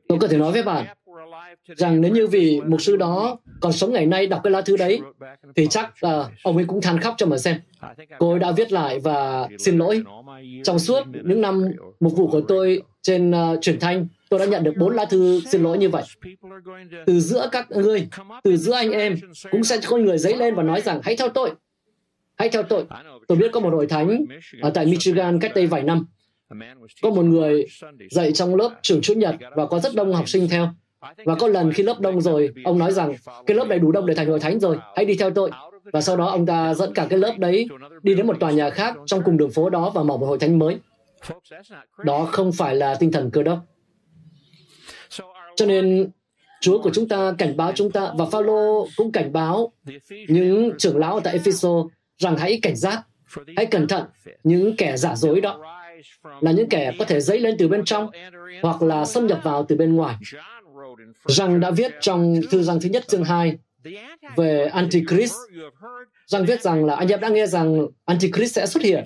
Tôi 0.08 0.18
có 0.18 0.28
thể 0.28 0.36
nói 0.38 0.52
với 0.52 0.62
bạn 0.62 0.86
rằng 1.76 2.00
nếu 2.00 2.12
như 2.12 2.26
vị 2.26 2.60
mục 2.66 2.80
sư 2.80 2.96
đó 2.96 3.38
còn 3.60 3.72
sống 3.72 3.92
ngày 3.92 4.06
nay 4.06 4.26
đọc 4.26 4.40
cái 4.44 4.50
lá 4.50 4.60
thư 4.60 4.76
đấy, 4.76 5.00
thì 5.56 5.66
chắc 5.66 5.94
uh, 6.06 6.26
ông 6.42 6.56
ấy 6.56 6.64
cũng 6.68 6.80
than 6.80 7.00
khóc 7.00 7.14
cho 7.18 7.26
mà 7.26 7.38
xem. 7.38 7.56
Cô 8.18 8.30
ấy 8.30 8.38
đã 8.38 8.52
viết 8.52 8.72
lại 8.72 9.00
và 9.00 9.48
xin 9.58 9.78
lỗi. 9.78 10.02
Trong 10.64 10.78
suốt 10.78 11.02
những 11.24 11.40
năm 11.40 11.64
mục 12.00 12.12
vụ 12.16 12.26
của 12.26 12.40
tôi 12.40 12.82
trên 13.02 13.30
uh, 13.30 13.62
truyền 13.62 13.80
thanh, 13.80 14.06
tôi 14.30 14.40
đã 14.40 14.46
nhận 14.46 14.64
được 14.64 14.72
bốn 14.76 14.94
lá 14.94 15.04
thư 15.04 15.40
xin 15.40 15.62
lỗi 15.62 15.78
như 15.78 15.88
vậy. 15.88 16.02
Từ 17.06 17.20
giữa 17.20 17.48
các 17.52 17.70
ngươi, 17.70 18.08
từ 18.42 18.56
giữa 18.56 18.74
anh 18.74 18.90
em, 18.90 19.16
cũng 19.50 19.64
sẽ 19.64 19.78
có 19.86 19.96
người 19.96 20.18
dấy 20.18 20.36
lên 20.36 20.54
và 20.54 20.62
nói 20.62 20.80
rằng 20.80 21.00
hãy 21.02 21.16
theo 21.16 21.28
tôi, 21.28 21.50
hãy 22.36 22.48
theo 22.48 22.62
tôi. 22.62 22.84
Tôi 23.28 23.38
biết 23.38 23.52
có 23.52 23.60
một 23.60 23.70
hội 23.72 23.86
thánh 23.86 24.24
ở 24.60 24.70
tại 24.70 24.86
Michigan 24.86 25.40
cách 25.40 25.52
đây 25.54 25.66
vài 25.66 25.82
năm. 25.82 26.06
Có 27.02 27.10
một 27.10 27.22
người 27.22 27.66
dạy 28.10 28.32
trong 28.32 28.54
lớp 28.54 28.70
trường 28.82 29.00
Chủ 29.00 29.14
nhật 29.14 29.34
và 29.56 29.66
có 29.66 29.78
rất 29.78 29.94
đông 29.94 30.14
học 30.14 30.28
sinh 30.28 30.48
theo. 30.48 30.68
Và 31.24 31.34
có 31.34 31.48
lần 31.48 31.72
khi 31.72 31.82
lớp 31.82 32.00
đông 32.00 32.20
rồi, 32.20 32.50
ông 32.64 32.78
nói 32.78 32.92
rằng 32.92 33.14
cái 33.46 33.56
lớp 33.56 33.64
này 33.68 33.78
đủ 33.78 33.92
đông 33.92 34.06
để 34.06 34.14
thành 34.14 34.28
hội 34.28 34.40
thánh 34.40 34.60
rồi, 34.60 34.76
hãy 34.96 35.04
đi 35.04 35.16
theo 35.16 35.30
tôi. 35.30 35.50
Và 35.92 36.00
sau 36.00 36.16
đó 36.16 36.26
ông 36.26 36.46
ta 36.46 36.74
dẫn 36.74 36.94
cả 36.94 37.06
cái 37.10 37.18
lớp 37.18 37.34
đấy 37.38 37.68
đi 38.02 38.14
đến 38.14 38.26
một 38.26 38.40
tòa 38.40 38.50
nhà 38.50 38.70
khác 38.70 38.96
trong 39.06 39.22
cùng 39.24 39.36
đường 39.36 39.50
phố 39.50 39.70
đó 39.70 39.90
và 39.94 40.02
mở 40.02 40.16
một 40.16 40.26
hội 40.26 40.38
thánh 40.38 40.58
mới. 40.58 40.76
Đó 42.04 42.24
không 42.24 42.52
phải 42.52 42.74
là 42.74 42.94
tinh 42.94 43.12
thần 43.12 43.30
cơ 43.30 43.42
đốc. 43.42 43.58
Cho 45.56 45.66
nên 45.66 46.10
Chúa 46.60 46.82
của 46.82 46.90
chúng 46.94 47.08
ta 47.08 47.34
cảnh 47.38 47.56
báo 47.56 47.72
chúng 47.74 47.90
ta 47.90 48.12
và 48.18 48.26
Phaolô 48.26 48.88
cũng 48.96 49.12
cảnh 49.12 49.32
báo 49.32 49.72
những 50.28 50.70
trưởng 50.78 50.98
lão 50.98 51.20
tại 51.20 51.32
Epheso 51.32 51.84
rằng 52.18 52.36
hãy 52.36 52.58
cảnh 52.62 52.76
giác, 52.76 53.02
hãy 53.56 53.66
cẩn 53.66 53.88
thận 53.88 54.04
những 54.44 54.76
kẻ 54.76 54.96
giả 54.96 55.16
dối 55.16 55.40
đó 55.40 55.77
là 56.40 56.52
những 56.52 56.68
kẻ 56.68 56.92
có 56.98 57.04
thể 57.04 57.20
dấy 57.20 57.38
lên 57.40 57.54
từ 57.58 57.68
bên 57.68 57.84
trong 57.84 58.10
hoặc 58.62 58.82
là 58.82 59.04
xâm 59.04 59.26
nhập 59.26 59.40
vào 59.42 59.66
từ 59.68 59.76
bên 59.76 59.96
ngoài. 59.96 60.16
Rằng 61.24 61.60
đã 61.60 61.70
viết 61.70 61.92
trong 62.00 62.40
thư 62.50 62.62
rằng 62.62 62.80
thứ 62.80 62.88
nhất 62.88 63.08
chương 63.08 63.24
2 63.24 63.58
về 64.36 64.66
Antichrist. 64.66 65.34
Rằng 66.26 66.44
viết 66.46 66.62
rằng 66.62 66.84
là 66.84 66.94
anh 66.94 67.08
em 67.08 67.20
đã 67.20 67.28
nghe 67.28 67.46
rằng 67.46 67.86
Antichrist 68.04 68.56
sẽ 68.56 68.66
xuất 68.66 68.82
hiện. 68.82 69.04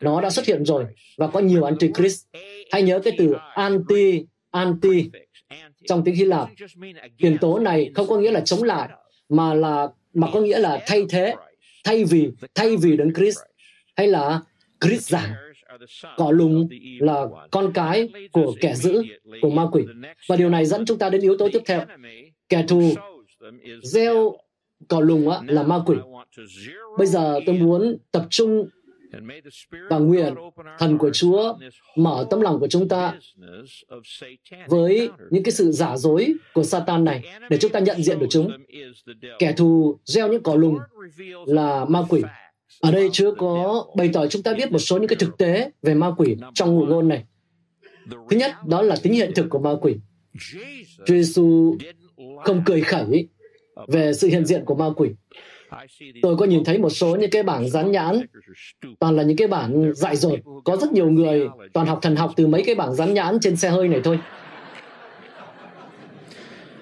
Nó 0.00 0.20
đã 0.20 0.30
xuất 0.30 0.46
hiện 0.46 0.64
rồi 0.64 0.84
và 1.16 1.26
có 1.26 1.40
nhiều 1.40 1.64
Antichrist. 1.64 2.26
Hãy 2.72 2.82
nhớ 2.82 3.00
cái 3.04 3.14
từ 3.18 3.34
anti, 3.54 4.24
anti 4.50 5.10
trong 5.86 6.04
tiếng 6.04 6.14
Hy 6.14 6.24
Lạp. 6.24 6.48
Tiền 7.18 7.38
tố 7.40 7.58
này 7.58 7.90
không 7.94 8.08
có 8.08 8.16
nghĩa 8.16 8.30
là 8.30 8.40
chống 8.40 8.62
lại 8.62 8.88
mà 9.28 9.54
là 9.54 9.88
mà 10.14 10.28
có 10.32 10.40
nghĩa 10.40 10.58
là 10.58 10.82
thay 10.86 11.04
thế, 11.08 11.34
thay 11.84 12.04
vì 12.04 12.30
thay 12.54 12.76
vì 12.76 12.96
đấng 12.96 13.14
Christ 13.14 13.38
hay 13.96 14.06
là 14.06 14.40
Christ 14.80 15.08
giả 15.08 15.36
cỏ 16.16 16.30
lùng 16.30 16.68
là 16.98 17.26
con 17.50 17.72
cái 17.74 18.08
của 18.32 18.54
kẻ 18.60 18.74
giữ 18.74 19.02
của 19.42 19.50
ma 19.50 19.66
quỷ. 19.72 19.84
Và 20.28 20.36
điều 20.36 20.48
này 20.48 20.66
dẫn 20.66 20.84
chúng 20.84 20.98
ta 20.98 21.10
đến 21.10 21.20
yếu 21.20 21.36
tố 21.36 21.48
tiếp 21.52 21.62
theo. 21.66 21.84
Kẻ 22.48 22.64
thù 22.68 22.94
gieo 23.82 24.36
cỏ 24.88 25.00
lùng 25.00 25.30
á, 25.30 25.38
là 25.46 25.62
ma 25.62 25.78
quỷ. 25.86 25.96
Bây 26.98 27.06
giờ 27.06 27.40
tôi 27.46 27.54
muốn 27.58 27.96
tập 28.12 28.26
trung 28.30 28.68
và 29.90 29.98
nguyện 29.98 30.34
thần 30.78 30.98
của 30.98 31.10
Chúa 31.10 31.54
mở 31.96 32.26
tấm 32.30 32.40
lòng 32.40 32.60
của 32.60 32.68
chúng 32.68 32.88
ta 32.88 33.14
với 34.68 35.08
những 35.30 35.42
cái 35.42 35.52
sự 35.52 35.72
giả 35.72 35.96
dối 35.96 36.34
của 36.54 36.62
Satan 36.62 37.04
này 37.04 37.24
để 37.50 37.58
chúng 37.60 37.72
ta 37.72 37.80
nhận 37.80 38.02
diện 38.02 38.18
được 38.18 38.26
chúng. 38.30 38.50
Kẻ 39.38 39.52
thù 39.52 39.98
gieo 40.04 40.28
những 40.28 40.42
cỏ 40.42 40.54
lùng 40.54 40.78
là 41.46 41.84
ma 41.84 42.02
quỷ 42.08 42.22
ở 42.80 42.90
đây 42.90 43.08
Chúa 43.12 43.34
có 43.34 43.84
bày 43.96 44.10
tỏ 44.12 44.26
chúng 44.26 44.42
ta 44.42 44.54
biết 44.54 44.72
một 44.72 44.78
số 44.78 44.98
những 44.98 45.08
cái 45.08 45.16
thực 45.16 45.38
tế 45.38 45.70
về 45.82 45.94
ma 45.94 46.10
quỷ 46.16 46.36
trong 46.54 46.74
ngụ 46.74 46.86
ngôn 46.86 47.08
này. 47.08 47.24
Thứ 48.10 48.36
nhất, 48.36 48.52
đó 48.66 48.82
là 48.82 48.96
tính 49.02 49.12
hiện 49.12 49.32
thực 49.34 49.46
của 49.50 49.58
ma 49.58 49.70
quỷ. 49.80 49.94
Chúa 51.06 51.14
Giêsu 51.14 51.76
không 52.44 52.62
cười 52.66 52.80
khẩy 52.80 53.28
về 53.88 54.12
sự 54.12 54.28
hiện 54.28 54.46
diện 54.46 54.64
của 54.64 54.74
ma 54.74 54.90
quỷ. 54.96 55.10
Tôi 56.22 56.36
có 56.36 56.46
nhìn 56.46 56.64
thấy 56.64 56.78
một 56.78 56.90
số 56.90 57.16
những 57.16 57.30
cái 57.30 57.42
bảng 57.42 57.68
dán 57.68 57.92
nhãn, 57.92 58.20
toàn 59.00 59.16
là 59.16 59.22
những 59.22 59.36
cái 59.36 59.48
bảng 59.48 59.94
dại 59.94 60.16
dột. 60.16 60.38
Có 60.64 60.76
rất 60.76 60.92
nhiều 60.92 61.10
người 61.10 61.48
toàn 61.72 61.86
học 61.86 61.98
thần 62.02 62.16
học 62.16 62.32
từ 62.36 62.46
mấy 62.46 62.62
cái 62.62 62.74
bảng 62.74 62.94
dán 62.94 63.14
nhãn 63.14 63.38
trên 63.40 63.56
xe 63.56 63.68
hơi 63.68 63.88
này 63.88 64.00
thôi. 64.04 64.18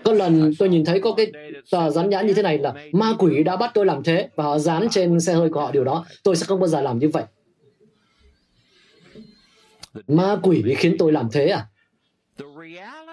Có 0.06 0.12
lần 0.12 0.52
tôi 0.58 0.68
nhìn 0.68 0.84
thấy 0.84 1.00
có 1.00 1.14
cái 1.14 1.32
tờ 1.70 1.90
dán 1.90 2.10
nhãn 2.10 2.26
như 2.26 2.34
thế 2.34 2.42
này 2.42 2.58
là 2.58 2.74
ma 2.92 3.12
quỷ 3.18 3.42
đã 3.42 3.56
bắt 3.56 3.70
tôi 3.74 3.86
làm 3.86 4.02
thế 4.02 4.28
và 4.36 4.44
họ 4.44 4.58
dán 4.58 4.88
trên 4.90 5.20
xe 5.20 5.34
hơi 5.34 5.50
của 5.50 5.60
họ 5.60 5.70
điều 5.72 5.84
đó. 5.84 6.04
Tôi 6.22 6.36
sẽ 6.36 6.46
không 6.46 6.60
bao 6.60 6.68
giờ 6.68 6.80
làm 6.80 6.98
như 6.98 7.08
vậy. 7.08 7.24
Ma 10.08 10.36
quỷ 10.42 10.74
khiến 10.78 10.96
tôi 10.98 11.12
làm 11.12 11.28
thế 11.32 11.46
à? 11.46 11.66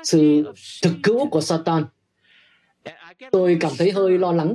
Sự 0.04 0.44
thực 0.84 0.94
cữu 1.04 1.30
của 1.30 1.42
Satan. 1.42 1.86
Tôi 3.32 3.58
cảm 3.60 3.72
thấy 3.78 3.92
hơi 3.92 4.18
lo 4.18 4.32
lắng 4.32 4.54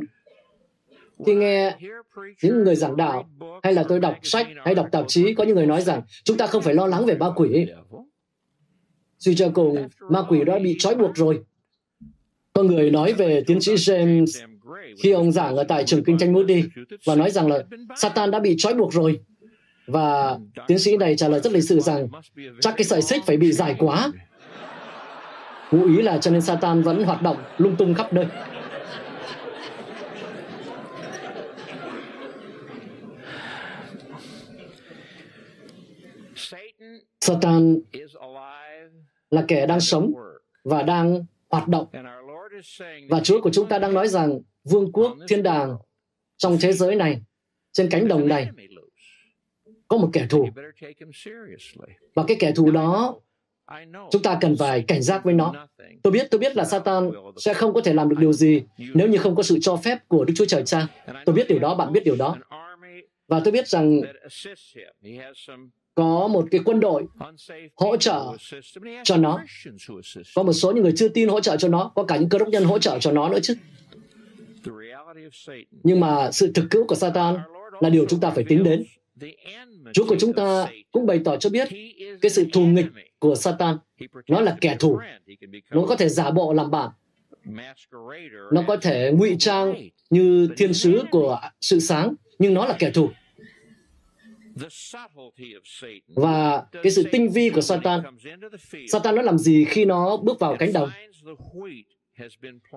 khi 1.27 1.35
nghe 1.35 1.77
những 2.43 2.65
người 2.65 2.77
giảng 2.77 2.97
đạo 2.97 3.29
hay 3.63 3.73
là 3.73 3.85
tôi 3.89 4.01
đọc 4.01 4.15
sách 4.23 4.47
hay 4.65 4.75
đọc 4.75 4.89
tạp 4.93 5.05
chí 5.09 5.35
có 5.35 5.45
những 5.45 5.57
người 5.57 5.67
nói 5.67 5.83
rằng 5.83 6.03
chúng 6.25 6.37
ta 6.37 6.47
không 6.47 6.63
phải 6.63 6.75
lo 6.75 6.87
lắng 6.87 7.07
về 7.07 7.15
ma 7.15 7.31
quỷ. 7.37 7.67
Suy 9.19 9.35
cho 9.35 9.51
cùng, 9.55 9.89
ma 10.01 10.23
quỷ 10.29 10.45
đã 10.45 10.59
bị 10.59 10.77
trói 10.79 10.95
buộc 10.95 11.17
rồi. 11.17 11.45
Có 12.59 12.65
người 12.65 12.91
nói 12.91 13.13
về 13.13 13.43
tiến 13.47 13.61
sĩ 13.61 13.75
James 13.75 14.27
khi 15.03 15.13
ông 15.13 15.33
giảng 15.33 15.57
ở 15.57 15.65
tại 15.65 15.85
trường 15.85 16.05
kinh 16.05 16.19
doanh 16.19 16.33
Moody 16.33 16.65
và 17.05 17.15
nói 17.15 17.31
rằng 17.31 17.47
là 17.47 17.63
Satan 17.97 18.31
đã 18.31 18.41
bị 18.41 18.55
trói 18.59 18.75
buộc 18.75 18.93
rồi. 18.93 19.21
Và 19.87 20.39
tiến 20.67 20.79
sĩ 20.79 20.97
này 20.97 21.17
trả 21.17 21.29
lời 21.29 21.41
rất 21.41 21.53
lịch 21.53 21.65
sự 21.65 21.81
rằng 21.81 22.09
chắc 22.61 22.75
cái 22.77 22.85
sợi 22.85 23.03
xích 23.03 23.23
phải 23.27 23.37
bị 23.37 23.53
dài 23.53 23.77
quá. 23.79 24.13
Ngụ 25.71 25.85
ý 25.85 26.03
là 26.03 26.19
cho 26.19 26.31
nên 26.31 26.41
Satan 26.41 26.83
vẫn 26.83 27.05
hoạt 27.05 27.23
động 27.23 27.37
lung 27.59 27.77
tung 27.77 27.95
khắp 27.95 28.13
nơi. 28.13 28.27
Satan 37.21 37.79
là 39.31 39.45
kẻ 39.49 39.67
đang 39.67 39.81
sống 39.81 40.13
và 40.65 40.83
đang 40.83 41.25
hoạt 41.49 41.69
động. 41.69 41.87
Và 43.09 43.21
Chúa 43.21 43.41
của 43.41 43.51
chúng 43.51 43.69
ta 43.69 43.79
đang 43.79 43.95
nói 43.95 44.09
rằng 44.09 44.41
vương 44.65 44.93
quốc 44.93 45.17
thiên 45.29 45.43
đàng 45.43 45.77
trong 46.37 46.59
thế 46.61 46.73
giới 46.73 46.97
này, 46.97 47.23
trên 47.73 47.89
cánh 47.91 48.09
đồng 48.09 48.29
này, 48.29 48.49
có 49.89 49.97
một 49.97 50.11
kẻ 50.13 50.27
thù. 50.31 50.49
Và 52.15 52.25
cái 52.29 52.37
kẻ 52.41 52.53
thù 52.57 52.71
đó 52.71 53.21
chúng 54.11 54.23
ta 54.23 54.39
cần 54.41 54.57
phải 54.59 54.85
cảnh 54.89 55.03
giác 55.03 55.25
với 55.25 55.35
nó. 55.35 55.69
Tôi 56.03 56.11
biết, 56.13 56.27
tôi 56.31 56.39
biết 56.39 56.57
là 56.57 56.65
Satan 56.65 57.11
sẽ 57.37 57.55
không 57.55 57.75
có 57.75 57.81
thể 57.81 57.95
làm 57.95 58.09
được 58.09 58.17
điều 58.19 58.33
gì 58.33 58.63
nếu 58.95 59.09
như 59.09 59.19
không 59.19 59.37
có 59.37 59.43
sự 59.43 59.59
cho 59.61 59.77
phép 59.77 59.99
của 60.09 60.25
Đức 60.25 60.35
Chúa 60.37 60.45
Trời 60.45 60.63
Cha. 60.67 60.87
Tôi 61.25 61.35
biết 61.35 61.47
điều 61.49 61.59
đó, 61.59 61.75
bạn 61.75 61.93
biết 61.93 62.05
điều 62.05 62.17
đó. 62.17 62.37
Và 63.29 63.41
tôi 63.45 63.53
biết 63.53 63.69
rằng 63.69 64.01
có 65.99 66.29
một 66.29 66.45
cái 66.51 66.61
quân 66.65 66.81
đội 66.81 67.07
hỗ 67.77 67.97
trợ 67.97 68.25
cho 69.05 69.17
nó. 69.17 69.41
Có 70.35 70.43
một 70.43 70.53
số 70.53 70.73
những 70.73 70.83
người 70.83 70.93
chưa 70.97 71.09
tin 71.09 71.29
hỗ 71.29 71.41
trợ 71.41 71.57
cho 71.57 71.69
nó, 71.69 71.93
có 71.95 72.05
cả 72.05 72.17
những 72.17 72.29
cơ 72.29 72.39
đốc 72.39 72.49
nhân 72.49 72.65
hỗ 72.65 72.79
trợ 72.79 72.99
cho 72.99 73.13
nó 73.13 73.29
nữa 73.29 73.39
chứ. 73.43 73.55
Nhưng 75.83 76.01
mà 76.01 76.31
sự 76.33 76.53
thực 76.55 76.65
cứu 76.71 76.87
của 76.87 76.95
Satan 76.95 77.37
là 77.81 77.91
điều 77.91 78.07
chúng 78.09 78.21
ta 78.21 78.31
phải 78.31 78.45
tính 78.49 78.65
đến. 78.65 78.85
Chúa 79.93 80.07
của 80.09 80.17
chúng 80.19 80.33
ta 80.33 80.67
cũng 80.93 81.07
bày 81.07 81.21
tỏ 81.25 81.37
cho 81.37 81.51
biết 81.51 81.69
cái 82.21 82.31
sự 82.31 82.47
thù 82.53 82.67
nghịch 82.67 82.87
của 83.19 83.35
Satan. 83.35 83.77
Nó 84.29 84.41
là 84.41 84.57
kẻ 84.61 84.77
thù. 84.81 84.99
Nó 85.71 85.85
có 85.89 85.97
thể 85.97 86.09
giả 86.09 86.31
bộ 86.31 86.53
làm 86.53 86.71
bạn. 86.71 86.91
Nó 88.53 88.65
có 88.67 88.77
thể 88.77 89.13
ngụy 89.15 89.37
trang 89.39 89.75
như 90.11 90.49
thiên 90.57 90.75
sứ 90.75 91.03
của 91.11 91.41
sự 91.61 91.81
sáng, 91.81 92.15
nhưng 92.39 92.55
nó 92.55 92.67
là 92.67 92.77
kẻ 92.79 92.91
thù. 92.91 93.09
Và 96.07 96.67
cái 96.73 96.93
sự 96.93 97.05
tinh 97.13 97.31
vi 97.31 97.51
của 97.51 97.61
Satan, 97.61 98.01
Satan 98.89 99.15
nó 99.15 99.23
làm 99.23 99.39
gì 99.39 99.65
khi 99.65 99.85
nó 99.85 100.17
bước 100.17 100.39
vào 100.41 100.57
cánh 100.59 100.73
đồng? 100.73 100.91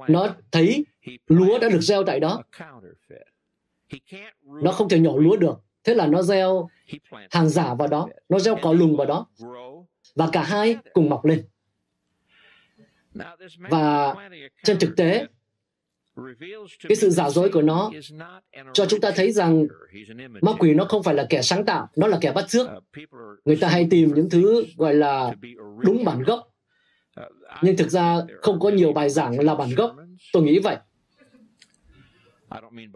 Nó 0.07 0.35
thấy 0.51 0.85
lúa 1.27 1.59
đã 1.59 1.69
được 1.69 1.81
gieo 1.81 2.03
tại 2.03 2.19
đó. 2.19 2.43
Nó 4.43 4.71
không 4.71 4.89
thể 4.89 4.99
nhổ 4.99 5.17
lúa 5.17 5.37
được. 5.37 5.55
Thế 5.83 5.95
là 5.95 6.07
nó 6.07 6.21
gieo 6.21 6.69
hàng 7.31 7.49
giả 7.49 7.73
vào 7.73 7.87
đó, 7.87 8.09
nó 8.29 8.39
gieo 8.39 8.57
cỏ 8.61 8.73
lùng 8.73 8.97
vào 8.97 9.07
đó. 9.07 9.27
Và 10.15 10.29
cả 10.31 10.43
hai 10.43 10.75
cùng 10.93 11.09
mọc 11.09 11.25
lên. 11.25 11.45
Và 13.57 14.15
trên 14.63 14.79
thực 14.79 14.93
tế, 14.97 15.25
cái 16.89 16.95
sự 16.95 17.09
giả 17.09 17.29
dối 17.29 17.49
của 17.49 17.61
nó 17.61 17.91
cho 18.73 18.85
chúng 18.85 19.01
ta 19.01 19.11
thấy 19.15 19.31
rằng 19.31 19.67
ma 20.41 20.51
quỷ 20.59 20.73
nó 20.73 20.85
không 20.85 21.03
phải 21.03 21.15
là 21.15 21.25
kẻ 21.29 21.41
sáng 21.41 21.65
tạo 21.65 21.87
nó 21.95 22.07
là 22.07 22.17
kẻ 22.21 22.31
bắt 22.31 22.45
chước. 22.47 22.67
Người 23.45 23.55
ta 23.55 23.67
hay 23.67 23.87
tìm 23.89 24.13
những 24.15 24.29
thứ 24.29 24.65
gọi 24.77 24.93
là 24.93 25.33
đúng 25.79 26.05
bản 26.05 26.23
gốc. 26.23 26.47
Nhưng 27.61 27.77
thực 27.77 27.89
ra 27.89 28.21
không 28.41 28.59
có 28.59 28.69
nhiều 28.69 28.93
bài 28.93 29.09
giảng 29.09 29.39
là 29.39 29.55
bản 29.55 29.69
gốc. 29.75 29.95
tôi 30.33 30.43
nghĩ 30.43 30.59
vậy. 30.59 30.77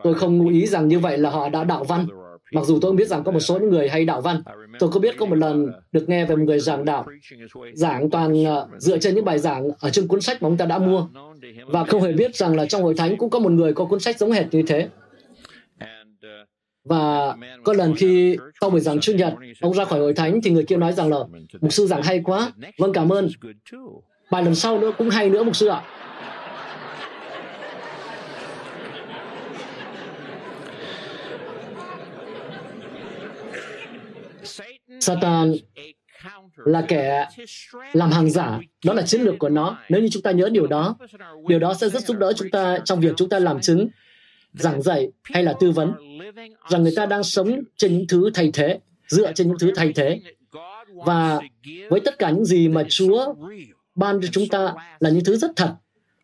Tôi 0.03 0.13
không 0.13 0.37
ngụ 0.37 0.49
ý 0.49 0.65
rằng 0.65 0.87
như 0.87 0.99
vậy 0.99 1.17
là 1.17 1.29
họ 1.29 1.49
đã 1.49 1.63
đạo 1.63 1.83
văn 1.83 2.07
Mặc 2.55 2.65
dù 2.65 2.79
tôi 2.81 2.93
biết 2.93 3.07
rằng 3.07 3.23
có 3.23 3.31
một 3.31 3.39
số 3.39 3.59
những 3.59 3.69
người 3.69 3.89
hay 3.89 4.05
đạo 4.05 4.21
văn. 4.21 4.41
Tôi 4.79 4.89
có 4.89 4.99
biết 4.99 5.15
có 5.17 5.25
một 5.25 5.35
lần 5.35 5.71
được 5.91 6.09
nghe 6.09 6.25
về 6.25 6.35
một 6.35 6.43
người 6.43 6.59
giảng 6.59 6.85
đạo. 6.85 7.05
Giảng 7.73 8.09
toàn 8.09 8.43
uh, 8.43 8.47
dựa 8.77 8.97
trên 8.97 9.15
những 9.15 9.25
bài 9.25 9.39
giảng 9.39 9.69
ở 9.79 9.89
trong 9.89 10.07
cuốn 10.07 10.21
sách 10.21 10.41
mà 10.41 10.47
ông 10.47 10.57
ta 10.57 10.65
đã 10.65 10.77
mua. 10.77 11.07
Và 11.67 11.83
không 11.83 12.01
hề 12.01 12.11
biết 12.11 12.35
rằng 12.35 12.55
là 12.55 12.65
trong 12.65 12.83
hội 12.83 12.93
thánh 12.97 13.17
cũng 13.17 13.29
có 13.29 13.39
một 13.39 13.51
người 13.51 13.73
có 13.73 13.85
cuốn 13.85 13.99
sách 13.99 14.17
giống 14.19 14.31
hệt 14.31 14.45
như 14.51 14.63
thế. 14.67 14.87
Và 16.83 17.35
có 17.63 17.73
lần 17.73 17.95
khi 17.95 18.37
sau 18.61 18.69
buổi 18.69 18.79
giảng 18.79 18.99
Chủ 18.99 19.13
nhật, 19.13 19.33
ông 19.61 19.73
ra 19.73 19.85
khỏi 19.85 19.99
hội 19.99 20.13
thánh 20.13 20.41
thì 20.43 20.51
người 20.51 20.63
kia 20.63 20.77
nói 20.77 20.93
rằng 20.93 21.09
là 21.09 21.17
mục 21.61 21.73
sư 21.73 21.87
giảng 21.87 22.03
hay 22.03 22.21
quá. 22.23 22.51
Vâng 22.77 22.93
cảm 22.93 23.09
ơn. 23.09 23.29
Bài 24.31 24.43
lần 24.43 24.55
sau 24.55 24.79
nữa 24.79 24.91
cũng 24.97 25.09
hay 25.09 25.29
nữa 25.29 25.43
mục 25.43 25.55
sư 25.55 25.67
ạ. 25.67 25.83
Satan 34.99 35.53
là 36.55 36.85
kẻ 36.87 37.27
làm 37.93 38.11
hàng 38.11 38.29
giả. 38.29 38.59
Đó 38.85 38.93
là 38.93 39.01
chiến 39.01 39.21
lược 39.21 39.39
của 39.39 39.49
nó. 39.49 39.77
Nếu 39.89 40.01
như 40.01 40.07
chúng 40.11 40.23
ta 40.23 40.31
nhớ 40.31 40.49
điều 40.51 40.67
đó, 40.67 40.97
điều 41.47 41.59
đó 41.59 41.73
sẽ 41.73 41.89
rất 41.89 42.05
giúp 42.05 42.17
đỡ 42.17 42.33
chúng 42.33 42.49
ta 42.49 42.77
trong 42.85 42.99
việc 42.99 43.13
chúng 43.17 43.29
ta 43.29 43.39
làm 43.39 43.61
chứng, 43.61 43.87
giảng 44.53 44.81
dạy 44.81 45.11
hay 45.23 45.43
là 45.43 45.53
tư 45.59 45.71
vấn 45.71 45.93
rằng 46.69 46.83
người 46.83 46.93
ta 46.95 47.05
đang 47.05 47.23
sống 47.23 47.61
trên 47.77 47.93
những 47.97 48.07
thứ 48.07 48.29
thay 48.33 48.49
thế, 48.53 48.79
dựa 49.07 49.31
trên 49.33 49.47
những 49.47 49.57
thứ 49.59 49.71
thay 49.75 49.93
thế. 49.95 50.21
Và 51.05 51.39
với 51.89 51.99
tất 51.99 52.19
cả 52.19 52.29
những 52.29 52.45
gì 52.45 52.67
mà 52.67 52.83
Chúa 52.89 53.33
ban 53.95 54.21
cho 54.21 54.27
chúng 54.31 54.47
ta 54.47 54.73
là 54.99 55.09
những 55.09 55.23
thứ 55.23 55.37
rất 55.37 55.51
thật 55.55 55.75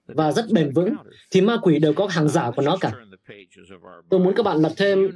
và 0.06 0.32
rất 0.32 0.52
bền 0.52 0.72
vững, 0.72 0.96
thì 1.32 1.42
ma 1.42 1.58
quỷ 1.62 1.80
đều 1.80 1.94
có 1.94 2.08
hàng 2.08 2.30
giả 2.30 2.52
của 2.52 2.62
nó 2.62 2.78
cả. 2.78 2.92
Tôi 4.10 4.20
muốn 4.20 4.34
các 4.36 4.44
bạn 4.44 4.58
lật 4.58 4.74
thêm 4.78 5.10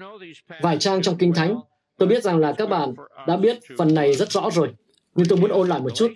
vài 0.61 0.77
trang 0.77 1.01
trong 1.01 1.17
Kinh 1.17 1.33
Thánh 1.33 1.59
Tôi 1.97 2.07
biết 2.07 2.23
rằng 2.23 2.39
là 2.39 2.53
các 2.57 2.69
bạn 2.69 2.93
đã 3.27 3.37
biết 3.37 3.59
phần 3.77 3.93
này 3.93 4.13
rất 4.13 4.31
rõ 4.31 4.49
rồi, 4.53 4.73
nhưng 5.15 5.27
tôi 5.27 5.39
muốn 5.39 5.51
ôn 5.51 5.67
lại 5.67 5.79
một 5.79 5.89
chút. 5.95 6.11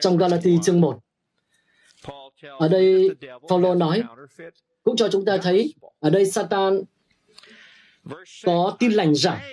Trong 0.00 0.16
Galati 0.16 0.58
chương 0.62 0.80
1, 0.80 0.98
ở 2.58 2.68
đây 2.68 3.10
Paulo 3.48 3.74
nói, 3.74 4.02
cũng 4.82 4.96
cho 4.96 5.08
chúng 5.08 5.24
ta 5.24 5.36
thấy, 5.36 5.74
ở 6.00 6.10
đây 6.10 6.26
Satan 6.26 6.82
có 8.44 8.76
tin 8.78 8.92
lành 8.92 9.14
giả. 9.14 9.44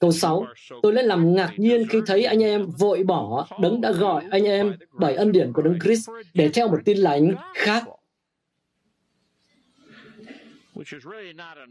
Câu 0.00 0.12
6, 0.12 0.46
tôi 0.82 0.92
lên 0.92 1.04
làm 1.04 1.34
ngạc 1.34 1.52
nhiên 1.56 1.88
khi 1.88 1.98
thấy 2.06 2.24
anh 2.24 2.42
em 2.42 2.66
vội 2.78 3.02
bỏ 3.02 3.46
đấng 3.60 3.80
đã 3.80 3.92
gọi 3.92 4.24
anh 4.30 4.44
em 4.44 4.76
bởi 4.92 5.14
ân 5.14 5.32
điển 5.32 5.52
của 5.52 5.62
đấng 5.62 5.78
Christ 5.80 6.10
để 6.34 6.48
theo 6.48 6.68
một 6.68 6.78
tin 6.84 6.98
lành 6.98 7.34
khác. 7.54 7.84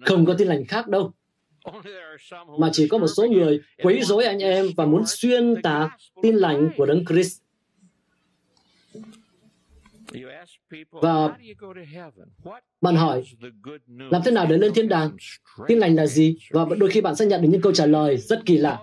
Không 0.06 0.26
có 0.26 0.36
tin 0.38 0.48
lành 0.48 0.66
khác 0.66 0.88
đâu 0.88 1.12
mà 2.60 2.70
chỉ 2.74 2.88
có 2.88 2.98
một 2.98 3.08
số 3.08 3.28
người 3.28 3.60
quấy 3.84 4.04
rối 4.04 4.26
anh 4.26 4.40
em 4.40 4.66
và 4.78 4.86
muốn 4.86 5.04
xuyên 5.06 5.62
tạc 5.62 5.92
tin 6.22 6.36
lành 6.36 6.70
của 6.78 6.86
Đấng 6.86 7.06
Christ. 7.06 7.40
Và 10.92 11.38
bạn 12.82 12.96
hỏi, 12.96 13.24
làm 13.88 14.22
thế 14.26 14.32
nào 14.32 14.46
để 14.50 14.58
lên 14.58 14.74
thiên 14.74 14.90
đàng? 14.90 15.12
Tin 15.68 15.80
lành 15.80 15.96
là 15.96 16.08
gì? 16.08 16.38
Và 16.50 16.66
đôi 16.78 16.90
khi 16.90 17.02
bạn 17.02 17.16
sẽ 17.16 17.26
nhận 17.26 17.42
được 17.42 17.50
những 17.52 17.62
câu 17.62 17.74
trả 17.74 17.86
lời 17.86 18.18
rất 18.18 18.46
kỳ 18.46 18.58
lạ. 18.58 18.80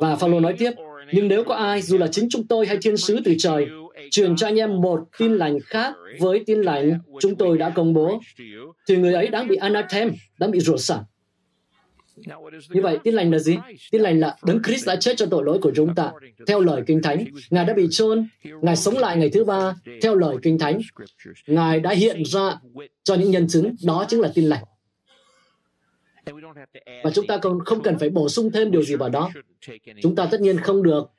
Và 0.00 0.16
Phaolô 0.16 0.40
nói 0.40 0.54
tiếp, 0.58 0.70
nhưng 1.12 1.28
nếu 1.28 1.44
có 1.44 1.54
ai, 1.54 1.82
dù 1.82 1.98
là 1.98 2.06
chính 2.06 2.28
chúng 2.30 2.46
tôi 2.46 2.66
hay 2.66 2.78
thiên 2.82 2.96
sứ 2.96 3.20
từ 3.24 3.34
trời, 3.38 3.66
truyền 4.12 4.36
cho 4.36 4.46
anh 4.46 4.56
em 4.56 4.80
một 4.80 5.00
tin 5.18 5.32
lành 5.32 5.58
khác 5.60 5.94
với 6.20 6.42
tin 6.46 6.60
lành 6.60 6.98
chúng 7.20 7.36
tôi 7.36 7.58
đã 7.58 7.70
công 7.70 7.92
bố, 7.92 8.20
thì 8.88 8.96
người 8.96 9.14
ấy 9.14 9.28
đang 9.28 9.48
bị 9.48 9.56
anathem, 9.56 10.10
đang 10.38 10.50
bị 10.50 10.60
rủa 10.60 10.76
sẵn 10.76 10.98
Như 12.70 12.82
vậy, 12.82 12.98
tin 13.04 13.14
lành 13.14 13.30
là 13.30 13.38
gì? 13.38 13.56
Tin 13.90 14.00
lành 14.00 14.20
là 14.20 14.36
Đấng 14.46 14.62
Christ 14.62 14.86
đã 14.86 14.96
chết 14.96 15.16
cho 15.16 15.26
tội 15.26 15.44
lỗi 15.44 15.58
của 15.62 15.72
chúng 15.74 15.94
ta. 15.94 16.12
Theo 16.46 16.60
lời 16.60 16.82
Kinh 16.86 17.02
Thánh, 17.02 17.24
Ngài 17.50 17.64
đã 17.64 17.74
bị 17.74 17.86
chôn, 17.90 18.28
Ngài 18.62 18.76
sống 18.76 18.98
lại 18.98 19.16
ngày 19.16 19.30
thứ 19.30 19.44
ba, 19.44 19.74
theo 20.02 20.14
lời 20.14 20.36
Kinh 20.42 20.58
Thánh. 20.58 20.80
Ngài 21.46 21.80
đã 21.80 21.90
hiện 21.90 22.22
ra 22.24 22.58
cho 23.02 23.14
những 23.14 23.30
nhân 23.30 23.48
chứng, 23.48 23.74
đó 23.84 24.04
chính 24.08 24.20
là 24.20 24.30
tin 24.34 24.44
lành. 24.44 24.64
Và 27.04 27.10
chúng 27.14 27.26
ta 27.26 27.36
còn 27.36 27.64
không 27.64 27.82
cần 27.82 27.98
phải 27.98 28.10
bổ 28.10 28.28
sung 28.28 28.50
thêm 28.52 28.70
điều 28.70 28.82
gì 28.82 28.96
vào 28.96 29.08
đó. 29.08 29.30
Chúng 30.02 30.14
ta 30.14 30.26
tất 30.30 30.40
nhiên 30.40 30.58
không 30.58 30.82
được 30.82 31.10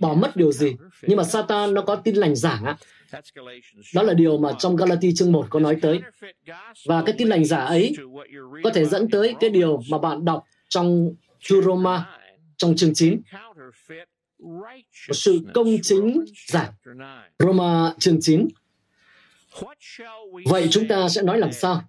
bỏ 0.00 0.14
mất 0.14 0.36
điều 0.36 0.52
gì. 0.52 0.76
Nhưng 1.02 1.16
mà 1.16 1.24
Satan 1.24 1.74
nó 1.74 1.82
có 1.82 1.96
tin 1.96 2.14
lành 2.14 2.36
giả. 2.36 2.60
Đó 3.94 4.02
là 4.02 4.14
điều 4.14 4.38
mà 4.38 4.52
trong 4.58 4.76
Galati 4.76 5.14
chương 5.14 5.32
1 5.32 5.46
có 5.50 5.60
nói 5.60 5.76
tới. 5.82 6.00
Và 6.86 7.02
cái 7.06 7.14
tin 7.18 7.28
lành 7.28 7.44
giả 7.44 7.58
ấy 7.58 7.94
có 8.64 8.70
thể 8.74 8.84
dẫn 8.84 9.10
tới 9.10 9.34
cái 9.40 9.50
điều 9.50 9.82
mà 9.90 9.98
bạn 9.98 10.24
đọc 10.24 10.44
trong 10.68 11.14
thư 11.48 11.62
Roma, 11.62 12.18
trong 12.56 12.76
chương 12.76 12.94
9. 12.94 13.20
Một 14.38 15.14
sự 15.14 15.40
công 15.54 15.76
chính 15.82 16.24
giả. 16.46 16.72
Roma 17.38 17.94
chương 17.98 18.20
9. 18.20 18.48
Vậy 20.44 20.68
chúng 20.70 20.88
ta 20.88 21.08
sẽ 21.08 21.22
nói 21.22 21.38
làm 21.38 21.52
sao? 21.52 21.82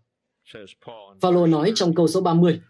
Phaolô 1.22 1.48
nói 1.48 1.72
trong 1.76 1.96
câu 1.96 2.08
số 2.08 2.22
30. 2.22 2.62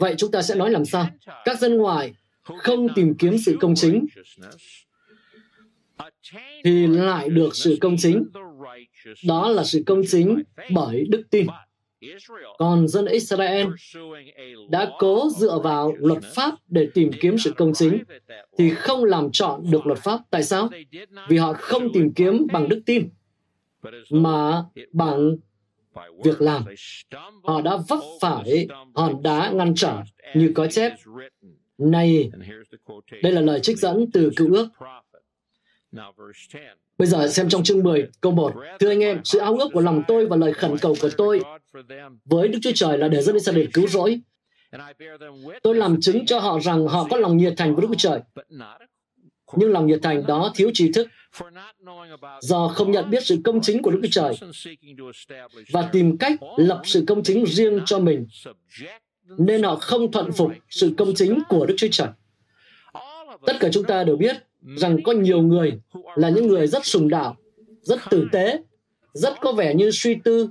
Vậy 0.00 0.14
chúng 0.18 0.30
ta 0.30 0.42
sẽ 0.42 0.54
nói 0.54 0.70
làm 0.70 0.84
sao? 0.84 1.06
Các 1.44 1.58
dân 1.58 1.76
ngoài 1.76 2.14
không 2.42 2.88
tìm 2.94 3.14
kiếm 3.14 3.38
sự 3.38 3.56
công 3.60 3.74
chính 3.74 4.06
thì 6.64 6.86
lại 6.86 7.28
được 7.28 7.56
sự 7.56 7.78
công 7.80 7.96
chính. 7.98 8.24
Đó 9.26 9.48
là 9.48 9.64
sự 9.64 9.82
công 9.86 10.02
chính 10.08 10.42
bởi 10.74 11.06
đức 11.08 11.22
tin. 11.30 11.46
Còn 12.58 12.88
dân 12.88 13.06
Israel 13.06 13.66
đã 14.70 14.92
cố 14.98 15.28
dựa 15.38 15.58
vào 15.58 15.92
luật 15.98 16.22
pháp 16.34 16.54
để 16.68 16.88
tìm 16.94 17.10
kiếm 17.20 17.38
sự 17.38 17.52
công 17.56 17.72
chính 17.74 18.04
thì 18.58 18.70
không 18.70 19.04
làm 19.04 19.30
chọn 19.32 19.70
được 19.70 19.86
luật 19.86 19.98
pháp. 19.98 20.20
Tại 20.30 20.42
sao? 20.42 20.68
Vì 21.28 21.36
họ 21.36 21.52
không 21.52 21.92
tìm 21.92 22.12
kiếm 22.12 22.46
bằng 22.52 22.68
đức 22.68 22.82
tin 22.86 23.08
mà 24.10 24.64
bằng 24.92 25.36
việc 26.24 26.40
làm. 26.40 26.64
Họ 27.42 27.60
đã 27.60 27.76
vấp 27.88 27.98
phải 28.20 28.68
hòn 28.94 29.22
đá 29.22 29.50
ngăn 29.50 29.74
trở 29.74 30.02
như 30.34 30.52
có 30.54 30.66
chép 30.66 30.92
Này, 31.80 32.30
đây 33.22 33.32
là 33.32 33.40
lời 33.40 33.60
trích 33.60 33.78
dẫn 33.78 34.10
từ 34.12 34.30
cựu 34.36 34.54
ước. 34.54 34.68
Bây 36.98 37.08
giờ 37.08 37.28
xem 37.28 37.48
trong 37.48 37.62
chương 37.62 37.82
10, 37.82 38.08
câu 38.20 38.32
1. 38.32 38.52
Thưa 38.80 38.88
anh 38.88 39.00
em, 39.00 39.20
sự 39.24 39.38
ao 39.38 39.56
ước 39.56 39.68
của 39.72 39.80
lòng 39.80 40.02
tôi 40.08 40.26
và 40.26 40.36
lời 40.36 40.52
khẩn 40.52 40.78
cầu 40.78 40.94
của 41.00 41.10
tôi 41.16 41.40
với 42.24 42.48
Đức 42.48 42.58
Chúa 42.62 42.72
Trời 42.74 42.98
là 42.98 43.08
để 43.08 43.22
dẫn 43.22 43.34
Israel 43.34 43.66
cứu 43.72 43.86
rỗi. 43.86 44.20
Tôi 45.62 45.74
làm 45.74 46.00
chứng 46.00 46.26
cho 46.26 46.38
họ 46.38 46.58
rằng 46.60 46.86
họ 46.86 47.06
có 47.10 47.16
lòng 47.16 47.36
nhiệt 47.36 47.54
thành 47.56 47.74
với 47.74 47.82
Đức 47.82 47.88
Chúa 47.88 48.10
Trời. 48.10 48.20
Nhưng 49.56 49.72
lòng 49.72 49.86
nhiệt 49.86 50.00
thành 50.02 50.26
đó 50.26 50.52
thiếu 50.54 50.70
trí 50.74 50.92
thức 50.92 51.08
do 52.40 52.68
không 52.68 52.92
nhận 52.92 53.10
biết 53.10 53.26
sự 53.26 53.38
công 53.44 53.60
chính 53.60 53.82
của 53.82 53.90
Đức 53.90 54.00
Chúa 54.02 54.08
Trời 54.10 54.50
và 55.72 55.88
tìm 55.92 56.18
cách 56.18 56.32
lập 56.56 56.82
sự 56.84 57.04
công 57.06 57.22
chính 57.22 57.46
riêng 57.46 57.80
cho 57.86 57.98
mình 57.98 58.26
nên 59.38 59.62
họ 59.62 59.76
không 59.76 60.12
thuận 60.12 60.32
phục 60.32 60.52
sự 60.68 60.94
công 60.98 61.14
chính 61.14 61.38
của 61.48 61.66
Đức 61.66 61.74
Chúa 61.78 61.88
Trời. 61.90 62.08
Tất 63.46 63.56
cả 63.60 63.68
chúng 63.72 63.84
ta 63.84 64.04
đều 64.04 64.16
biết 64.16 64.36
rằng 64.76 65.02
có 65.02 65.12
nhiều 65.12 65.42
người 65.42 65.80
là 66.16 66.30
những 66.30 66.46
người 66.46 66.66
rất 66.66 66.86
sùng 66.86 67.08
đạo, 67.08 67.36
rất 67.82 68.00
tử 68.10 68.28
tế, 68.32 68.58
rất 69.12 69.34
có 69.40 69.52
vẻ 69.52 69.74
như 69.74 69.90
suy 69.90 70.14
tư, 70.24 70.48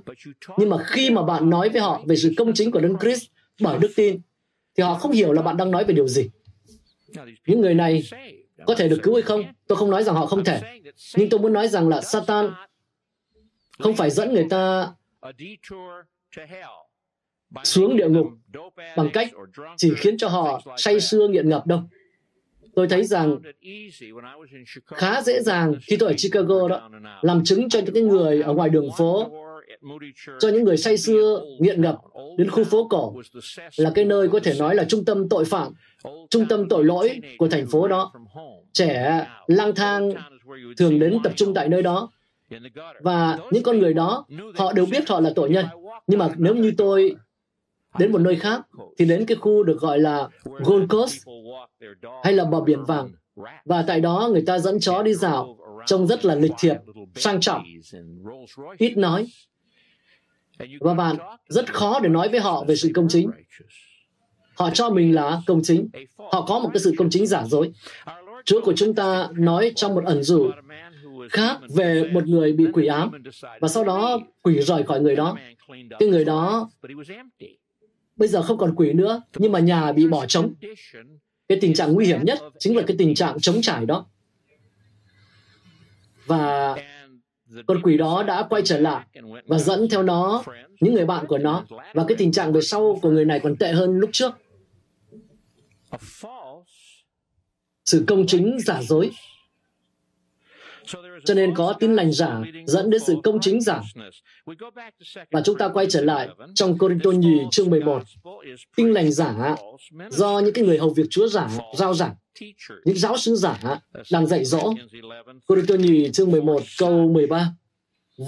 nhưng 0.56 0.68
mà 0.68 0.84
khi 0.86 1.10
mà 1.10 1.22
bạn 1.22 1.50
nói 1.50 1.68
với 1.68 1.80
họ 1.80 2.02
về 2.06 2.16
sự 2.16 2.32
công 2.36 2.54
chính 2.54 2.70
của 2.70 2.80
Đấng 2.80 2.98
Christ 3.00 3.24
bởi 3.60 3.78
đức 3.78 3.90
tin, 3.96 4.20
thì 4.76 4.82
họ 4.82 4.94
không 4.94 5.12
hiểu 5.12 5.32
là 5.32 5.42
bạn 5.42 5.56
đang 5.56 5.70
nói 5.70 5.84
về 5.84 5.94
điều 5.94 6.08
gì. 6.08 6.28
Những 7.46 7.60
người 7.60 7.74
này 7.74 8.02
có 8.66 8.74
thể 8.74 8.88
được 8.88 9.00
cứu 9.02 9.14
hay 9.14 9.22
không? 9.22 9.44
Tôi 9.66 9.78
không 9.78 9.90
nói 9.90 10.04
rằng 10.04 10.14
họ 10.14 10.26
không 10.26 10.44
thể. 10.44 10.80
Nhưng 11.16 11.28
tôi 11.28 11.40
muốn 11.40 11.52
nói 11.52 11.68
rằng 11.68 11.88
là 11.88 12.00
Satan 12.00 12.50
không 13.78 13.96
phải 13.96 14.10
dẫn 14.10 14.32
người 14.32 14.46
ta 14.50 14.92
xuống 17.64 17.96
địa 17.96 18.08
ngục 18.08 18.26
bằng 18.96 19.10
cách 19.12 19.28
chỉ 19.76 19.94
khiến 19.96 20.16
cho 20.16 20.28
họ 20.28 20.62
say 20.76 21.00
sưa 21.00 21.28
nghiện 21.28 21.48
ngập 21.48 21.66
đâu. 21.66 21.80
Tôi 22.74 22.88
thấy 22.88 23.04
rằng 23.04 23.38
khá 24.86 25.22
dễ 25.22 25.42
dàng 25.42 25.74
khi 25.82 25.96
tôi 25.96 26.08
ở 26.08 26.14
Chicago 26.18 26.68
đó 26.68 26.90
làm 27.22 27.44
chứng 27.44 27.68
cho 27.68 27.80
những 27.80 27.94
cái 27.94 28.02
người 28.02 28.42
ở 28.42 28.52
ngoài 28.52 28.70
đường 28.70 28.88
phố 28.98 29.30
cho 30.38 30.48
những 30.48 30.64
người 30.64 30.76
say 30.76 30.96
sưa 30.96 31.44
nghiện 31.58 31.82
ngập 31.82 31.96
đến 32.38 32.50
khu 32.50 32.64
phố 32.64 32.86
cổ 32.90 33.20
là 33.76 33.90
cái 33.94 34.04
nơi 34.04 34.28
có 34.28 34.40
thể 34.40 34.54
nói 34.58 34.74
là 34.74 34.84
trung 34.84 35.04
tâm 35.04 35.28
tội 35.28 35.44
phạm 35.44 35.72
trung 36.30 36.46
tâm 36.48 36.68
tội 36.68 36.84
lỗi 36.84 37.20
của 37.38 37.48
thành 37.48 37.66
phố 37.66 37.88
đó. 37.88 38.12
trẻ 38.72 39.26
lang 39.46 39.74
thang 39.74 40.12
thường 40.76 40.98
đến 40.98 41.18
tập 41.24 41.32
trung 41.36 41.54
tại 41.54 41.68
nơi 41.68 41.82
đó. 41.82 42.10
và 43.00 43.38
những 43.50 43.62
con 43.62 43.78
người 43.78 43.94
đó 43.94 44.26
họ 44.56 44.72
đều 44.72 44.86
biết 44.86 45.08
họ 45.08 45.20
là 45.20 45.30
tội 45.34 45.50
nhân. 45.50 45.66
nhưng 46.06 46.18
mà 46.18 46.28
nếu 46.36 46.54
như 46.54 46.72
tôi 46.76 47.16
đến 47.98 48.12
một 48.12 48.18
nơi 48.18 48.36
khác 48.36 48.60
thì 48.98 49.04
đến 49.04 49.26
cái 49.26 49.36
khu 49.36 49.62
được 49.62 49.80
gọi 49.80 49.98
là 49.98 50.28
Gold 50.44 50.90
Coast 50.90 51.28
hay 52.24 52.32
là 52.32 52.44
bờ 52.44 52.60
biển 52.60 52.84
vàng. 52.84 53.10
Và 53.64 53.84
tại 53.86 54.00
đó 54.00 54.28
người 54.32 54.42
ta 54.46 54.58
dẫn 54.58 54.80
chó 54.80 55.02
đi 55.02 55.14
dạo 55.14 55.56
trông 55.86 56.06
rất 56.06 56.24
là 56.24 56.34
lịch 56.34 56.52
thiệp, 56.58 56.76
sang 57.14 57.40
trọng. 57.40 57.62
Ít 58.78 58.96
nói. 58.96 59.26
Và 60.80 60.94
bạn, 60.94 61.16
rất 61.48 61.74
khó 61.74 62.00
để 62.00 62.08
nói 62.08 62.28
với 62.28 62.40
họ 62.40 62.64
về 62.64 62.76
sự 62.76 62.90
công 62.94 63.06
chính. 63.08 63.30
Họ 64.54 64.70
cho 64.70 64.90
mình 64.90 65.14
là 65.14 65.40
công 65.46 65.60
chính. 65.62 65.88
Họ 66.16 66.46
có 66.48 66.58
một 66.58 66.70
cái 66.72 66.80
sự 66.80 66.94
công 66.98 67.10
chính 67.10 67.26
giả 67.26 67.44
dối. 67.46 67.72
Chúa 68.44 68.60
của 68.60 68.72
chúng 68.76 68.94
ta 68.94 69.28
nói 69.32 69.72
trong 69.74 69.94
một 69.94 70.04
ẩn 70.04 70.22
dụ 70.22 70.50
khác 71.30 71.58
về 71.76 72.10
một 72.12 72.26
người 72.26 72.52
bị 72.52 72.64
quỷ 72.72 72.86
ám 72.86 73.10
và 73.60 73.68
sau 73.68 73.84
đó 73.84 74.20
quỷ 74.42 74.60
rời 74.60 74.82
khỏi 74.82 75.00
người 75.00 75.16
đó. 75.16 75.36
Cái 75.98 76.08
người 76.08 76.24
đó 76.24 76.70
bây 78.20 78.28
giờ 78.28 78.42
không 78.42 78.58
còn 78.58 78.74
quỷ 78.74 78.92
nữa, 78.92 79.22
nhưng 79.36 79.52
mà 79.52 79.58
nhà 79.58 79.92
bị 79.92 80.08
bỏ 80.08 80.26
trống. 80.26 80.52
Cái 81.48 81.58
tình 81.60 81.74
trạng 81.74 81.92
nguy 81.92 82.06
hiểm 82.06 82.24
nhất 82.24 82.38
chính 82.58 82.76
là 82.76 82.82
cái 82.86 82.96
tình 82.98 83.14
trạng 83.14 83.40
trống 83.40 83.62
trải 83.62 83.86
đó. 83.86 84.06
Và 86.26 86.76
con 87.66 87.82
quỷ 87.82 87.96
đó 87.96 88.22
đã 88.22 88.46
quay 88.50 88.62
trở 88.64 88.80
lại 88.80 89.06
và 89.46 89.58
dẫn 89.58 89.88
theo 89.90 90.02
nó, 90.02 90.42
những 90.80 90.94
người 90.94 91.06
bạn 91.06 91.26
của 91.26 91.38
nó. 91.38 91.64
Và 91.94 92.04
cái 92.08 92.16
tình 92.18 92.32
trạng 92.32 92.52
về 92.52 92.60
sau 92.60 92.98
của 93.02 93.10
người 93.10 93.24
này 93.24 93.40
còn 93.40 93.56
tệ 93.56 93.72
hơn 93.72 93.98
lúc 93.98 94.10
trước. 94.12 94.32
Sự 97.84 98.04
công 98.06 98.26
chính 98.26 98.58
giả 98.60 98.82
dối 98.82 99.10
cho 101.24 101.34
nên 101.34 101.54
có 101.54 101.72
tin 101.80 101.94
lành 101.94 102.12
giả 102.12 102.42
dẫn 102.66 102.90
đến 102.90 103.00
sự 103.06 103.16
công 103.24 103.40
chính 103.40 103.60
giả. 103.60 103.82
Và 105.30 105.40
chúng 105.44 105.58
ta 105.58 105.68
quay 105.68 105.86
trở 105.88 106.04
lại 106.04 106.28
trong 106.54 106.78
Corinto 106.78 107.10
nhì 107.10 107.38
chương 107.50 107.70
11. 107.70 108.02
Tin 108.76 108.92
lành 108.92 109.12
giả 109.12 109.56
do 110.10 110.38
những 110.38 110.52
cái 110.52 110.64
người 110.64 110.78
hầu 110.78 110.90
việc 110.90 111.06
Chúa 111.10 111.28
giả, 111.28 111.48
giao 111.76 111.94
giảng, 111.94 112.14
những 112.84 112.96
giáo 112.96 113.16
sư 113.16 113.34
giả 113.34 113.80
đang 114.12 114.26
dạy 114.26 114.44
dỗ. 114.44 114.72
Corinto 115.46 115.74
nhì 115.74 116.10
chương 116.12 116.30
11 116.30 116.62
câu 116.78 117.08
13. 117.08 117.52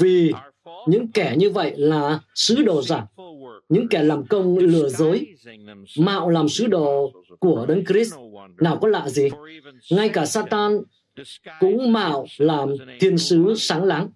Vì 0.01 0.33
những 0.87 1.13
kẻ 1.13 1.35
như 1.39 1.51
vậy 1.51 1.75
là 1.77 2.21
sứ 2.35 2.63
đồ 2.63 2.83
giả, 2.83 3.07
những 3.69 3.89
kẻ 3.89 4.03
làm 4.03 4.27
công 4.27 4.59
lừa 4.59 4.89
dối, 4.89 5.27
mạo 5.99 6.29
làm 6.29 6.49
sứ 6.49 6.67
đồ 6.67 7.13
của 7.41 7.67
Đấng 7.69 7.85
Christ. 7.85 8.15
Nào 8.61 8.79
có 8.81 8.89
lạ 8.89 9.09
gì? 9.09 9.29
Ngay 9.91 10.09
cả 10.09 10.27
Satan 10.27 10.79
cũng 11.61 11.93
mạo 11.93 12.27
làm 12.39 12.69
thiên 13.01 13.19
sứ 13.19 13.55
sáng 13.57 13.85
láng. 13.85 14.11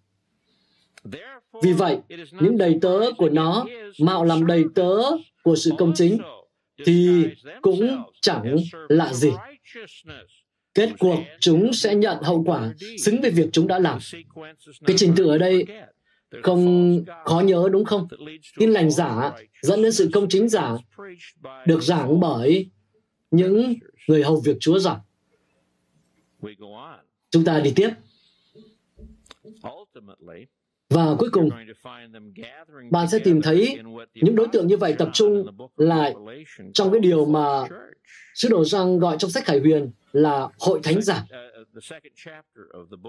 Vì 1.63 1.73
vậy, 1.73 1.99
những 2.41 2.59
đầy 2.59 2.79
tớ 2.83 3.01
của 3.19 3.29
nó 3.29 3.67
mạo 4.01 4.25
làm 4.25 4.47
đầy 4.47 4.65
tớ 4.75 4.91
của 5.43 5.57
sự 5.57 5.71
công 5.79 5.93
chính 5.95 6.19
thì 6.87 7.27
cũng 7.63 8.05
chẳng 8.21 8.57
lạ 8.89 9.13
gì. 9.13 9.31
Kết 10.75 10.91
cuộc 10.99 11.19
chúng 11.41 11.73
sẽ 11.73 11.95
nhận 11.95 12.23
hậu 12.23 12.45
quả 12.47 12.75
xứng 12.99 13.21
với 13.21 13.31
việc 13.31 13.47
chúng 13.53 13.67
đã 13.67 13.79
làm. 13.79 13.99
Cái 14.87 14.97
trình 14.97 15.13
tự 15.17 15.25
ở 15.25 15.39
đây 15.39 15.65
không 16.43 17.05
khó 17.25 17.41
nhớ 17.41 17.69
đúng 17.73 17.85
không? 17.85 18.09
Tin 18.59 18.71
lành 18.71 18.91
giả 18.91 19.33
dẫn 19.63 19.83
đến 19.83 19.93
sự 19.93 20.11
công 20.13 20.29
chính 20.29 20.49
giả 20.49 20.77
được 21.67 21.83
giảng 21.83 22.21
bởi 22.21 22.71
những 23.31 23.75
người 24.09 24.23
hầu 24.23 24.41
việc 24.41 24.57
Chúa 24.61 24.79
giảng. 24.79 25.01
Chúng 27.31 27.45
ta 27.45 27.61
đi 27.61 27.73
tiếp. 27.77 27.91
Và 30.91 31.15
cuối 31.19 31.31
cùng, 31.33 31.51
bạn 32.91 33.09
sẽ 33.09 33.19
tìm 33.19 33.43
thấy 33.43 33.79
những 34.15 34.37
đối 34.37 34.49
tượng 34.49 34.67
như 34.67 34.77
vậy 34.77 34.95
tập 34.99 35.11
trung 35.13 35.47
lại 35.77 36.15
trong 36.75 36.93
cái 36.93 37.01
điều 37.01 37.25
mà 37.25 37.65
sứ 38.35 38.49
đồ 38.49 38.65
Giăng 38.65 38.99
gọi 38.99 39.17
trong 39.19 39.31
sách 39.31 39.45
Khải 39.45 39.61
Huyền 39.61 39.91
là 40.13 40.49
hội 40.59 40.81
thánh 40.83 41.03
giả. 41.03 41.25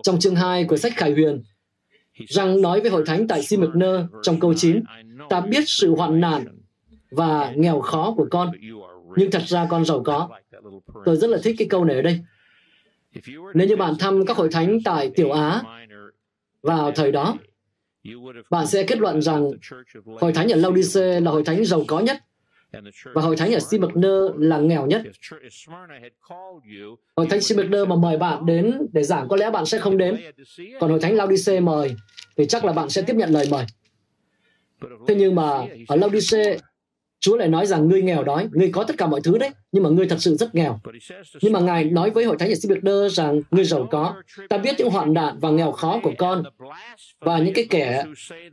Trong 0.04 0.20
chương 0.20 0.36
2 0.36 0.64
của 0.64 0.78
sách 0.78 0.94
Khải 0.96 1.12
Huyền, 1.12 1.44
Giăng 2.30 2.62
nói 2.62 2.82
với 2.82 2.92
hội 2.92 3.04
thánh 3.06 3.28
tại 3.28 3.44
Simicner 3.44 3.96
trong 4.24 4.40
câu 4.40 4.54
9, 4.54 4.84
ta 5.30 5.42
biết 5.42 5.64
sự 5.68 5.96
hoạn 5.96 6.20
nạn 6.20 6.46
và 7.12 7.54
nghèo 7.56 7.80
khó 7.80 8.14
của 8.18 8.28
con, 8.32 8.52
nhưng 9.16 9.32
thật 9.32 9.42
ra 9.46 9.68
con 9.70 9.86
giàu 9.86 10.04
có. 10.04 10.30
Tôi 11.06 11.18
rất 11.18 11.30
là 11.30 11.38
thích 11.44 11.56
cái 11.60 11.68
câu 11.68 11.86
này 11.86 11.96
ở 11.96 12.02
đây. 12.02 12.20
Nếu 13.54 13.68
như 13.68 13.76
bạn 13.76 13.94
thăm 14.00 14.26
các 14.26 14.38
hội 14.38 14.50
thánh 14.52 14.80
tại 14.86 15.12
Tiểu 15.16 15.32
Á 15.32 15.62
vào 16.62 16.92
thời 16.92 17.12
đó, 17.12 17.38
bạn 18.50 18.68
sẽ 18.68 18.84
kết 18.84 19.00
luận 19.00 19.22
rằng 19.22 19.52
hội 20.06 20.34
thánh 20.34 20.52
ở 20.52 20.56
Laodice 20.56 21.20
là 21.20 21.32
hội 21.32 21.44
thánh 21.44 21.66
giàu 21.66 21.84
có 21.88 22.00
nhất 22.00 22.18
và 23.14 23.22
hội 23.22 23.36
thánh 23.36 23.54
ở 23.54 23.60
Simagner 23.60 24.22
là 24.38 24.60
nghèo 24.60 24.86
nhất. 24.86 25.02
Hội 27.16 27.28
thánh 27.30 27.42
Simagner 27.42 27.88
mà 27.88 27.96
mời 27.96 28.18
bạn 28.18 28.46
đến 28.46 28.88
để 28.94 29.04
giảng 29.04 29.28
có 29.28 29.36
lẽ 29.36 29.50
bạn 29.52 29.66
sẽ 29.66 29.80
không 29.80 29.98
đến. 29.98 30.18
Còn 30.80 30.90
hội 30.90 31.00
thánh 31.00 31.16
Laodice 31.16 31.60
mời 31.60 31.96
thì 32.38 32.46
chắc 32.46 32.66
là 32.66 32.74
bạn 32.74 32.90
sẽ 32.90 33.02
tiếp 33.02 33.16
nhận 33.16 33.30
lời 33.30 33.48
mời. 33.52 33.66
Thế 35.08 35.16
nhưng 35.16 35.36
mà 35.36 35.66
ở 35.88 35.96
Laodice 35.96 36.58
Chúa 37.20 37.38
lại 37.38 37.48
nói 37.48 37.66
rằng 37.66 37.88
ngươi 37.88 38.02
nghèo 38.02 38.24
đói, 38.24 38.48
ngươi 38.52 38.70
có 38.72 38.84
tất 38.84 38.98
cả 38.98 39.08
mọi 39.08 39.22
thứ 39.22 39.38
đấy, 39.38 39.50
nhưng 39.72 39.84
mà 39.84 39.90
ngươi 39.90 40.08
thật 40.08 40.18
sự 40.20 40.36
rất 40.36 40.56
nghèo. 40.56 40.80
Nhưng 41.42 41.54
mà 41.54 41.60
Ngài 41.60 41.84
nói 41.84 42.10
với 42.10 42.26
hội 42.26 42.36
thánh 42.40 42.50
ở 42.50 42.56
Sibirder 42.56 43.14
rằng 43.14 43.42
ngươi 43.52 43.64
giàu 43.64 43.88
có. 43.92 44.22
Ta 44.50 44.58
biết 44.58 44.76
những 44.78 44.90
hoạn 44.90 45.14
nạn 45.14 45.38
và 45.40 45.50
nghèo 45.50 45.72
khó 45.72 46.00
của 46.04 46.14
con 46.18 46.44
và 47.20 47.38
những 47.38 47.54
cái 47.54 47.68
kẻ, 47.70 48.04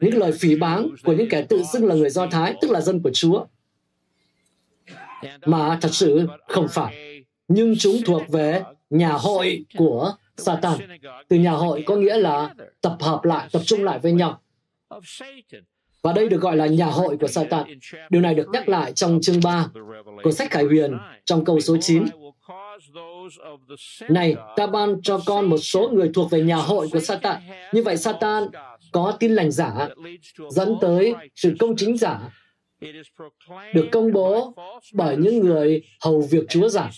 những 0.01 0.19
lời 0.19 0.33
phỉ 0.33 0.57
báng 0.57 0.89
của 1.05 1.13
những 1.13 1.29
kẻ 1.29 1.43
tự 1.43 1.63
xưng 1.73 1.87
là 1.87 1.95
người 1.95 2.11
Do 2.11 2.27
Thái, 2.27 2.55
tức 2.61 2.71
là 2.71 2.81
dân 2.81 3.03
của 3.03 3.11
Chúa. 3.13 3.45
Mà 5.47 5.79
thật 5.81 5.95
sự 5.95 6.27
không 6.49 6.69
phải. 6.69 7.23
Nhưng 7.49 7.75
chúng 7.79 7.97
thuộc 8.07 8.23
về 8.29 8.63
nhà 8.91 9.13
hội 9.13 9.65
của 9.77 10.15
Satan. 10.37 10.79
Từ 11.29 11.37
nhà 11.37 11.51
hội 11.51 11.83
có 11.87 11.97
nghĩa 11.97 12.17
là 12.17 12.55
tập 12.81 12.97
hợp 13.01 13.25
lại, 13.25 13.49
tập 13.53 13.63
trung 13.65 13.85
lại 13.85 13.99
với 13.99 14.13
nhau. 14.13 14.41
Và 16.05 16.13
đây 16.13 16.29
được 16.29 16.41
gọi 16.41 16.57
là 16.57 16.67
nhà 16.67 16.87
hội 16.87 17.17
của 17.21 17.27
Satan. 17.27 17.65
Điều 18.11 18.23
này 18.23 18.35
được 18.35 18.47
nhắc 18.53 18.69
lại 18.69 18.93
trong 18.93 19.19
chương 19.23 19.41
3 19.45 19.67
của 20.23 20.31
sách 20.31 20.51
Khải 20.51 20.65
Huyền 20.65 20.99
trong 21.25 21.45
câu 21.45 21.61
số 21.61 21.77
9. 21.81 22.05
Này, 24.09 24.35
ta 24.57 24.67
ban 24.67 25.03
cho 25.03 25.21
con 25.27 25.47
một 25.47 25.59
số 25.59 25.89
người 25.89 26.11
thuộc 26.15 26.31
về 26.31 26.43
nhà 26.43 26.57
hội 26.57 26.89
của 26.93 27.01
Satan. 27.01 27.43
Như 27.73 27.83
vậy 27.83 27.97
Satan 27.97 28.49
có 28.93 29.17
tin 29.21 29.35
lành 29.35 29.51
giả 29.51 29.89
dẫn 30.51 30.77
tới 30.81 31.15
sự 31.35 31.55
công 31.59 31.77
chính 31.77 31.97
giả 31.97 32.21
được 33.75 33.87
công 33.93 34.13
bố 34.13 34.55
bởi 34.93 35.17
những 35.17 35.39
người 35.41 35.83
hầu 36.01 36.21
việc 36.31 36.45
Chúa 36.49 36.69
giả. 36.69 36.91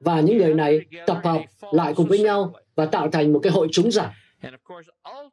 Và 0.00 0.20
những 0.20 0.38
người 0.38 0.54
này 0.54 0.80
tập 1.06 1.20
hợp 1.24 1.40
lại 1.72 1.94
cùng 1.96 2.06
với 2.06 2.18
nhau 2.18 2.52
và 2.74 2.86
tạo 2.86 3.10
thành 3.10 3.32
một 3.32 3.40
cái 3.42 3.52
hội 3.52 3.68
chúng 3.72 3.90
giả. 3.90 4.14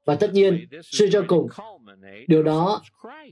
Và 0.05 0.15
tất 0.15 0.33
nhiên, 0.33 0.67
suy 0.83 1.09
cho 1.11 1.23
cùng, 1.27 1.47
điều 2.27 2.43
đó 2.43 2.81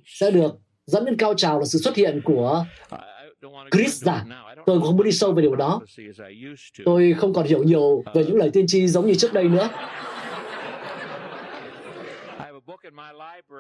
sẽ 0.06 0.32
được 0.32 0.52
dẫn 0.86 1.06
đến 1.06 1.18
cao 1.18 1.34
trào 1.34 1.60
là 1.60 1.66
sự 1.66 1.80
xuất 1.80 1.96
hiện 1.96 2.22
của 2.24 2.66
Chris 3.72 4.04
giả. 4.04 4.26
Tôi 4.66 4.82
không 4.82 4.98
muốn 4.98 5.06
đi 5.06 5.12
sâu 5.12 5.32
về 5.32 5.42
điều 5.42 5.56
đó. 5.56 5.82
Tôi 6.86 7.14
không 7.18 7.34
còn 7.34 7.46
hiểu 7.46 7.64
nhiều 7.64 8.04
về 8.14 8.26
những 8.26 8.36
lời 8.36 8.50
tiên 8.54 8.68
tri 8.68 8.88
giống 8.88 9.08
như 9.08 9.16
trước 9.16 9.34
đây 9.34 9.44
nữa. 9.44 9.70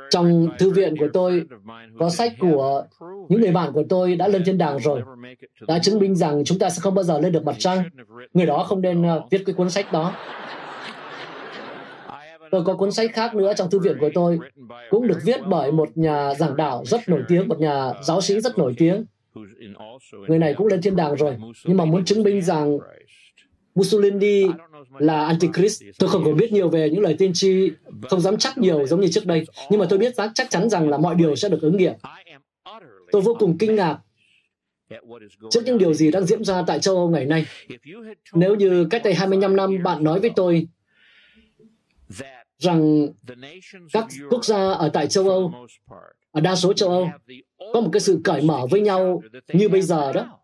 Trong 0.09 0.47
thư 0.59 0.71
viện 0.71 0.97
của 0.99 1.07
tôi 1.13 1.43
có 1.99 2.09
sách 2.09 2.33
của 2.39 2.83
những 3.29 3.41
người 3.41 3.51
bạn 3.51 3.73
của 3.73 3.83
tôi 3.89 4.15
đã 4.15 4.27
lên 4.27 4.43
thiên 4.45 4.57
đàng 4.57 4.79
rồi, 4.79 5.01
đã 5.67 5.79
chứng 5.79 5.99
minh 5.99 6.15
rằng 6.15 6.43
chúng 6.45 6.59
ta 6.59 6.69
sẽ 6.69 6.79
không 6.81 6.95
bao 6.95 7.03
giờ 7.03 7.19
lên 7.19 7.31
được 7.31 7.43
mặt 7.43 7.55
trăng. 7.59 7.83
Người 8.33 8.45
đó 8.45 8.63
không 8.63 8.81
nên 8.81 9.01
uh, 9.01 9.23
viết 9.31 9.43
cái 9.45 9.55
cuốn 9.55 9.69
sách 9.69 9.91
đó. 9.91 10.13
Tôi 12.51 12.63
có 12.63 12.75
cuốn 12.75 12.91
sách 12.91 13.11
khác 13.13 13.35
nữa 13.35 13.53
trong 13.55 13.69
thư 13.69 13.79
viện 13.79 13.97
của 13.99 14.09
tôi, 14.13 14.39
cũng 14.89 15.07
được 15.07 15.17
viết 15.25 15.41
bởi 15.47 15.71
một 15.71 15.97
nhà 15.97 16.33
giảng 16.33 16.55
đạo 16.55 16.83
rất 16.85 17.09
nổi 17.09 17.21
tiếng, 17.27 17.47
một 17.47 17.59
nhà 17.59 17.93
giáo 18.03 18.21
sĩ 18.21 18.39
rất 18.39 18.57
nổi 18.57 18.73
tiếng. 18.77 19.05
Người 20.27 20.39
này 20.39 20.53
cũng 20.53 20.67
lên 20.67 20.81
thiên 20.81 20.95
đàng 20.95 21.15
rồi, 21.15 21.37
nhưng 21.65 21.77
mà 21.77 21.85
muốn 21.85 22.05
chứng 22.05 22.23
minh 22.23 22.41
rằng 22.41 22.77
Mussolini 23.75 24.43
là 24.97 25.25
Antichrist. 25.25 25.83
Tôi 25.99 26.09
không 26.09 26.23
còn 26.25 26.37
biết 26.37 26.51
nhiều 26.51 26.69
về 26.69 26.89
những 26.89 27.01
lời 27.01 27.15
tiên 27.19 27.31
tri, 27.33 27.71
không 28.09 28.21
dám 28.21 28.37
chắc 28.37 28.57
nhiều 28.57 28.87
giống 28.87 29.01
như 29.01 29.07
trước 29.07 29.25
đây, 29.25 29.45
nhưng 29.69 29.79
mà 29.79 29.85
tôi 29.89 29.99
biết 29.99 30.13
chắc 30.35 30.49
chắn 30.49 30.69
rằng 30.69 30.89
là 30.89 30.97
mọi 30.97 31.15
điều 31.15 31.35
sẽ 31.35 31.49
được 31.49 31.61
ứng 31.61 31.77
nghiệm. 31.77 31.93
Tôi 33.11 33.21
vô 33.21 33.35
cùng 33.39 33.57
kinh 33.57 33.75
ngạc 33.75 33.97
trước 35.49 35.61
những 35.65 35.77
điều 35.77 35.93
gì 35.93 36.11
đang 36.11 36.25
diễn 36.25 36.43
ra 36.43 36.63
tại 36.67 36.79
châu 36.79 36.95
Âu 36.95 37.09
ngày 37.09 37.25
nay. 37.25 37.45
Nếu 38.33 38.55
như 38.55 38.87
cách 38.89 39.01
đây 39.03 39.13
25 39.13 39.55
năm 39.55 39.83
bạn 39.83 40.03
nói 40.03 40.19
với 40.19 40.31
tôi 40.35 40.67
rằng 42.59 43.07
các 43.93 44.05
quốc 44.29 44.45
gia 44.45 44.71
ở 44.71 44.89
tại 44.93 45.07
châu 45.07 45.29
Âu, 45.29 45.67
ở 46.31 46.41
đa 46.41 46.55
số 46.55 46.73
châu 46.73 46.89
Âu, 46.89 47.09
có 47.73 47.81
một 47.81 47.89
cái 47.93 47.99
sự 47.99 48.21
cởi 48.23 48.41
mở 48.41 48.67
với 48.71 48.81
nhau 48.81 49.21
như 49.53 49.69
bây 49.69 49.81
giờ 49.81 50.13
đó, 50.13 50.39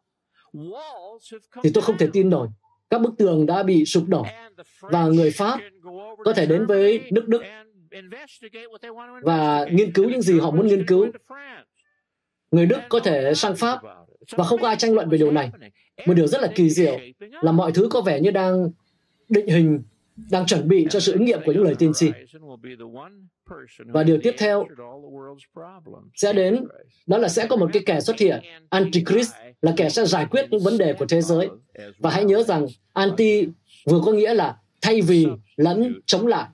thì 1.63 1.69
tôi 1.73 1.81
không 1.81 1.97
thể 1.97 2.07
tin 2.13 2.29
nổi. 2.29 2.47
Các 2.89 3.01
bức 3.01 3.13
tường 3.17 3.45
đã 3.45 3.63
bị 3.63 3.85
sụp 3.85 4.03
đổ 4.07 4.25
và 4.81 5.05
người 5.05 5.31
Pháp 5.31 5.59
có 6.25 6.33
thể 6.33 6.45
đến 6.45 6.65
với 6.65 7.01
nước 7.11 7.27
Đức 7.27 7.41
và 9.23 9.65
nghiên 9.71 9.93
cứu 9.93 10.09
những 10.09 10.21
gì 10.21 10.39
họ 10.39 10.51
muốn 10.51 10.67
nghiên 10.67 10.85
cứu. 10.85 11.07
Người 12.51 12.65
Đức 12.65 12.79
có 12.89 12.99
thể 12.99 13.33
sang 13.33 13.55
Pháp 13.55 13.79
và 14.31 14.43
không 14.43 14.61
có 14.61 14.67
ai 14.67 14.75
tranh 14.75 14.93
luận 14.93 15.09
về 15.09 15.17
điều 15.17 15.31
này. 15.31 15.51
Một 16.05 16.13
điều 16.13 16.27
rất 16.27 16.41
là 16.41 16.47
kỳ 16.55 16.69
diệu 16.69 16.99
là 17.19 17.51
mọi 17.51 17.71
thứ 17.71 17.87
có 17.91 18.01
vẻ 18.01 18.19
như 18.19 18.31
đang 18.31 18.69
định 19.29 19.47
hình 19.47 19.83
đang 20.15 20.45
chuẩn 20.45 20.67
bị 20.67 20.87
cho 20.89 20.99
sự 20.99 21.11
ứng 21.11 21.25
nghiệm 21.25 21.39
của 21.45 21.51
những 21.51 21.63
lời 21.63 21.75
tiên 21.79 21.91
tri. 21.93 22.11
Và 23.85 24.03
điều 24.03 24.17
tiếp 24.23 24.35
theo 24.37 24.67
sẽ 26.15 26.33
đến, 26.33 26.65
đó 27.07 27.17
là 27.17 27.27
sẽ 27.27 27.47
có 27.47 27.55
một 27.55 27.69
cái 27.73 27.83
kẻ 27.85 28.01
xuất 28.01 28.19
hiện, 28.19 28.39
Antichrist, 28.69 29.33
là 29.61 29.73
kẻ 29.77 29.89
sẽ 29.89 30.05
giải 30.05 30.25
quyết 30.31 30.45
những 30.51 30.63
vấn 30.63 30.77
đề 30.77 30.93
của 30.93 31.05
thế 31.05 31.21
giới. 31.21 31.49
Và 31.99 32.09
hãy 32.09 32.25
nhớ 32.25 32.43
rằng 32.43 32.67
anti 32.93 33.47
vừa 33.85 34.01
có 34.05 34.11
nghĩa 34.11 34.33
là 34.33 34.57
thay 34.81 35.01
vì 35.01 35.27
lẫn 35.55 36.01
chống 36.05 36.27
lại, 36.27 36.49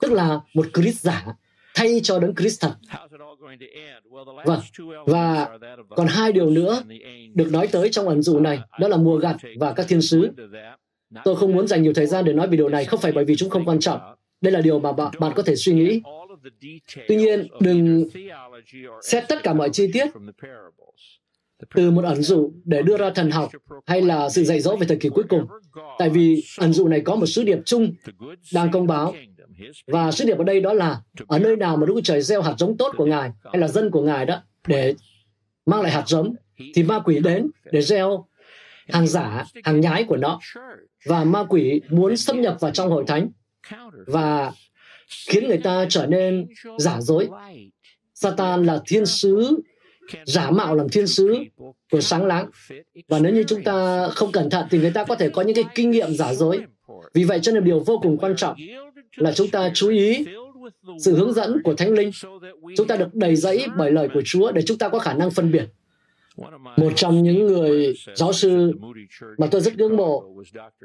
tức 0.00 0.12
là 0.12 0.40
một 0.54 0.66
Christ 0.74 1.00
giả 1.00 1.26
thay 1.74 2.00
cho 2.02 2.18
đấng 2.18 2.34
Christ 2.34 2.60
thật. 2.62 2.74
Vâng, 4.44 4.60
và 5.06 5.58
còn 5.88 6.06
hai 6.06 6.32
điều 6.32 6.50
nữa 6.50 6.82
được 7.34 7.52
nói 7.52 7.66
tới 7.72 7.88
trong 7.92 8.08
ẩn 8.08 8.22
dụ 8.22 8.40
này, 8.40 8.58
đó 8.80 8.88
là 8.88 8.96
mùa 8.96 9.16
gặt 9.16 9.36
và 9.60 9.72
các 9.72 9.86
thiên 9.88 10.02
sứ. 10.02 10.30
Tôi 11.24 11.36
không 11.36 11.52
muốn 11.52 11.66
dành 11.66 11.82
nhiều 11.82 11.92
thời 11.94 12.06
gian 12.06 12.24
để 12.24 12.32
nói 12.32 12.48
về 12.48 12.56
điều 12.56 12.68
này, 12.68 12.84
không 12.84 13.00
phải 13.00 13.12
bởi 13.12 13.24
vì 13.24 13.36
chúng 13.36 13.50
không 13.50 13.64
quan 13.64 13.80
trọng. 13.80 14.00
Đây 14.40 14.52
là 14.52 14.60
điều 14.60 14.78
mà 14.78 14.92
bạn, 14.92 15.12
bạn 15.20 15.32
có 15.36 15.42
thể 15.42 15.56
suy 15.56 15.72
nghĩ. 15.72 16.00
Tuy 17.08 17.16
nhiên, 17.16 17.48
đừng 17.60 18.08
xét 19.02 19.24
tất 19.28 19.42
cả 19.42 19.52
mọi 19.52 19.70
chi 19.70 19.90
tiết 19.92 20.08
từ 21.74 21.90
một 21.90 22.04
ẩn 22.04 22.22
dụ 22.22 22.52
để 22.64 22.82
đưa 22.82 22.96
ra 22.96 23.10
thần 23.10 23.30
học 23.30 23.50
hay 23.86 24.02
là 24.02 24.28
sự 24.28 24.44
dạy 24.44 24.60
dỗ 24.60 24.76
về 24.76 24.86
thời 24.86 24.96
kỳ 24.96 25.08
cuối 25.08 25.24
cùng. 25.28 25.46
Tại 25.98 26.10
vì 26.10 26.44
ẩn 26.58 26.72
dụ 26.72 26.88
này 26.88 27.00
có 27.00 27.16
một 27.16 27.26
sứ 27.26 27.42
điệp 27.42 27.58
chung 27.64 27.92
đang 28.54 28.70
công 28.70 28.86
báo. 28.86 29.14
Và 29.86 30.10
sứ 30.12 30.24
điệp 30.24 30.38
ở 30.38 30.44
đây 30.44 30.60
đó 30.60 30.72
là 30.72 31.00
ở 31.26 31.38
nơi 31.38 31.56
nào 31.56 31.76
mà 31.76 31.86
Đức 31.86 32.00
Trời 32.04 32.22
gieo 32.22 32.42
hạt 32.42 32.54
giống 32.58 32.76
tốt 32.76 32.94
của 32.96 33.06
Ngài 33.06 33.30
hay 33.44 33.58
là 33.58 33.68
dân 33.68 33.90
của 33.90 34.02
Ngài 34.02 34.26
đó 34.26 34.42
để 34.66 34.94
mang 35.66 35.82
lại 35.82 35.92
hạt 35.92 36.04
giống 36.06 36.34
thì 36.74 36.82
ma 36.82 37.00
quỷ 37.04 37.18
đến 37.18 37.50
để 37.72 37.82
gieo 37.82 38.26
hàng 38.88 39.06
giả, 39.06 39.44
hàng 39.64 39.80
nhái 39.80 40.04
của 40.04 40.16
nó. 40.16 40.40
Và 41.06 41.24
ma 41.24 41.44
quỷ 41.48 41.80
muốn 41.90 42.16
xâm 42.16 42.40
nhập 42.40 42.56
vào 42.60 42.70
trong 42.70 42.90
hội 42.90 43.04
thánh 43.06 43.28
và 44.06 44.52
khiến 45.28 45.48
người 45.48 45.58
ta 45.58 45.86
trở 45.88 46.06
nên 46.06 46.46
giả 46.78 47.00
dối. 47.00 47.28
Satan 48.14 48.64
là 48.64 48.80
thiên 48.86 49.06
sứ 49.06 49.62
giả 50.24 50.50
mạo 50.50 50.74
làm 50.74 50.88
thiên 50.88 51.06
sứ 51.06 51.36
của 51.90 52.00
sáng 52.00 52.26
láng. 52.26 52.50
Và 53.08 53.18
nếu 53.18 53.32
như 53.32 53.44
chúng 53.48 53.62
ta 53.62 54.08
không 54.08 54.32
cẩn 54.32 54.50
thận 54.50 54.66
thì 54.70 54.78
người 54.78 54.90
ta 54.90 55.04
có 55.04 55.14
thể 55.14 55.28
có 55.28 55.42
những 55.42 55.54
cái 55.54 55.64
kinh 55.74 55.90
nghiệm 55.90 56.14
giả 56.14 56.34
dối. 56.34 56.60
Vì 57.14 57.24
vậy 57.24 57.38
cho 57.42 57.52
nên 57.52 57.64
điều 57.64 57.80
vô 57.80 57.98
cùng 58.02 58.18
quan 58.18 58.36
trọng 58.36 58.56
là 59.16 59.32
chúng 59.32 59.50
ta 59.50 59.70
chú 59.74 59.88
ý 59.88 60.24
sự 60.98 61.16
hướng 61.16 61.32
dẫn 61.32 61.62
của 61.64 61.74
Thánh 61.74 61.92
Linh. 61.92 62.10
Chúng 62.76 62.86
ta 62.86 62.96
được 62.96 63.14
đầy 63.14 63.36
dẫy 63.36 63.66
bởi 63.76 63.90
lời 63.90 64.08
của 64.14 64.22
Chúa 64.24 64.52
để 64.52 64.62
chúng 64.62 64.78
ta 64.78 64.88
có 64.88 64.98
khả 64.98 65.14
năng 65.14 65.30
phân 65.30 65.52
biệt. 65.52 65.64
Một 66.76 66.92
trong 66.96 67.22
những 67.22 67.46
người 67.46 67.94
giáo 68.14 68.32
sư 68.32 68.72
mà 69.38 69.46
tôi 69.50 69.60
rất 69.60 69.76
ngưỡng 69.76 69.96
mộ 69.96 70.24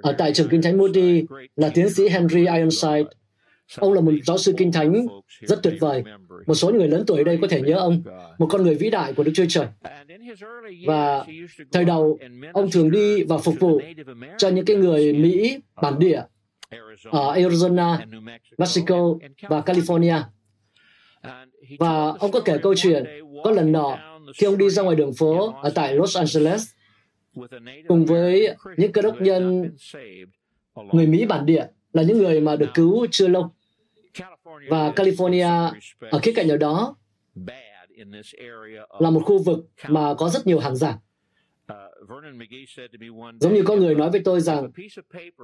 ở 0.02 0.16
tại 0.18 0.34
trường 0.34 0.48
Kinh 0.50 0.62
Thánh 0.62 0.78
Moody 0.78 1.24
là 1.56 1.70
tiến 1.70 1.90
sĩ 1.90 2.10
Henry 2.10 2.46
Ironside. 2.46 3.04
Ông 3.78 3.94
là 3.94 4.02
một 4.02 4.12
giáo 4.26 4.38
sư 4.38 4.54
kinh 4.58 4.72
thánh 4.72 5.08
rất 5.42 5.60
tuyệt 5.64 5.74
vời. 5.80 6.04
Một 6.48 6.54
số 6.54 6.72
người 6.72 6.88
lớn 6.88 7.04
tuổi 7.08 7.18
ở 7.18 7.24
đây 7.24 7.38
có 7.42 7.48
thể 7.48 7.62
nhớ 7.62 7.76
ông, 7.76 8.04
một 8.38 8.48
con 8.50 8.64
người 8.64 8.76
vĩ 8.76 8.90
đại 8.90 9.14
của 9.14 9.24
Đức 9.24 9.32
Chúa 9.36 9.46
Trời. 9.50 9.68
Và 10.88 11.26
thời 11.72 11.86
đầu, 11.86 12.20
ông 12.54 12.72
thường 12.72 12.92
đi 12.92 13.24
và 13.24 13.38
phục 13.38 13.56
vụ 13.60 13.82
cho 14.38 14.50
những 14.50 14.66
cái 14.66 14.76
người 14.76 15.14
Mỹ 15.14 15.60
bản 15.82 16.00
địa 16.00 16.22
ở 17.12 17.36
Arizona, 17.36 17.98
Mexico 18.58 19.16
và 19.42 19.62
California. 19.62 20.22
Và 21.80 22.14
ông 22.20 22.32
có 22.32 22.40
kể 22.40 22.58
câu 22.58 22.74
chuyện, 22.76 23.04
có 23.44 23.52
lần 23.52 23.72
nọ, 23.72 23.98
khi 24.36 24.48
ông 24.48 24.58
đi 24.58 24.70
ra 24.70 24.84
ngoài 24.84 24.96
đường 24.96 25.14
phố 25.14 25.54
ở 25.62 25.70
tại 25.70 25.96
Los 25.96 26.18
Angeles, 26.18 26.68
cùng 27.88 28.06
với 28.06 28.56
những 28.78 28.92
cơ 28.92 29.02
đốc 29.02 29.22
nhân 29.22 29.72
người 30.92 31.08
Mỹ 31.08 31.26
bản 31.26 31.46
địa, 31.46 31.66
là 31.94 32.04
những 32.04 32.18
người 32.18 32.42
mà 32.42 32.56
được 32.56 32.70
cứu 32.74 33.08
chưa 33.12 33.28
lâu. 33.28 33.52
Và 34.70 34.92
California 34.92 35.72
ở 36.00 36.20
khía 36.20 36.34
cạnh 36.34 36.48
nào 36.48 36.58
đó 36.58 36.96
là 39.00 39.10
một 39.10 39.22
khu 39.26 39.44
vực 39.44 39.68
mà 39.88 40.14
có 40.14 40.30
rất 40.30 40.48
nhiều 40.48 40.60
hàng 40.60 40.76
giả. 40.76 40.98
Giống 43.40 43.54
như 43.54 43.64
có 43.64 43.76
người 43.76 43.96
nói 43.96 44.10
với 44.10 44.22
tôi 44.26 44.42
rằng 44.42 44.72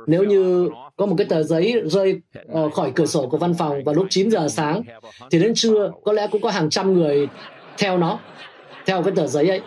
nếu 0.08 0.24
như 0.24 0.70
có 0.96 1.06
một 1.06 1.16
cái 1.18 1.28
tờ 1.30 1.44
giấy 1.44 1.82
rơi 1.86 2.22
uh, 2.52 2.74
khỏi 2.74 2.92
cửa 2.96 3.06
sổ 3.06 3.30
của 3.30 3.38
văn 3.38 3.54
phòng 3.54 3.84
vào 3.84 3.96
lúc 3.96 4.08
9 4.10 4.32
giờ 4.32 4.48
sáng 4.48 4.84
thì 5.32 5.40
đến 5.40 5.54
trưa 5.56 5.92
có 6.04 6.14
lẽ 6.14 6.28
cũng 6.32 6.42
có 6.42 6.52
hàng 6.52 6.70
trăm 6.70 6.94
người 6.94 7.28
theo 7.78 7.98
nó, 7.98 8.20
theo 8.86 9.04
cái 9.04 9.14
tờ 9.16 9.28
giấy 9.28 9.50
ấy. 9.50 9.62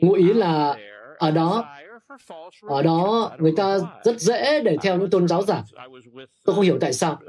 Ngụ 0.00 0.12
ý 0.12 0.32
là 0.32 0.76
ở 1.18 1.30
đó 1.30 1.64
ở 2.62 2.82
đó 2.82 3.30
người 3.38 3.52
ta 3.56 3.78
rất 4.04 4.20
dễ 4.20 4.60
để 4.60 4.76
theo 4.82 4.98
những 4.98 5.10
tôn 5.10 5.28
giáo 5.28 5.42
giả. 5.42 5.62
Tôi 6.44 6.54
không 6.54 6.64
hiểu 6.64 6.78
tại 6.80 6.92
sao. 6.92 7.20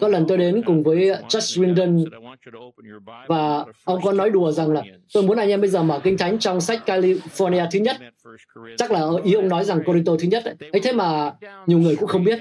Có 0.00 0.08
lần 0.08 0.24
tôi 0.28 0.38
đến 0.38 0.62
cùng 0.66 0.82
với 0.82 1.10
Chuck 1.28 1.42
Swindon 1.42 2.04
và 3.28 3.64
ông 3.84 4.02
có 4.02 4.12
nói 4.12 4.30
đùa 4.30 4.52
rằng 4.52 4.72
là 4.72 4.82
tôi 5.14 5.22
muốn 5.22 5.38
anh 5.38 5.48
em 5.48 5.60
bây 5.60 5.70
giờ 5.70 5.82
mở 5.82 6.00
kinh 6.04 6.18
thánh 6.18 6.38
trong 6.38 6.60
sách 6.60 6.82
California 6.86 7.66
thứ 7.72 7.78
nhất. 7.78 7.96
Chắc 8.78 8.90
là 8.90 9.06
ý 9.24 9.32
ông 9.32 9.48
nói 9.48 9.64
rằng 9.64 9.84
Corinto 9.84 10.12
thứ 10.20 10.28
nhất 10.28 10.44
ấy. 10.44 10.54
ấy 10.72 10.80
thế 10.80 10.92
mà 10.92 11.32
nhiều 11.66 11.78
người 11.78 11.96
cũng 11.96 12.08
không 12.08 12.24
biết. 12.24 12.38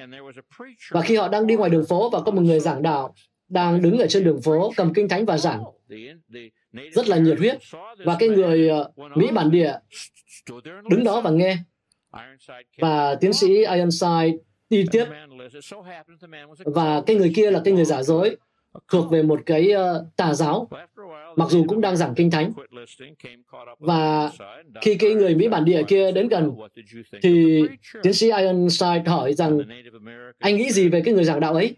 Và 0.92 1.02
khi 1.02 1.16
họ 1.16 1.28
đang 1.28 1.48
đi 1.48 1.56
ngoài 1.56 1.70
đường 1.70 1.86
phố 1.86 2.10
và 2.10 2.20
có 2.22 2.32
một 2.32 2.42
người 2.42 2.60
giảng 2.60 2.84
đạo 2.84 3.14
đang 3.52 3.82
đứng 3.82 3.98
ở 3.98 4.08
trên 4.08 4.24
đường 4.24 4.42
phố 4.42 4.72
cầm 4.78 4.94
kinh 4.94 5.10
thánh 5.10 5.26
và 5.26 5.38
giảng. 5.38 5.64
Rất 6.92 7.08
là 7.08 7.18
nhiệt 7.18 7.40
huyết. 7.40 7.58
Và 8.06 8.16
cái 8.20 8.30
người 8.30 8.70
ờ, 8.70 8.92
Mỹ 9.16 9.28
bản 9.34 9.52
địa 9.52 9.74
đứng 10.90 11.04
đó 11.04 11.22
và 11.22 11.32
nghe. 11.32 11.58
Và 12.78 13.16
tiến 13.16 13.34
sĩ 13.34 13.48
Ironside 13.48 14.38
đi 14.70 14.86
tiếp. 14.92 15.06
Và 16.66 17.02
cái 17.06 17.16
người 17.16 17.32
kia 17.36 17.52
là 17.52 17.62
cái 17.66 17.74
người 17.74 17.86
giả 17.86 18.04
dối 18.04 18.36
thuộc 18.88 19.12
về 19.12 19.24
một 19.24 19.40
cái 19.46 19.72
uh, 19.74 20.16
tà 20.16 20.34
giáo 20.34 20.68
mặc 21.36 21.50
dù 21.50 21.66
cũng 21.68 21.82
đang 21.82 21.98
giảng 21.98 22.16
kinh 22.16 22.32
thánh. 22.32 22.52
Và 23.80 24.32
khi 24.82 24.96
cái 24.96 25.14
người 25.14 25.36
mỹ 25.36 25.48
bản 25.48 25.66
địa 25.66 25.84
kia 25.88 26.12
đến 26.12 26.28
gần 26.28 26.52
thì 27.22 27.64
tiến 28.04 28.14
sĩ 28.14 28.32
ironside 28.32 29.04
hỏi 29.06 29.34
rằng 29.34 29.60
anh 30.40 30.56
nghĩ 30.56 30.72
gì 30.72 30.90
về 30.90 31.02
cái 31.06 31.14
người 31.14 31.24
giảng 31.24 31.40
đạo 31.40 31.54
ấy? 31.54 31.76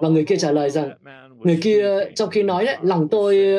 Và 0.00 0.08
người 0.08 0.24
kia 0.24 0.36
trả 0.36 0.52
lời 0.52 0.70
rằng 0.70 0.90
người 1.38 1.58
kia 1.62 1.98
trong 2.14 2.30
khi 2.30 2.42
nói 2.42 2.66
đấy 2.66 2.76
lòng 2.82 3.08
tôi 3.08 3.58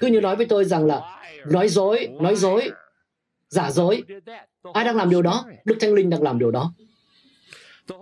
cứ 0.00 0.06
như 0.06 0.20
nói 0.20 0.36
với 0.36 0.46
tôi 0.46 0.64
rằng 0.64 0.86
là 0.86 1.18
nói 1.46 1.68
dối, 1.68 2.08
nói 2.20 2.36
dối, 2.36 2.70
giả 3.48 3.70
dối. 3.70 4.02
Ai 4.72 4.84
đang 4.84 4.96
làm 4.96 5.10
điều 5.10 5.22
đó? 5.22 5.44
Đức 5.64 5.76
Thánh 5.80 5.94
Linh 5.94 6.10
đang 6.10 6.22
làm 6.22 6.38
điều 6.38 6.50
đó. 6.50 6.72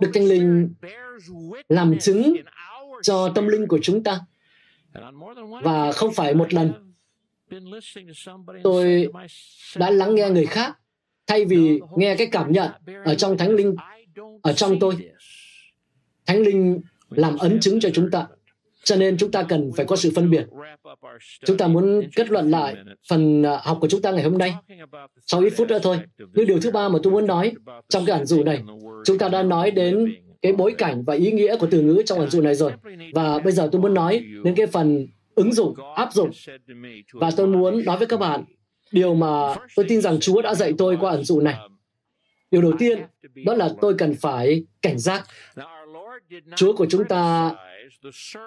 Đức 0.00 0.10
Thánh 0.14 0.24
Linh 0.24 0.74
làm 1.68 1.98
chứng 1.98 2.36
cho 3.02 3.32
tâm 3.34 3.48
linh 3.48 3.68
của 3.68 3.78
chúng 3.82 4.02
ta. 4.02 4.20
Và 5.62 5.92
không 5.92 6.14
phải 6.14 6.34
một 6.34 6.54
lần 6.54 6.72
tôi 8.62 9.08
đã 9.76 9.90
lắng 9.90 10.14
nghe 10.14 10.30
người 10.30 10.46
khác 10.46 10.78
thay 11.26 11.44
vì 11.44 11.80
nghe 11.96 12.14
cái 12.18 12.26
cảm 12.26 12.52
nhận 12.52 12.70
ở 13.04 13.14
trong 13.14 13.38
Thánh 13.38 13.50
Linh 13.50 13.76
ở 14.42 14.52
trong 14.52 14.78
tôi. 14.80 14.96
Thánh 16.26 16.40
Linh 16.40 16.80
làm 17.10 17.36
ấn 17.36 17.60
chứng 17.60 17.80
cho 17.80 17.90
chúng 17.90 18.10
ta. 18.10 18.26
Cho 18.84 18.96
nên 18.96 19.16
chúng 19.16 19.30
ta 19.30 19.42
cần 19.42 19.70
phải 19.76 19.86
có 19.86 19.96
sự 19.96 20.10
phân 20.14 20.30
biệt. 20.30 20.46
Chúng 21.44 21.56
ta 21.56 21.66
muốn 21.66 22.02
kết 22.16 22.30
luận 22.30 22.50
lại 22.50 22.76
phần 23.08 23.42
à, 23.42 23.60
học 23.62 23.78
của 23.80 23.88
chúng 23.88 24.02
ta 24.02 24.10
ngày 24.10 24.24
hôm 24.24 24.38
nay. 24.38 24.54
Sau 25.26 25.40
ít 25.40 25.52
phút 25.56 25.68
nữa 25.68 25.78
thôi. 25.82 25.98
Nhưng 26.18 26.46
điều 26.46 26.60
thứ 26.60 26.70
ba 26.70 26.88
mà 26.88 26.98
tôi 27.02 27.12
muốn 27.12 27.26
nói 27.26 27.52
trong 27.88 28.06
cái 28.06 28.18
ẩn 28.18 28.26
dụ 28.26 28.44
này, 28.44 28.62
chúng 29.04 29.18
ta 29.18 29.28
đã 29.28 29.42
nói 29.42 29.70
đến 29.70 30.14
cái 30.42 30.52
bối 30.52 30.74
cảnh 30.78 31.04
và 31.04 31.14
ý 31.14 31.32
nghĩa 31.32 31.56
của 31.56 31.66
từ 31.70 31.80
ngữ 31.82 32.02
trong 32.06 32.18
ẩn 32.18 32.30
dụ 32.30 32.40
này 32.40 32.54
rồi. 32.54 32.72
Và 33.14 33.38
bây 33.38 33.52
giờ 33.52 33.68
tôi 33.72 33.80
muốn 33.80 33.94
nói 33.94 34.24
đến 34.44 34.54
cái 34.54 34.66
phần 34.66 35.06
ứng 35.34 35.52
dụng, 35.52 35.74
áp 35.96 36.12
dụng. 36.12 36.30
Và 37.12 37.30
tôi 37.36 37.46
muốn 37.46 37.84
nói 37.84 37.96
với 37.96 38.06
các 38.06 38.20
bạn 38.20 38.44
điều 38.92 39.14
mà 39.14 39.54
tôi 39.76 39.86
tin 39.88 40.00
rằng 40.00 40.20
Chúa 40.20 40.42
đã 40.42 40.54
dạy 40.54 40.72
tôi 40.78 40.96
qua 41.00 41.10
ẩn 41.10 41.24
dụ 41.24 41.40
này. 41.40 41.54
Điều 42.50 42.62
đầu 42.62 42.72
tiên, 42.78 42.98
đó 43.44 43.54
là 43.54 43.70
tôi 43.80 43.94
cần 43.98 44.14
phải 44.14 44.64
cảnh 44.82 44.98
giác. 44.98 45.26
Chúa 46.56 46.76
của 46.76 46.86
chúng 46.90 47.04
ta 47.04 47.52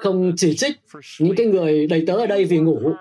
không 0.02 0.34
chỉ 0.38 0.56
trích 0.56 0.76
những 1.20 1.36
cái 1.36 1.46
người 1.46 1.88
đầy 1.88 2.04
tớ 2.08 2.14
ở 2.18 2.26
đây 2.26 2.46
vì 2.46 2.58
ngủ. 2.58 2.94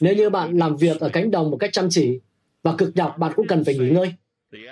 Nếu 0.00 0.14
như 0.14 0.30
bạn 0.30 0.58
làm 0.58 0.76
việc 0.76 1.00
ở 1.00 1.08
cánh 1.08 1.30
đồng 1.30 1.50
một 1.50 1.56
cách 1.56 1.72
chăm 1.72 1.90
chỉ 1.90 2.20
và 2.62 2.74
cực 2.78 2.96
nhọc, 2.96 3.18
bạn 3.18 3.32
cũng 3.36 3.46
cần 3.46 3.64
phải 3.64 3.78
nghỉ 3.78 3.90
ngơi. 3.90 4.12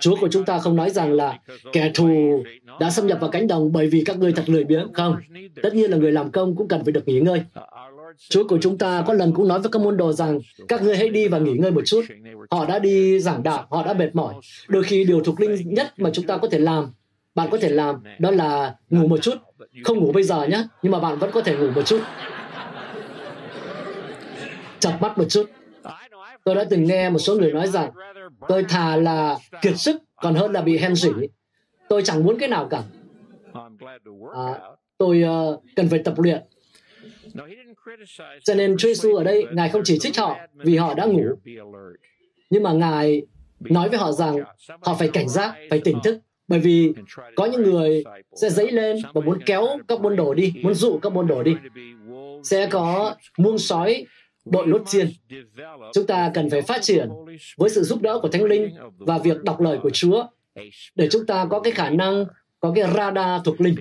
Chúa 0.01 0.17
của 0.21 0.29
chúng 0.29 0.45
ta 0.45 0.59
không 0.59 0.77
nói 0.77 0.91
rằng 0.91 1.13
là 1.13 1.39
kẻ 1.73 1.91
thù 1.95 2.43
đã 2.81 2.91
xâm 2.91 3.07
nhập 3.07 3.19
vào 3.21 3.31
cánh 3.31 3.47
đồng 3.47 3.73
bởi 3.73 3.89
vì 3.89 4.03
các 4.05 4.19
ngươi 4.19 4.33
thật 4.33 4.49
lười 4.49 4.65
biếng. 4.65 4.93
Không. 4.93 5.17
Tất 5.63 5.75
nhiên 5.75 5.91
là 5.91 5.97
người 5.97 6.13
làm 6.13 6.31
công 6.31 6.57
cũng 6.57 6.69
cần 6.69 6.85
phải 6.85 6.93
được 6.93 7.09
nghỉ 7.09 7.21
ngơi. 7.21 7.43
Chúa 8.29 8.49
của 8.49 8.59
chúng 8.61 8.79
ta 8.79 9.05
có 9.07 9.13
lần 9.13 9.33
cũng 9.33 9.49
nói 9.49 9.61
với 9.61 9.71
các 9.73 9.83
môn 9.83 9.97
đồ 9.97 10.13
rằng 10.13 10.41
các 10.69 10.83
ngươi 10.83 10.97
hãy 10.97 11.09
đi 11.09 11.29
và 11.29 11.39
nghỉ 11.39 11.53
ngơi 11.53 11.71
một 11.71 11.83
chút. 11.87 12.05
Họ 12.51 12.67
đã 12.67 12.79
đi 12.79 13.21
giảng 13.21 13.43
đạo, 13.43 13.67
họ 13.71 13.87
đã 13.87 13.93
mệt 13.95 14.15
mỏi. 14.15 14.35
Đôi 14.69 14.83
khi 14.83 15.05
điều 15.05 15.21
thuộc 15.21 15.41
linh 15.41 15.75
nhất 15.75 15.95
mà 15.97 16.11
chúng 16.13 16.27
ta 16.27 16.37
có 16.37 16.49
thể 16.49 16.59
làm, 16.59 16.93
bạn 17.37 17.49
có 17.51 17.59
thể 17.59 17.69
làm 17.69 18.03
đó 18.19 18.31
là 18.31 18.75
ngủ 18.91 19.07
một 19.09 19.19
chút. 19.23 19.35
Không 19.85 19.99
ngủ 19.99 20.13
bây 20.13 20.23
giờ 20.23 20.45
nhé, 20.45 20.65
nhưng 20.83 20.93
mà 20.93 21.01
bạn 21.01 21.19
vẫn 21.19 21.31
có 21.33 21.43
thể 21.43 21.57
ngủ 21.57 21.71
một 21.71 21.83
chút. 21.83 22.01
Chập 24.81 24.99
mắt 25.01 25.19
một 25.19 25.25
chút. 25.29 25.51
Tôi 26.45 26.55
đã 26.55 26.65
từng 26.71 26.85
nghe 26.85 27.11
một 27.11 27.19
số 27.19 27.35
người 27.35 27.53
nói 27.53 27.67
rằng 27.67 27.91
tôi 28.49 28.65
thà 28.69 28.97
là 28.97 29.39
kiệt 29.63 29.79
sức 29.79 29.97
còn 30.17 30.35
hơn 30.35 30.53
là 30.53 30.63
bị 30.63 30.79
hen 30.79 30.95
rỉ. 30.95 31.11
Tôi 31.89 32.03
chẳng 32.03 32.25
muốn 32.25 32.39
cái 32.39 32.49
nào 32.49 32.69
cả. 32.71 32.83
À, 34.35 34.61
tôi 34.99 35.25
uh, 35.25 35.63
cần 35.77 35.89
phải 35.89 35.99
tập 35.99 36.15
luyện 36.19 36.43
cho 38.45 38.55
nên 38.55 38.77
Chúa 38.77 38.89
Giêsu 38.89 39.15
ở 39.15 39.25
đây, 39.25 39.45
Ngài 39.53 39.69
không 39.69 39.83
chỉ 39.85 39.99
trích 39.99 40.19
họ 40.19 40.39
vì 40.55 40.77
họ 40.77 40.95
đã 40.95 41.05
ngủ, 41.05 41.25
nhưng 42.51 42.63
mà 42.63 42.73
Ngài 42.73 43.23
nói 43.61 43.89
với 43.89 43.99
họ 43.99 44.13
rằng 44.13 44.37
họ 44.81 44.95
phải 44.95 45.09
cảnh 45.13 45.29
giác, 45.29 45.55
phải 45.71 45.81
tỉnh 45.85 45.99
thức, 46.05 46.19
bởi 46.49 46.59
vì 46.59 46.93
có 47.37 47.47
những 47.47 47.63
người 47.63 48.05
sẽ 48.41 48.51
dấy 48.51 48.71
lên 48.71 48.97
và 49.15 49.21
muốn 49.21 49.39
kéo 49.47 49.67
các 49.89 50.01
môn 50.01 50.17
đồ 50.17 50.35
đi, 50.35 50.53
muốn 50.63 50.75
dụ 50.75 50.99
các 50.99 51.13
môn 51.13 51.27
đồ 51.27 51.43
đi. 51.43 51.57
Sẽ 52.43 52.67
có 52.67 53.15
muông 53.39 53.59
sói 53.59 54.07
đội 54.45 54.67
lốt 54.67 54.83
chiên. 54.87 55.11
Chúng 55.95 56.07
ta 56.07 56.31
cần 56.35 56.51
phải 56.51 56.63
phát 56.63 56.83
triển 56.83 57.09
với 57.57 57.71
sự 57.71 57.83
giúp 57.83 58.03
đỡ 58.03 58.19
của 58.23 58.29
Thánh 58.29 58.45
Linh 58.45 58.75
và 58.99 59.19
việc 59.19 59.43
đọc 59.43 59.61
lời 59.61 59.79
của 59.83 59.91
Chúa 59.91 60.27
để 60.95 61.09
chúng 61.11 61.27
ta 61.27 61.47
có 61.51 61.61
cái 61.61 61.73
khả 61.73 61.91
năng 61.91 62.25
có 62.61 62.73
cái 62.75 62.85
radar 62.95 63.43
thuộc 63.45 63.61
linh 63.61 63.75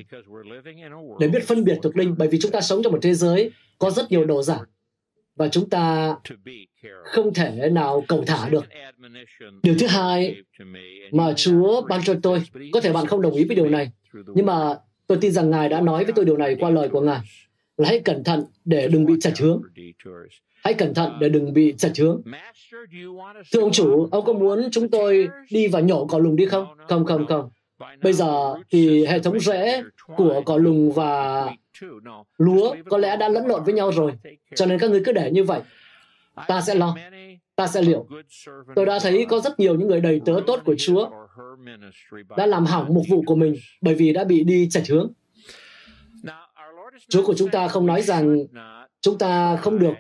để 1.20 1.28
biết 1.28 1.44
phân 1.48 1.64
biệt 1.64 1.78
thuộc 1.84 1.98
linh 1.98 2.16
bởi 2.18 2.28
vì 2.28 2.40
chúng 2.42 2.52
ta 2.52 2.62
sống 2.62 2.84
trong 2.84 2.94
một 2.94 3.00
thế 3.02 3.14
giới 3.14 3.52
có 3.80 3.92
rất 3.92 4.12
nhiều 4.12 4.26
đồ 4.26 4.42
giả 4.42 4.60
và 5.36 5.48
chúng 5.48 5.70
ta 5.70 6.16
không 7.04 7.34
thể 7.34 7.70
nào 7.70 8.04
cầu 8.08 8.24
thả 8.28 8.50
được. 8.50 8.66
Điều 9.64 9.76
thứ 9.80 9.88
hai 9.88 10.36
mà 11.12 11.34
Chúa 11.34 11.82
ban 11.82 12.02
cho 12.04 12.16
tôi, 12.24 12.44
có 12.74 12.82
thể 12.82 12.94
bạn 12.94 13.06
không 13.06 13.22
đồng 13.22 13.34
ý 13.34 13.44
với 13.44 13.56
điều 13.56 13.70
này, 13.70 13.92
nhưng 14.14 14.46
mà 14.46 14.76
tôi 15.08 15.18
tin 15.22 15.32
rằng 15.32 15.50
Ngài 15.50 15.70
đã 15.70 15.82
nói 15.82 16.04
với 16.04 16.14
tôi 16.14 16.26
điều 16.26 16.38
này 16.38 16.56
qua 16.60 16.70
lời 16.70 16.90
của 16.90 17.02
Ngài, 17.02 17.20
là 17.78 17.90
hãy 17.90 18.00
cẩn 18.00 18.24
thận 18.24 18.46
để 18.66 18.88
đừng 18.88 19.06
bị 19.06 19.14
chạch 19.22 19.40
hướng. 19.40 19.62
Hãy 20.64 20.74
cẩn 20.74 20.94
thận 20.94 21.12
để 21.20 21.30
đừng 21.30 21.54
bị 21.54 21.74
chạch 21.78 21.98
hướng. 21.98 22.22
Thưa 23.54 23.60
ông 23.60 23.72
chủ, 23.72 24.08
ông 24.12 24.26
có 24.26 24.34
muốn 24.34 24.70
chúng 24.72 24.90
tôi 24.90 25.28
đi 25.52 25.68
và 25.68 25.80
nhổ 25.80 26.06
cỏ 26.06 26.18
lùng 26.20 26.36
đi 26.36 26.46
không? 26.46 26.66
Không, 26.88 27.06
không, 27.06 27.28
không. 27.28 27.50
Bây 28.04 28.14
giờ 28.14 28.56
thì 28.70 29.06
hệ 29.06 29.20
thống 29.20 29.40
rễ 29.40 29.84
của 30.18 30.42
cỏ 30.46 30.58
lùng 30.58 30.92
và 30.92 31.46
lúa 32.38 32.76
có 32.90 32.98
lẽ 32.98 33.18
đã 33.18 33.30
lẫn 33.30 33.48
lộn 33.48 33.64
với 33.64 33.74
nhau 33.74 33.92
rồi. 33.92 34.12
Cho 34.56 34.66
nên 34.66 34.80
các 34.80 34.92
ngươi 34.92 35.02
cứ 35.06 35.12
để 35.12 35.32
như 35.32 35.44
vậy. 35.44 35.62
Ta 36.48 36.62
sẽ 36.62 36.76
lo. 36.76 36.96
Ta 37.56 37.68
sẽ 37.68 37.82
liệu. 37.82 38.08
Tôi 38.76 38.86
đã 38.86 39.00
thấy 39.02 39.26
có 39.30 39.40
rất 39.40 39.60
nhiều 39.60 39.76
những 39.76 39.88
người 39.88 40.02
đầy 40.02 40.22
tớ 40.26 40.40
tốt 40.48 40.60
của 40.66 40.76
Chúa 40.78 41.10
đã 42.38 42.46
làm 42.46 42.66
hỏng 42.66 42.94
mục 42.94 43.04
vụ 43.10 43.24
của 43.26 43.36
mình 43.36 43.56
bởi 43.82 43.96
vì 43.96 44.14
đã 44.14 44.24
bị 44.24 44.44
đi 44.44 44.70
chạch 44.70 44.88
hướng. 44.88 45.12
Chúa 47.10 47.26
của 47.26 47.34
chúng 47.38 47.50
ta 47.50 47.68
không 47.68 47.86
nói 47.86 48.02
rằng 48.02 48.38
chúng 49.02 49.18
ta 49.18 49.56
không 49.56 49.80
được 49.80 49.94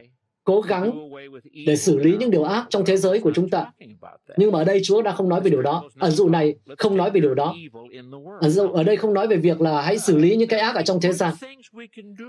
cố 0.45 0.61
gắng 0.61 1.09
để 1.65 1.75
xử 1.75 1.99
lý 1.99 2.17
những 2.17 2.31
điều 2.31 2.43
ác 2.43 2.65
trong 2.69 2.85
thế 2.85 2.97
giới 2.97 3.19
của 3.19 3.31
chúng 3.35 3.49
ta. 3.49 3.65
Nhưng 4.37 4.51
mà 4.51 4.59
ở 4.59 4.63
đây 4.63 4.81
Chúa 4.83 5.01
đã 5.01 5.11
không 5.11 5.29
nói 5.29 5.41
về 5.41 5.49
điều 5.49 5.61
đó. 5.61 5.83
Ẩn 5.99 6.11
dụ 6.11 6.29
này 6.29 6.55
không 6.77 6.97
nói 6.97 7.11
về 7.11 7.21
điều 7.21 7.33
đó. 7.33 7.55
Ẩn 8.41 8.51
dụ 8.51 8.67
ở 8.71 8.83
đây 8.83 8.95
không 8.95 9.13
nói 9.13 9.27
về 9.27 9.37
việc 9.37 9.61
là 9.61 9.81
hãy 9.81 9.99
xử 9.99 10.17
lý 10.17 10.35
những 10.35 10.49
cái 10.49 10.59
ác 10.59 10.75
ở 10.75 10.81
trong 10.81 11.01
thế 11.01 11.13
gian. 11.13 11.33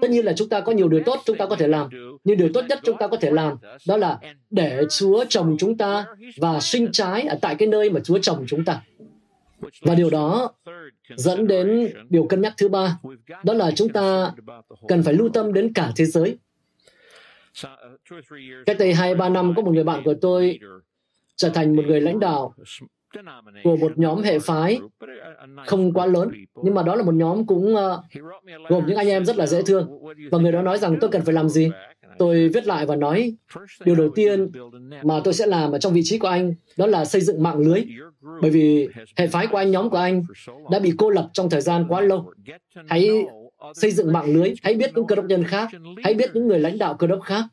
Tất 0.00 0.10
nhiên 0.10 0.24
là 0.24 0.32
chúng 0.36 0.48
ta 0.48 0.60
có 0.60 0.72
nhiều 0.72 0.88
điều 0.88 1.00
tốt 1.06 1.20
chúng 1.24 1.36
ta 1.36 1.46
có 1.46 1.56
thể 1.56 1.68
làm. 1.68 1.88
Nhưng 2.24 2.38
điều 2.38 2.48
tốt 2.54 2.64
nhất 2.68 2.80
chúng 2.84 2.96
ta 2.98 3.06
có 3.06 3.16
thể 3.16 3.30
làm 3.30 3.56
đó 3.88 3.96
là 3.96 4.18
để 4.50 4.82
Chúa 4.98 5.24
trồng 5.28 5.56
chúng 5.58 5.76
ta 5.76 6.06
và 6.36 6.60
sinh 6.60 6.88
trái 6.92 7.22
ở 7.22 7.38
tại 7.40 7.54
cái 7.54 7.68
nơi 7.68 7.90
mà 7.90 8.00
Chúa 8.00 8.18
trồng 8.18 8.44
chúng 8.48 8.64
ta. 8.64 8.82
Và 9.82 9.94
điều 9.94 10.10
đó 10.10 10.52
dẫn 11.16 11.46
đến 11.46 11.92
điều 12.08 12.24
cân 12.24 12.40
nhắc 12.40 12.54
thứ 12.56 12.68
ba, 12.68 12.98
đó 13.44 13.54
là 13.54 13.70
chúng 13.70 13.88
ta 13.88 14.32
cần 14.88 15.02
phải 15.02 15.14
lưu 15.14 15.28
tâm 15.28 15.52
đến 15.52 15.72
cả 15.72 15.92
thế 15.96 16.04
giới 16.04 16.36
Cách 18.66 18.76
đây 18.78 18.94
hai 18.94 19.14
ba 19.14 19.28
năm 19.28 19.52
có 19.56 19.62
một 19.62 19.70
người 19.70 19.84
bạn 19.84 20.02
của 20.04 20.14
tôi 20.20 20.58
trở 21.36 21.48
thành 21.48 21.76
một 21.76 21.82
người 21.86 22.00
lãnh 22.00 22.20
đạo 22.20 22.54
của 23.64 23.76
một 23.76 23.98
nhóm 23.98 24.22
hệ 24.22 24.38
phái 24.38 24.80
không 25.66 25.92
quá 25.92 26.06
lớn 26.06 26.30
nhưng 26.62 26.74
mà 26.74 26.82
đó 26.82 26.94
là 26.94 27.02
một 27.02 27.14
nhóm 27.14 27.46
cũng 27.46 27.74
uh, 27.74 27.80
gồm 28.68 28.86
những 28.86 28.96
anh 28.96 29.08
em 29.08 29.24
rất 29.24 29.36
là 29.36 29.46
dễ 29.46 29.62
thương. 29.62 30.02
và 30.30 30.38
người 30.38 30.52
đó 30.52 30.62
nói 30.62 30.78
rằng 30.78 30.98
tôi 31.00 31.10
cần 31.10 31.22
phải 31.22 31.34
làm 31.34 31.48
gì? 31.48 31.70
tôi 32.18 32.48
viết 32.48 32.66
lại 32.66 32.86
và 32.86 32.96
nói 32.96 33.36
điều 33.84 33.94
đầu 33.94 34.08
tiên 34.14 34.50
mà 35.02 35.20
tôi 35.24 35.34
sẽ 35.34 35.46
làm 35.46 35.72
ở 35.72 35.78
trong 35.78 35.92
vị 35.92 36.00
trí 36.04 36.18
của 36.18 36.28
anh 36.28 36.54
đó 36.76 36.86
là 36.86 37.04
xây 37.04 37.20
dựng 37.20 37.42
mạng 37.42 37.58
lưới. 37.58 37.84
Bởi 38.42 38.50
vì 38.50 38.88
hệ 39.16 39.26
phái 39.26 39.46
của 39.46 39.56
anh 39.56 39.70
nhóm 39.70 39.90
của 39.90 39.96
anh 39.96 40.22
đã 40.70 40.78
bị 40.78 40.92
cô 40.98 41.10
lập 41.10 41.30
trong 41.32 41.50
thời 41.50 41.60
gian 41.60 41.84
quá 41.88 42.00
lâu. 42.00 42.32
hãy 42.86 43.10
xây 43.74 43.90
dựng 43.90 44.12
mạng 44.12 44.34
lưới. 44.34 44.54
Hãy 44.62 44.74
biết 44.74 44.90
những 44.94 45.06
cơ 45.06 45.16
đốc 45.16 45.24
nhân 45.24 45.44
khác. 45.44 45.68
Hãy 46.04 46.14
biết 46.14 46.30
những 46.34 46.48
người 46.48 46.58
lãnh 46.58 46.78
đạo 46.78 46.94
cơ 46.94 47.06
đốc 47.06 47.22
khác. 47.22 47.44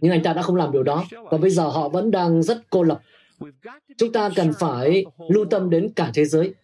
Nhưng 0.00 0.12
anh 0.12 0.22
ta 0.22 0.32
đã 0.32 0.42
không 0.42 0.56
làm 0.56 0.72
điều 0.72 0.82
đó. 0.82 1.04
Và 1.30 1.38
bây 1.38 1.50
giờ 1.50 1.62
họ 1.62 1.88
vẫn 1.88 2.10
đang 2.10 2.42
rất 2.42 2.58
cô 2.70 2.82
lập. 2.82 3.00
Chúng 3.96 4.12
ta 4.12 4.30
cần 4.36 4.52
phải 4.58 5.04
lưu 5.28 5.44
tâm 5.44 5.70
đến 5.70 5.92
cả 5.96 6.10
thế 6.14 6.24
giới. 6.24 6.54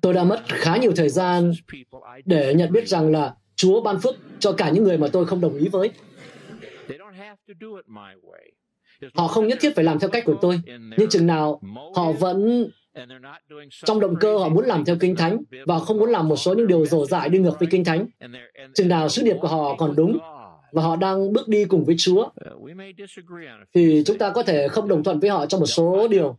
Tôi 0.00 0.14
đã 0.14 0.24
mất 0.24 0.42
khá 0.46 0.76
nhiều 0.76 0.92
thời 0.96 1.08
gian 1.08 1.52
để 2.24 2.54
nhận 2.54 2.72
biết 2.72 2.88
rằng 2.88 3.10
là 3.10 3.34
chúa 3.56 3.80
ban 3.80 4.00
phước 4.00 4.14
cho 4.38 4.52
cả 4.52 4.70
những 4.70 4.84
người 4.84 4.98
mà 4.98 5.08
tôi 5.12 5.26
không 5.26 5.40
đồng 5.40 5.58
ý 5.58 5.68
với. 5.68 5.90
Họ 9.14 9.28
không 9.28 9.46
nhất 9.46 9.58
thiết 9.60 9.74
phải 9.76 9.84
làm 9.84 9.98
theo 9.98 10.10
cách 10.10 10.24
của 10.26 10.38
tôi. 10.40 10.60
Nhưng 10.98 11.08
chừng 11.10 11.26
nào 11.26 11.60
họ 11.96 12.12
vẫn 12.12 12.70
trong 13.84 14.00
động 14.00 14.14
cơ 14.20 14.38
họ 14.38 14.48
muốn 14.48 14.64
làm 14.64 14.84
theo 14.84 14.96
kinh 15.00 15.16
thánh 15.16 15.38
và 15.66 15.78
không 15.78 15.98
muốn 15.98 16.10
làm 16.10 16.28
một 16.28 16.36
số 16.36 16.54
những 16.54 16.66
điều 16.66 16.86
rổ 16.86 17.06
dại 17.06 17.28
đi 17.28 17.38
ngược 17.38 17.58
với 17.58 17.68
kinh 17.70 17.84
thánh. 17.84 18.06
Chừng 18.74 18.88
nào 18.88 19.08
sứ 19.08 19.22
điệp 19.22 19.36
của 19.40 19.48
họ 19.48 19.74
còn 19.74 19.96
đúng 19.96 20.18
và 20.72 20.82
họ 20.82 20.96
đang 20.96 21.32
bước 21.32 21.48
đi 21.48 21.64
cùng 21.64 21.84
với 21.84 21.94
Chúa 21.98 22.28
thì 23.74 24.02
chúng 24.06 24.18
ta 24.18 24.30
có 24.30 24.42
thể 24.42 24.68
không 24.68 24.88
đồng 24.88 25.02
thuận 25.02 25.20
với 25.20 25.30
họ 25.30 25.46
trong 25.46 25.60
một 25.60 25.66
số 25.66 26.08
điều. 26.08 26.36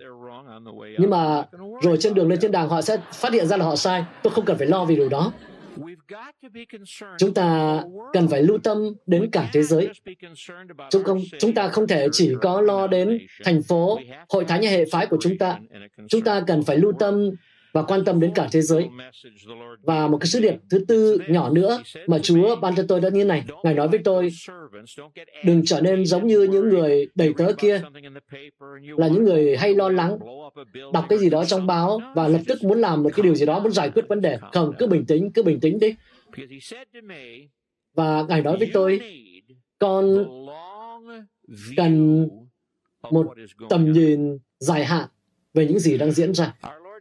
nhưng 1.00 1.10
mà 1.10 1.44
rồi 1.82 1.98
trên 2.00 2.14
đường 2.14 2.30
lên 2.30 2.40
thiên 2.40 2.52
đàng 2.52 2.70
họ 2.70 2.82
sẽ 2.82 2.98
phát 3.14 3.34
hiện 3.34 3.48
ra 3.48 3.58
là 3.58 3.66
họ 3.66 3.76
sai. 3.76 4.06
Tôi 4.24 4.34
không 4.34 4.46
cần 4.46 4.58
phải 4.58 4.68
lo 4.68 4.86
vì 4.86 4.96
điều 4.96 5.10
đó 5.10 5.32
chúng 7.18 7.34
ta 7.34 7.82
cần 8.14 8.28
phải 8.28 8.44
lưu 8.44 8.58
tâm 8.58 8.78
đến 9.06 9.30
cả 9.32 9.50
thế 9.54 9.64
giới. 9.64 9.90
chúng 10.90 11.04
không 11.04 11.22
chúng 11.40 11.54
ta 11.54 11.68
không 11.68 11.88
thể 11.88 12.08
chỉ 12.12 12.34
có 12.42 12.62
lo 12.62 12.88
đến 12.88 13.28
thành 13.44 13.64
phố 13.64 14.00
hội 14.30 14.46
thánh 14.46 14.64
hay 14.64 14.72
hệ 14.72 14.86
phái 14.92 15.06
của 15.06 15.18
chúng 15.22 15.38
ta. 15.38 15.60
chúng 16.08 16.22
ta 16.22 16.42
cần 16.48 16.64
phải 16.64 16.78
lưu 16.78 16.92
tâm 17.00 17.32
và 17.74 17.82
quan 17.82 18.06
tâm 18.06 18.20
đến 18.20 18.32
cả 18.36 18.48
thế 18.52 18.62
giới. 18.62 18.88
Và 19.82 20.08
một 20.08 20.18
cái 20.18 20.28
sứ 20.28 20.40
điệp 20.40 20.56
thứ 20.70 20.86
tư 20.88 21.18
nhỏ 21.28 21.50
nữa 21.50 21.82
mà 22.08 22.20
Chúa 22.20 22.56
ban 22.56 22.76
cho 22.76 22.84
tôi 22.88 23.02
đó 23.02 23.10
như 23.14 23.26
này. 23.26 23.44
Ngài 23.64 23.74
nói 23.74 23.88
với 23.88 24.00
tôi, 24.04 24.30
đừng 25.46 25.66
trở 25.66 25.82
nên 25.82 26.06
giống 26.06 26.28
như 26.28 26.44
những 26.44 26.70
người 26.70 27.08
đầy 27.16 27.34
tớ 27.38 27.54
kia, 27.58 27.82
là 28.98 29.08
những 29.08 29.24
người 29.24 29.58
hay 29.58 29.76
lo 29.76 29.90
lắng, 29.90 30.18
đọc 30.94 31.06
cái 31.10 31.20
gì 31.20 31.30
đó 31.30 31.46
trong 31.46 31.68
báo 31.68 32.02
và 32.16 32.28
lập 32.28 32.42
tức 32.48 32.64
muốn 32.64 32.82
làm 32.82 33.04
một 33.04 33.10
cái 33.16 33.24
điều 33.24 33.36
gì 33.36 33.46
đó, 33.46 33.60
muốn 33.60 33.72
giải 33.72 33.90
quyết 33.90 34.08
vấn 34.08 34.22
đề. 34.22 34.38
Không, 34.52 34.74
cứ 34.80 34.88
bình 34.88 35.06
tĩnh, 35.06 35.32
cứ 35.32 35.44
bình 35.44 35.60
tĩnh 35.60 35.80
đi. 35.80 35.96
Và 37.94 38.26
Ngài 38.30 38.42
nói 38.42 38.58
với 38.58 38.70
tôi, 38.74 39.02
con 39.80 40.26
cần 41.78 42.28
một 43.12 43.28
tầm 43.70 43.92
nhìn 43.92 44.38
dài 44.60 44.86
hạn 44.86 45.08
về 45.54 45.68
những 45.68 45.80
gì 45.80 45.98
đang 45.98 46.12
diễn 46.12 46.34
ra. 46.34 46.54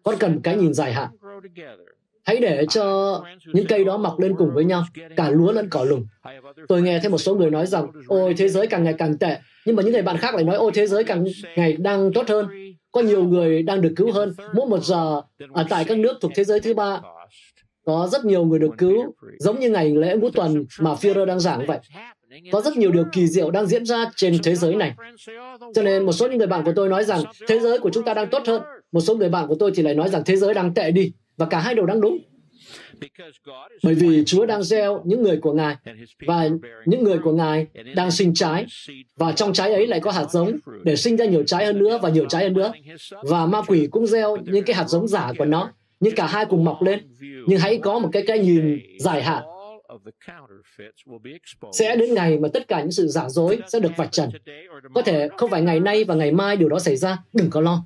Con 0.02 0.16
cần 0.18 0.40
cái 0.42 0.56
nhìn 0.56 0.74
dài 0.74 0.92
hạn. 0.92 1.08
Hãy 2.24 2.36
để 2.36 2.66
cho 2.70 3.24
những 3.46 3.66
cây 3.66 3.84
đó 3.84 3.96
mọc 3.96 4.20
lên 4.20 4.34
cùng 4.38 4.50
với 4.54 4.64
nhau, 4.64 4.84
cả 5.16 5.30
lúa 5.30 5.52
lẫn 5.52 5.68
cỏ 5.70 5.84
lùng. 5.84 6.06
Tôi 6.68 6.82
nghe 6.82 7.00
thêm 7.02 7.12
một 7.12 7.18
số 7.18 7.34
người 7.34 7.50
nói 7.50 7.66
rằng, 7.66 7.86
ôi 8.06 8.34
thế 8.36 8.48
giới 8.48 8.66
càng 8.66 8.84
ngày 8.84 8.94
càng 8.98 9.18
tệ, 9.18 9.36
nhưng 9.66 9.76
mà 9.76 9.82
những 9.82 9.92
người 9.92 10.02
bạn 10.02 10.16
khác 10.16 10.34
lại 10.34 10.44
nói, 10.44 10.56
ôi 10.56 10.70
thế 10.74 10.86
giới 10.86 11.04
càng 11.04 11.24
ngày 11.56 11.72
đang 11.72 12.12
tốt 12.12 12.28
hơn. 12.28 12.48
Có 12.92 13.00
nhiều 13.00 13.24
người 13.24 13.62
đang 13.62 13.80
được 13.80 13.92
cứu 13.96 14.12
hơn. 14.12 14.34
Mỗi 14.54 14.66
một 14.66 14.84
giờ 14.84 15.22
ở 15.52 15.64
tại 15.70 15.84
các 15.84 15.98
nước 15.98 16.18
thuộc 16.20 16.32
thế 16.34 16.44
giới 16.44 16.60
thứ 16.60 16.74
ba, 16.74 17.00
có 17.86 18.08
rất 18.12 18.24
nhiều 18.24 18.44
người 18.44 18.58
được 18.58 18.74
cứu, 18.78 19.14
giống 19.38 19.60
như 19.60 19.70
ngày 19.70 19.94
lễ 19.94 20.16
ngũ 20.16 20.30
tuần 20.30 20.64
mà 20.80 20.94
Führer 20.94 21.24
đang 21.24 21.40
giảng 21.40 21.66
vậy. 21.66 21.78
Có 22.52 22.60
rất 22.60 22.76
nhiều 22.76 22.92
điều 22.92 23.04
kỳ 23.12 23.26
diệu 23.26 23.50
đang 23.50 23.66
diễn 23.66 23.86
ra 23.86 24.04
trên 24.16 24.38
thế 24.42 24.54
giới 24.54 24.74
này. 24.74 24.94
Cho 25.74 25.82
nên 25.82 26.06
một 26.06 26.12
số 26.12 26.28
những 26.28 26.38
người 26.38 26.46
bạn 26.46 26.64
của 26.64 26.72
tôi 26.76 26.88
nói 26.88 27.04
rằng 27.04 27.22
thế 27.48 27.58
giới 27.58 27.78
của 27.78 27.90
chúng 27.90 28.04
ta 28.04 28.14
đang 28.14 28.30
tốt 28.30 28.42
hơn. 28.46 28.62
Một 28.92 29.00
số 29.00 29.16
người 29.16 29.28
bạn 29.28 29.46
của 29.48 29.54
tôi 29.54 29.72
thì 29.74 29.82
lại 29.82 29.94
nói 29.94 30.08
rằng 30.08 30.22
thế 30.26 30.36
giới 30.36 30.54
đang 30.54 30.74
tệ 30.74 30.90
đi. 30.90 31.12
Và 31.36 31.46
cả 31.46 31.58
hai 31.58 31.74
đều 31.74 31.86
đang 31.86 32.00
đúng. 32.00 32.18
Bởi 33.82 33.94
vì 33.94 34.24
Chúa 34.26 34.46
đang 34.46 34.62
gieo 34.62 35.02
những 35.04 35.22
người 35.22 35.36
của 35.36 35.52
Ngài 35.52 35.76
và 36.26 36.48
những 36.86 37.04
người 37.04 37.18
của 37.18 37.32
Ngài 37.32 37.66
đang 37.94 38.10
sinh 38.10 38.34
trái 38.34 38.66
và 39.16 39.32
trong 39.32 39.52
trái 39.52 39.72
ấy 39.72 39.86
lại 39.86 40.00
có 40.00 40.10
hạt 40.10 40.26
giống 40.30 40.56
để 40.84 40.96
sinh 40.96 41.16
ra 41.16 41.24
nhiều 41.24 41.42
trái 41.46 41.66
hơn 41.66 41.78
nữa 41.78 41.98
và 42.02 42.10
nhiều 42.10 42.26
trái 42.28 42.42
hơn 42.42 42.52
nữa. 42.52 42.72
Và 43.22 43.46
ma 43.46 43.62
quỷ 43.66 43.88
cũng 43.90 44.06
gieo 44.06 44.36
những 44.36 44.64
cái 44.64 44.76
hạt 44.76 44.88
giống 44.88 45.08
giả 45.08 45.32
của 45.38 45.44
nó 45.44 45.72
nhưng 46.00 46.14
cả 46.14 46.26
hai 46.26 46.44
cùng 46.44 46.64
mọc 46.64 46.82
lên. 46.82 47.00
Nhưng 47.46 47.58
hãy 47.58 47.78
có 47.78 47.98
một 47.98 48.08
cái 48.12 48.22
cái 48.26 48.38
nhìn 48.38 48.78
dài 48.98 49.22
hạn 49.22 49.42
sẽ 51.72 51.96
đến 51.96 52.14
ngày 52.14 52.38
mà 52.38 52.48
tất 52.54 52.68
cả 52.68 52.80
những 52.80 52.92
sự 52.92 53.06
giả 53.06 53.28
dối 53.28 53.58
sẽ 53.72 53.80
được 53.80 53.92
vạch 53.96 54.12
trần. 54.12 54.30
Có 54.94 55.02
thể 55.02 55.28
không 55.36 55.50
phải 55.50 55.62
ngày 55.62 55.80
nay 55.80 56.04
và 56.04 56.14
ngày 56.14 56.32
mai 56.32 56.56
điều 56.56 56.68
đó 56.68 56.78
xảy 56.78 56.96
ra. 56.96 57.18
Đừng 57.32 57.50
có 57.50 57.60
lo. 57.60 57.84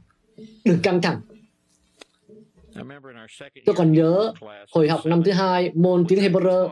Đừng 0.64 0.78
căng 0.82 1.02
thẳng. 1.02 1.20
Tôi 3.66 3.74
còn 3.76 3.92
nhớ 3.92 4.32
hồi 4.72 4.88
học 4.88 5.00
năm 5.04 5.22
thứ 5.22 5.32
hai 5.32 5.70
môn 5.74 6.04
tiếng 6.08 6.18
Hebrew. 6.18 6.68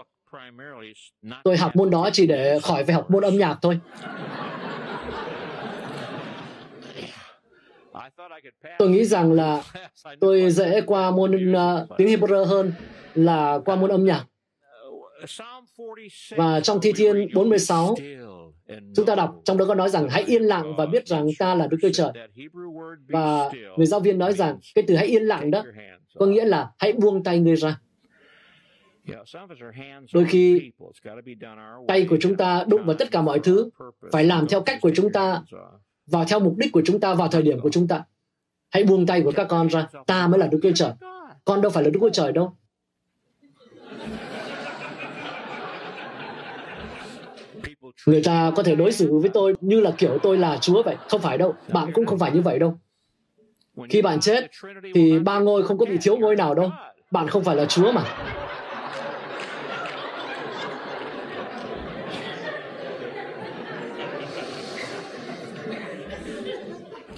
Tôi 1.44 1.56
học 1.56 1.76
môn 1.76 1.90
đó 1.90 2.10
chỉ 2.12 2.26
để 2.26 2.58
khỏi 2.62 2.84
phải 2.84 2.94
học 2.94 3.10
môn 3.10 3.24
âm 3.24 3.38
nhạc 3.38 3.58
thôi. 3.62 3.80
Tôi 8.78 8.88
nghĩ 8.88 9.04
rằng 9.04 9.32
là 9.32 9.62
tôi 10.20 10.50
dễ 10.50 10.80
qua 10.86 11.10
môn 11.10 11.52
uh, 11.52 11.88
tiếng 11.98 12.08
Hebrew 12.08 12.44
hơn 12.44 12.72
là 13.14 13.58
qua 13.64 13.76
môn 13.76 13.90
âm 13.90 14.04
nhạc. 14.04 14.24
Và 16.36 16.60
trong 16.60 16.80
Thi 16.80 16.92
Thiên 16.92 17.28
46, 17.34 17.94
chúng 18.96 19.06
ta 19.06 19.14
đọc, 19.14 19.40
trong 19.44 19.58
đó 19.58 19.64
có 19.68 19.74
nói 19.74 19.88
rằng 19.88 20.08
hãy 20.10 20.22
yên 20.22 20.42
lặng 20.42 20.76
và 20.76 20.86
biết 20.86 21.06
rằng 21.06 21.26
ta 21.38 21.54
là 21.54 21.66
Đức 21.66 21.76
Chúa 21.82 21.90
Trời. 21.92 22.12
Và 23.08 23.50
người 23.76 23.86
giáo 23.86 24.00
viên 24.00 24.18
nói 24.18 24.32
rằng 24.32 24.58
cái 24.74 24.84
từ 24.88 24.96
hãy 24.96 25.06
yên 25.06 25.22
lặng 25.22 25.50
đó 25.50 25.64
có 26.18 26.26
nghĩa 26.26 26.44
là 26.44 26.70
hãy 26.78 26.92
buông 26.92 27.24
tay 27.24 27.38
người 27.38 27.56
ra. 27.56 27.80
Đôi 30.14 30.24
khi 30.24 30.70
tay 31.88 32.06
của 32.10 32.16
chúng 32.20 32.36
ta 32.36 32.64
đụng 32.68 32.86
vào 32.86 32.96
tất 32.96 33.10
cả 33.10 33.22
mọi 33.22 33.38
thứ, 33.38 33.70
phải 34.12 34.24
làm 34.24 34.48
theo 34.48 34.60
cách 34.60 34.78
của 34.80 34.90
chúng 34.94 35.12
ta 35.12 35.42
và 36.06 36.24
theo 36.24 36.40
mục 36.40 36.54
đích 36.56 36.72
của 36.72 36.82
chúng 36.84 37.00
ta 37.00 37.14
vào 37.14 37.28
thời 37.28 37.42
điểm 37.42 37.60
của 37.60 37.70
chúng 37.70 37.88
ta. 37.88 38.04
Hãy 38.70 38.84
buông 38.84 39.06
tay 39.06 39.20
của 39.20 39.32
các 39.36 39.46
con 39.48 39.68
ra. 39.68 39.86
Ta 40.06 40.28
mới 40.28 40.40
là 40.40 40.46
Đức 40.46 40.58
Chúa 40.62 40.72
Trời. 40.74 40.92
Con 41.44 41.60
đâu 41.60 41.70
phải 41.70 41.84
là 41.84 41.90
Đức 41.90 41.98
Chúa 42.00 42.10
Trời 42.10 42.32
đâu. 42.32 42.56
Người 48.06 48.22
ta 48.22 48.52
có 48.56 48.62
thể 48.62 48.74
đối 48.74 48.92
xử 48.92 49.18
với 49.18 49.30
tôi 49.30 49.54
như 49.60 49.80
là 49.80 49.90
kiểu 49.98 50.18
tôi 50.22 50.38
là 50.38 50.58
Chúa 50.60 50.82
vậy. 50.82 50.96
Không 51.08 51.20
phải 51.20 51.38
đâu. 51.38 51.54
Bạn 51.72 51.92
cũng 51.94 52.06
không 52.06 52.18
phải 52.18 52.30
như 52.30 52.40
vậy 52.40 52.58
đâu. 52.58 52.78
Khi 53.88 54.02
bạn 54.02 54.20
chết, 54.20 54.50
thì 54.94 55.18
ba 55.18 55.38
ngôi 55.38 55.62
không 55.62 55.78
có 55.78 55.86
bị 55.86 55.96
thiếu 56.02 56.16
ngôi 56.16 56.36
nào 56.36 56.54
đâu. 56.54 56.70
Bạn 57.10 57.28
không 57.28 57.44
phải 57.44 57.56
là 57.56 57.64
Chúa 57.64 57.92
mà. 57.92 58.04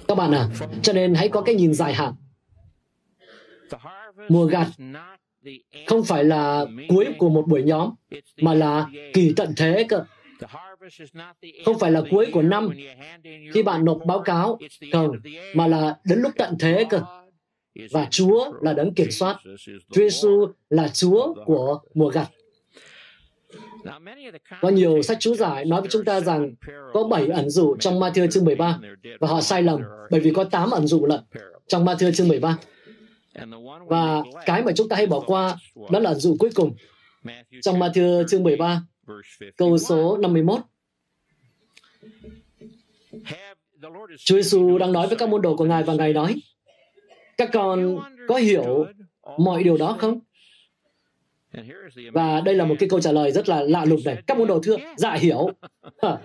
Các 0.07 0.15
bạn 0.15 0.31
à, 0.31 0.47
cho 0.81 0.93
nên 0.93 1.13
hãy 1.13 1.29
có 1.29 1.41
cái 1.41 1.55
nhìn 1.55 1.73
dài 1.73 1.93
hạn. 1.93 2.13
Mùa 4.29 4.45
gặt 4.45 4.67
không 5.87 6.03
phải 6.03 6.23
là 6.23 6.65
cuối 6.89 7.05
của 7.17 7.29
một 7.29 7.47
buổi 7.47 7.63
nhóm, 7.63 7.89
mà 8.41 8.53
là 8.53 8.87
kỳ 9.13 9.33
tận 9.35 9.53
thế 9.57 9.85
cơ. 9.89 10.03
Không 11.65 11.79
phải 11.79 11.91
là 11.91 12.01
cuối 12.11 12.27
của 12.33 12.41
năm 12.41 12.69
khi 13.53 13.63
bạn 13.63 13.85
nộp 13.85 13.99
báo 14.05 14.19
cáo, 14.19 14.59
không, 14.91 15.11
mà 15.53 15.67
là 15.67 15.97
đến 16.03 16.19
lúc 16.19 16.31
tận 16.37 16.55
thế 16.59 16.85
cơ. 16.89 17.01
Và 17.91 18.07
Chúa 18.11 18.53
là 18.61 18.73
đấng 18.73 18.93
kiểm 18.93 19.11
soát. 19.11 19.37
Chúa 19.67 20.01
Giêsu 20.01 20.47
là 20.69 20.87
Chúa 20.87 21.33
của 21.45 21.79
mùa 21.93 22.09
gặt. 22.09 22.29
Có 24.61 24.69
nhiều 24.69 25.01
sách 25.01 25.17
chú 25.19 25.35
giải 25.35 25.65
nói 25.65 25.81
với 25.81 25.89
chúng 25.91 26.05
ta 26.05 26.19
rằng 26.19 26.55
có 26.93 27.03
7 27.03 27.27
ẩn 27.27 27.49
dụ 27.49 27.75
trong 27.79 27.99
Matthew 27.99 28.31
chương 28.31 28.45
13 28.45 28.79
và 29.19 29.27
họ 29.27 29.41
sai 29.41 29.63
lầm 29.63 29.81
bởi 30.09 30.19
vì 30.19 30.31
có 30.33 30.43
8 30.43 30.71
ẩn 30.71 30.87
dụ 30.87 31.05
lận 31.05 31.19
trong 31.67 31.85
Matthew 31.85 32.11
chương 32.11 32.27
13. 32.27 32.57
Và 33.87 34.23
cái 34.45 34.63
mà 34.63 34.71
chúng 34.75 34.89
ta 34.89 34.95
hay 34.95 35.07
bỏ 35.07 35.19
qua 35.19 35.55
đó 35.91 35.99
là 35.99 36.09
ẩn 36.09 36.19
dụ 36.19 36.35
cuối 36.39 36.49
cùng 36.55 36.75
trong 37.61 37.79
Matthew 37.79 38.27
chương 38.27 38.43
13 38.43 38.81
câu 39.57 39.77
số 39.77 40.17
51. 40.17 40.59
Chúa 44.17 44.35
Giêsu 44.35 44.77
đang 44.77 44.91
nói 44.91 45.07
với 45.07 45.17
các 45.17 45.29
môn 45.29 45.41
đồ 45.41 45.55
của 45.55 45.65
Ngài 45.65 45.83
và 45.83 45.93
Ngài 45.93 46.13
nói, 46.13 46.35
các 47.37 47.49
con 47.53 47.99
có 48.27 48.35
hiểu 48.35 48.85
mọi 49.37 49.63
điều 49.63 49.77
đó 49.77 49.97
không? 49.99 50.19
Và 52.13 52.41
đây 52.41 52.55
là 52.55 52.65
một 52.65 52.75
cái 52.79 52.89
câu 52.89 53.01
trả 53.01 53.11
lời 53.11 53.31
rất 53.31 53.49
là 53.49 53.61
lạ 53.61 53.85
lùng 53.85 53.99
này. 54.05 54.23
Các 54.27 54.37
môn 54.37 54.47
đồ 54.47 54.59
thưa, 54.63 54.77
dạ 54.97 55.13
hiểu. 55.13 55.49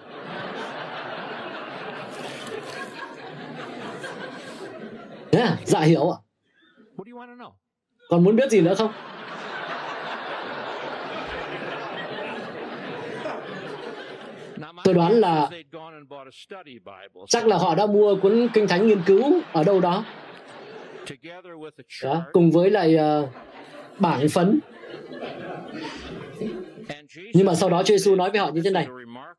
Thế 5.32 5.40
à? 5.40 5.58
Dạ 5.64 5.80
hiểu 5.80 6.10
ạ. 6.10 6.18
Còn 8.08 8.24
muốn 8.24 8.36
biết 8.36 8.50
gì 8.50 8.60
nữa 8.60 8.74
không? 8.74 8.92
Tôi 14.84 14.94
đoán 14.94 15.12
là 15.12 15.50
chắc 17.26 17.46
là 17.46 17.56
họ 17.58 17.74
đã 17.74 17.86
mua 17.86 18.16
cuốn 18.16 18.48
kinh 18.54 18.68
thánh 18.68 18.86
nghiên 18.86 19.02
cứu 19.06 19.40
ở 19.52 19.64
đâu 19.64 19.80
đó. 19.80 20.04
đó 22.02 22.22
cùng 22.32 22.50
với 22.50 22.70
lại 22.70 22.96
uh, 22.96 23.28
bảng 23.98 24.28
phấn 24.28 24.60
nhưng 27.34 27.46
mà 27.46 27.54
sau 27.54 27.70
đó 27.70 27.82
Chúa 27.82 27.96
Giêsu 27.96 28.14
nói 28.14 28.30
với 28.30 28.40
họ 28.40 28.50
như 28.50 28.60
thế 28.64 28.70
này, 28.70 28.86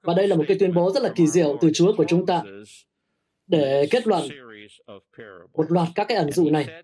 và 0.02 0.14
đây 0.14 0.28
là 0.28 0.36
một 0.36 0.44
cái 0.48 0.58
tuyên 0.60 0.74
bố 0.74 0.92
rất 0.92 1.04
là 1.04 1.10
kỳ 1.16 1.28
diệu 1.28 1.58
từ 1.62 1.72
Chúa 1.74 1.94
của 1.94 2.06
chúng 2.08 2.26
ta 2.26 2.44
để 3.48 3.88
kết 3.92 4.08
luận 4.08 4.24
một 5.54 5.72
loạt 5.72 5.88
các 5.96 6.08
cái 6.08 6.18
ẩn 6.18 6.32
dụ 6.32 6.50
này. 6.50 6.84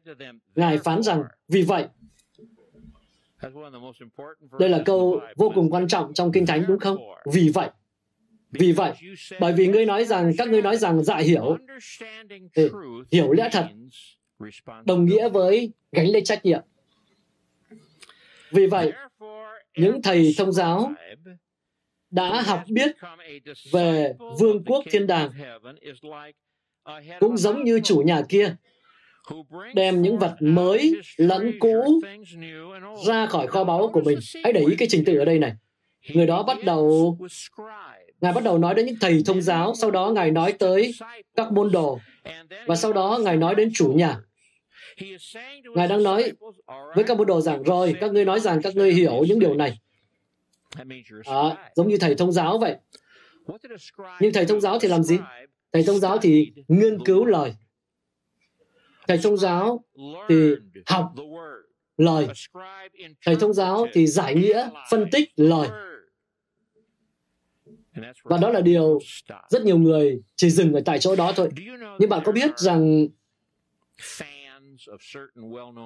Ngài 0.55 0.78
phán 0.78 1.03
rằng, 1.03 1.24
vì 1.47 1.62
vậy, 1.62 1.86
đây 4.60 4.70
là 4.70 4.82
câu 4.86 5.22
vô 5.36 5.51
cùng 5.55 5.70
quan 5.70 5.88
trọng 5.88 6.14
trong 6.14 6.32
Kinh 6.32 6.45
Thánh 6.45 6.66
đúng 6.68 6.80
không? 6.80 6.97
Vì 7.34 7.49
vậy, 7.53 7.70
vì 8.51 8.71
vậy, 8.71 8.93
bởi 9.39 9.53
vì 9.53 9.67
ngươi 9.67 9.85
nói 9.85 10.05
rằng, 10.05 10.31
các 10.37 10.47
ngươi 10.47 10.61
nói 10.61 10.77
rằng 10.77 11.03
dạ 11.03 11.17
hiểu, 11.17 11.57
ừ, 12.53 12.71
hiểu 13.11 13.31
lẽ 13.31 13.49
thật, 13.51 13.67
đồng 14.85 15.05
nghĩa 15.05 15.29
với 15.29 15.71
gánh 15.91 16.07
lấy 16.07 16.21
trách 16.25 16.45
nhiệm. 16.45 16.61
Vì 18.51 18.67
vậy, 18.67 18.91
những 19.77 20.01
thầy 20.01 20.33
thông 20.37 20.51
giáo 20.51 20.91
đã 22.11 22.41
học 22.41 22.63
biết 22.67 22.91
về 23.71 24.13
vương 24.39 24.63
quốc 24.63 24.83
thiên 24.91 25.07
đàng 25.07 25.31
cũng 27.19 27.37
giống 27.37 27.63
như 27.63 27.79
chủ 27.83 28.01
nhà 28.01 28.21
kia 28.29 28.55
đem 29.75 30.01
những 30.01 30.19
vật 30.19 30.35
mới 30.39 30.95
lẫn 31.17 31.59
cũ 31.59 32.01
ra 33.07 33.25
khỏi 33.25 33.47
kho 33.47 33.63
báu 33.63 33.89
của 33.93 34.01
mình. 34.01 34.19
Hãy 34.43 34.53
để 34.53 34.61
ý 34.69 34.75
cái 34.75 34.87
trình 34.91 35.05
tự 35.05 35.17
ở 35.17 35.25
đây 35.25 35.39
này. 35.39 35.53
Người 36.13 36.27
đó 36.27 36.43
bắt 36.43 36.57
đầu 36.65 37.17
Ngài 38.22 38.34
bắt 38.34 38.43
đầu 38.43 38.57
nói 38.57 38.76
đến 38.76 38.86
những 38.86 38.95
thầy 39.01 39.24
thông 39.26 39.41
giáo, 39.41 39.74
sau 39.76 39.91
đó 39.91 40.11
Ngài 40.11 40.32
nói 40.32 40.53
tới 40.53 40.93
các 41.36 41.51
môn 41.51 41.72
đồ, 41.72 41.99
và 42.65 42.76
sau 42.76 42.93
đó 42.93 43.20
Ngài 43.22 43.38
nói 43.38 43.55
đến 43.55 43.72
chủ 43.74 43.91
nhà. 43.91 44.20
Ngài 45.76 45.88
đang 45.88 46.03
nói 46.03 46.32
với 46.95 47.03
các 47.03 47.18
môn 47.18 47.28
đồ 47.28 47.41
rằng, 47.41 47.63
rồi, 47.63 47.95
các 48.01 48.11
ngươi 48.11 48.26
nói 48.26 48.39
rằng 48.39 48.61
các 48.61 48.76
ngươi 48.76 48.93
hiểu 48.93 49.24
những 49.28 49.39
điều 49.39 49.53
này. 49.53 49.80
À, 51.26 51.72
giống 51.76 51.88
như 51.88 51.97
thầy 51.97 52.15
thông 52.15 52.32
giáo 52.32 52.57
vậy. 52.57 52.76
Nhưng 54.22 54.34
thầy 54.34 54.45
thông 54.45 54.61
giáo 54.61 54.80
thì 54.80 54.88
làm 54.88 55.03
gì? 55.03 55.20
Thầy 55.72 55.84
thông 55.84 55.99
giáo 55.99 56.18
thì 56.18 56.51
nghiên 56.68 57.05
cứu 57.05 57.26
lời. 57.26 57.53
Thầy 59.07 59.18
thông 59.18 59.38
giáo 59.38 59.84
thì 60.30 60.36
học 60.86 61.13
lời. 61.97 62.28
Thầy 63.26 63.36
thông 63.36 63.53
giáo 63.53 63.88
thì 63.93 64.07
giải 64.07 64.36
nghĩa, 64.36 64.70
phân 64.91 65.05
tích 65.11 65.30
lời. 65.36 65.68
Và 68.23 68.37
đó 68.37 68.49
là 68.49 68.61
điều 68.61 68.99
rất 69.49 69.65
nhiều 69.65 69.77
người 69.77 70.19
chỉ 70.35 70.49
dừng 70.49 70.73
ở 70.73 70.81
tại 70.85 70.99
chỗ 70.99 71.15
đó 71.15 71.31
thôi. 71.35 71.49
Nhưng 71.99 72.09
bạn 72.09 72.21
có 72.25 72.31
biết 72.31 72.59
rằng 72.59 73.07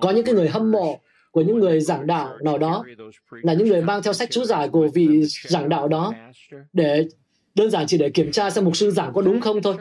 có 0.01 0.11
những 0.11 0.25
cái 0.25 0.35
người 0.35 0.49
hâm 0.49 0.71
mộ 0.71 0.99
của 1.31 1.41
những 1.41 1.59
người 1.59 1.79
giảng 1.79 2.07
đạo 2.07 2.37
nào 2.43 2.57
đó 2.57 2.85
là 3.31 3.53
những 3.53 3.67
người 3.67 3.81
mang 3.81 4.03
theo 4.03 4.13
sách 4.13 4.31
chú 4.31 4.43
giải 4.43 4.69
của 4.69 4.87
vị 4.93 5.23
giảng 5.25 5.69
đạo 5.69 5.87
đó 5.87 6.13
để 6.73 7.07
đơn 7.55 7.69
giản 7.69 7.87
chỉ 7.87 7.97
để 7.97 8.09
kiểm 8.09 8.31
tra 8.31 8.49
xem 8.49 8.65
mục 8.65 8.75
sư 8.75 8.91
giảng 8.91 9.13
có 9.13 9.21
đúng 9.21 9.41
không 9.41 9.61
thôi. 9.61 9.75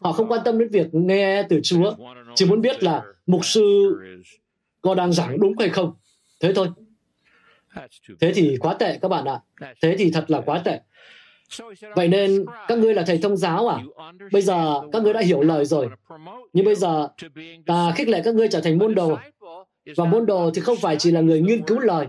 Họ 0.00 0.12
không 0.12 0.28
quan 0.28 0.40
tâm 0.44 0.58
đến 0.58 0.68
việc 0.68 0.86
nghe 0.94 1.42
từ 1.48 1.60
Chúa, 1.62 1.94
chỉ 2.34 2.46
muốn 2.46 2.60
biết 2.60 2.82
là 2.82 3.02
mục 3.26 3.44
sư 3.44 3.96
có 4.80 4.94
đang 4.94 5.12
giảng 5.12 5.40
đúng 5.40 5.58
hay 5.58 5.68
không. 5.68 5.94
Thế 6.40 6.52
thôi. 6.54 6.68
Thế 8.20 8.32
thì 8.34 8.56
quá 8.60 8.74
tệ 8.74 8.98
các 9.02 9.08
bạn 9.08 9.24
ạ. 9.24 9.40
Thế 9.82 9.96
thì 9.98 10.10
thật 10.10 10.24
là 10.28 10.40
quá 10.40 10.62
tệ. 10.64 10.80
Vậy 11.96 12.08
nên 12.08 12.44
các 12.68 12.78
ngươi 12.78 12.94
là 12.94 13.02
thầy 13.06 13.18
thông 13.18 13.36
giáo 13.36 13.68
à? 13.68 13.82
Bây 14.32 14.42
giờ 14.42 14.80
các 14.92 15.02
ngươi 15.02 15.12
đã 15.12 15.20
hiểu 15.20 15.40
lời 15.40 15.64
rồi. 15.64 15.88
Nhưng 16.52 16.64
bây 16.64 16.74
giờ 16.74 17.08
ta 17.66 17.92
khích 17.96 18.08
lệ 18.08 18.22
các 18.24 18.34
ngươi 18.34 18.48
trở 18.48 18.60
thành 18.60 18.78
môn 18.78 18.94
đồ. 18.94 19.18
Và 19.96 20.04
môn 20.04 20.26
đồ 20.26 20.50
thì 20.54 20.60
không 20.60 20.76
phải 20.76 20.96
chỉ 20.98 21.10
là 21.10 21.20
người 21.20 21.40
nghiên 21.40 21.62
cứu 21.62 21.78
lời, 21.78 22.06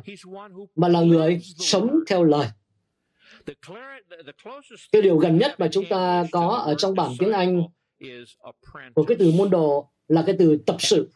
mà 0.76 0.88
là 0.88 1.02
người 1.02 1.40
sống 1.58 2.00
theo 2.08 2.24
lời. 2.24 2.48
Cái 4.92 5.02
điều 5.02 5.18
gần 5.18 5.38
nhất 5.38 5.60
mà 5.60 5.68
chúng 5.72 5.86
ta 5.90 6.26
có 6.32 6.48
ở 6.66 6.76
trong 6.76 6.96
bản 6.96 7.12
tiếng 7.20 7.32
Anh 7.32 7.64
của 8.94 9.04
cái 9.04 9.18
từ 9.20 9.32
môn 9.38 9.50
đồ 9.50 9.90
là 10.08 10.24
cái 10.26 10.36
từ 10.40 10.58
tập 10.66 10.76
sự, 10.80 11.10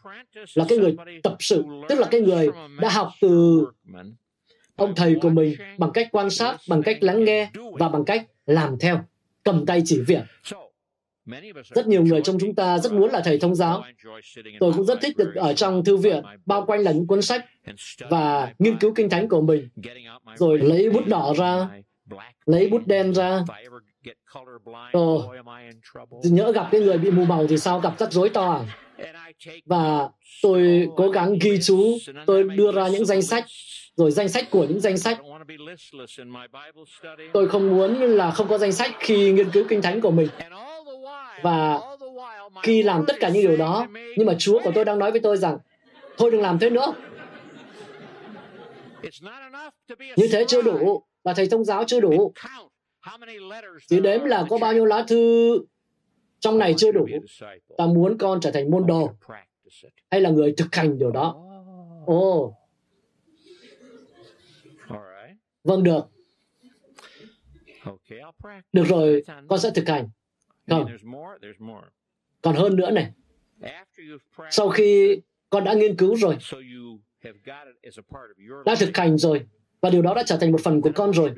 là 0.54 0.64
cái 0.68 0.78
người 0.78 0.96
tập 1.22 1.36
sự, 1.40 1.64
tức 1.88 1.98
là 1.98 2.08
cái 2.10 2.20
người 2.20 2.48
đã 2.80 2.88
học 2.88 3.08
từ 3.20 3.66
ông 4.78 4.94
thầy 4.94 5.16
của 5.22 5.30
mình 5.30 5.54
bằng 5.78 5.90
cách 5.94 6.08
quan 6.12 6.30
sát, 6.30 6.56
bằng 6.68 6.82
cách 6.82 6.96
lắng 7.00 7.24
nghe 7.24 7.50
và 7.72 7.88
bằng 7.88 8.04
cách 8.04 8.26
làm 8.46 8.78
theo, 8.78 9.00
cầm 9.44 9.66
tay 9.66 9.82
chỉ 9.84 10.00
việc. 10.06 10.22
Rất 11.74 11.86
nhiều 11.86 12.02
người 12.02 12.20
trong 12.22 12.38
chúng 12.40 12.54
ta 12.54 12.78
rất 12.78 12.92
muốn 12.92 13.10
là 13.10 13.20
thầy 13.24 13.38
thông 13.38 13.54
giáo. 13.54 13.84
Tôi 14.60 14.72
cũng 14.72 14.84
rất 14.84 15.00
thích 15.00 15.16
được 15.16 15.34
ở 15.34 15.52
trong 15.52 15.84
thư 15.84 15.96
viện, 15.96 16.22
bao 16.46 16.64
quanh 16.66 16.80
là 16.80 16.92
những 16.92 17.06
cuốn 17.06 17.22
sách 17.22 17.44
và 18.10 18.52
nghiên 18.58 18.78
cứu 18.78 18.92
kinh 18.94 19.10
thánh 19.10 19.28
của 19.28 19.40
mình, 19.40 19.68
rồi 20.34 20.58
lấy 20.58 20.90
bút 20.90 21.06
đỏ 21.06 21.34
ra, 21.38 21.68
lấy 22.46 22.68
bút 22.68 22.86
đen 22.86 23.14
ra. 23.14 23.44
Ồ, 24.92 25.34
nhớ 26.22 26.52
gặp 26.52 26.68
cái 26.70 26.80
người 26.80 26.98
bị 26.98 27.10
mù 27.10 27.24
màu 27.24 27.46
thì 27.46 27.58
sao 27.58 27.80
gặp 27.80 27.98
rắc 27.98 28.12
rối 28.12 28.28
to 28.28 28.52
à? 28.52 28.62
Và 29.66 30.08
tôi 30.42 30.88
cố 30.96 31.08
gắng 31.08 31.38
ghi 31.40 31.58
chú, 31.62 31.98
tôi 32.26 32.44
đưa 32.44 32.72
ra 32.72 32.88
những 32.88 33.06
danh 33.06 33.22
sách 33.22 33.44
rồi 33.98 34.10
danh 34.10 34.28
sách 34.28 34.50
của 34.50 34.64
những 34.64 34.80
danh 34.80 34.98
sách. 34.98 35.18
Tôi 37.32 37.48
không 37.48 37.70
muốn 37.70 37.94
là 37.94 38.30
không 38.30 38.48
có 38.48 38.58
danh 38.58 38.72
sách 38.72 38.90
khi 38.98 39.32
nghiên 39.32 39.50
cứu 39.50 39.64
kinh 39.68 39.82
thánh 39.82 40.00
của 40.00 40.10
mình. 40.10 40.28
Và 41.42 41.80
khi 42.62 42.82
làm 42.82 43.04
tất 43.06 43.16
cả 43.20 43.28
những 43.28 43.42
điều 43.42 43.56
đó, 43.56 43.86
nhưng 44.16 44.26
mà 44.26 44.34
Chúa 44.38 44.60
của 44.64 44.70
tôi 44.74 44.84
đang 44.84 44.98
nói 44.98 45.10
với 45.10 45.20
tôi 45.20 45.36
rằng, 45.36 45.58
thôi 46.18 46.30
đừng 46.30 46.42
làm 46.42 46.58
thế 46.58 46.70
nữa. 46.70 46.92
Như 50.16 50.28
thế 50.32 50.44
chưa 50.48 50.62
đủ, 50.62 51.02
và 51.24 51.34
thầy 51.34 51.46
thông 51.48 51.64
giáo 51.64 51.84
chưa 51.84 52.00
đủ. 52.00 52.32
Chỉ 53.88 54.00
đếm 54.00 54.24
là 54.24 54.46
có 54.50 54.58
bao 54.58 54.72
nhiêu 54.72 54.84
lá 54.84 55.04
thư 55.08 55.58
trong 56.40 56.58
này 56.58 56.74
chưa 56.76 56.92
đủ. 56.92 57.06
Ta 57.78 57.86
muốn 57.86 58.18
con 58.18 58.40
trở 58.40 58.50
thành 58.50 58.70
môn 58.70 58.86
đồ 58.86 59.10
hay 60.10 60.20
là 60.20 60.30
người 60.30 60.54
thực 60.56 60.74
hành 60.74 60.98
điều 60.98 61.10
đó. 61.10 61.36
Ồ, 62.06 62.44
oh, 62.44 62.54
Vâng 65.68 65.82
được. 65.82 66.04
Được 68.72 68.84
rồi, 68.84 69.22
con 69.48 69.58
sẽ 69.58 69.70
thực 69.74 69.88
hành. 69.88 70.08
Không. 70.70 70.86
Còn 72.42 72.56
hơn 72.56 72.76
nữa 72.76 72.90
này. 72.90 73.12
Sau 74.50 74.68
khi 74.68 75.20
con 75.50 75.64
đã 75.64 75.74
nghiên 75.74 75.96
cứu 75.96 76.16
rồi, 76.16 76.36
đã 78.66 78.74
thực 78.78 78.96
hành 78.96 79.18
rồi, 79.18 79.46
và 79.80 79.90
điều 79.90 80.02
đó 80.02 80.14
đã 80.14 80.22
trở 80.26 80.36
thành 80.36 80.52
một 80.52 80.60
phần 80.64 80.80
của 80.80 80.90
con 80.94 81.12
rồi, 81.12 81.34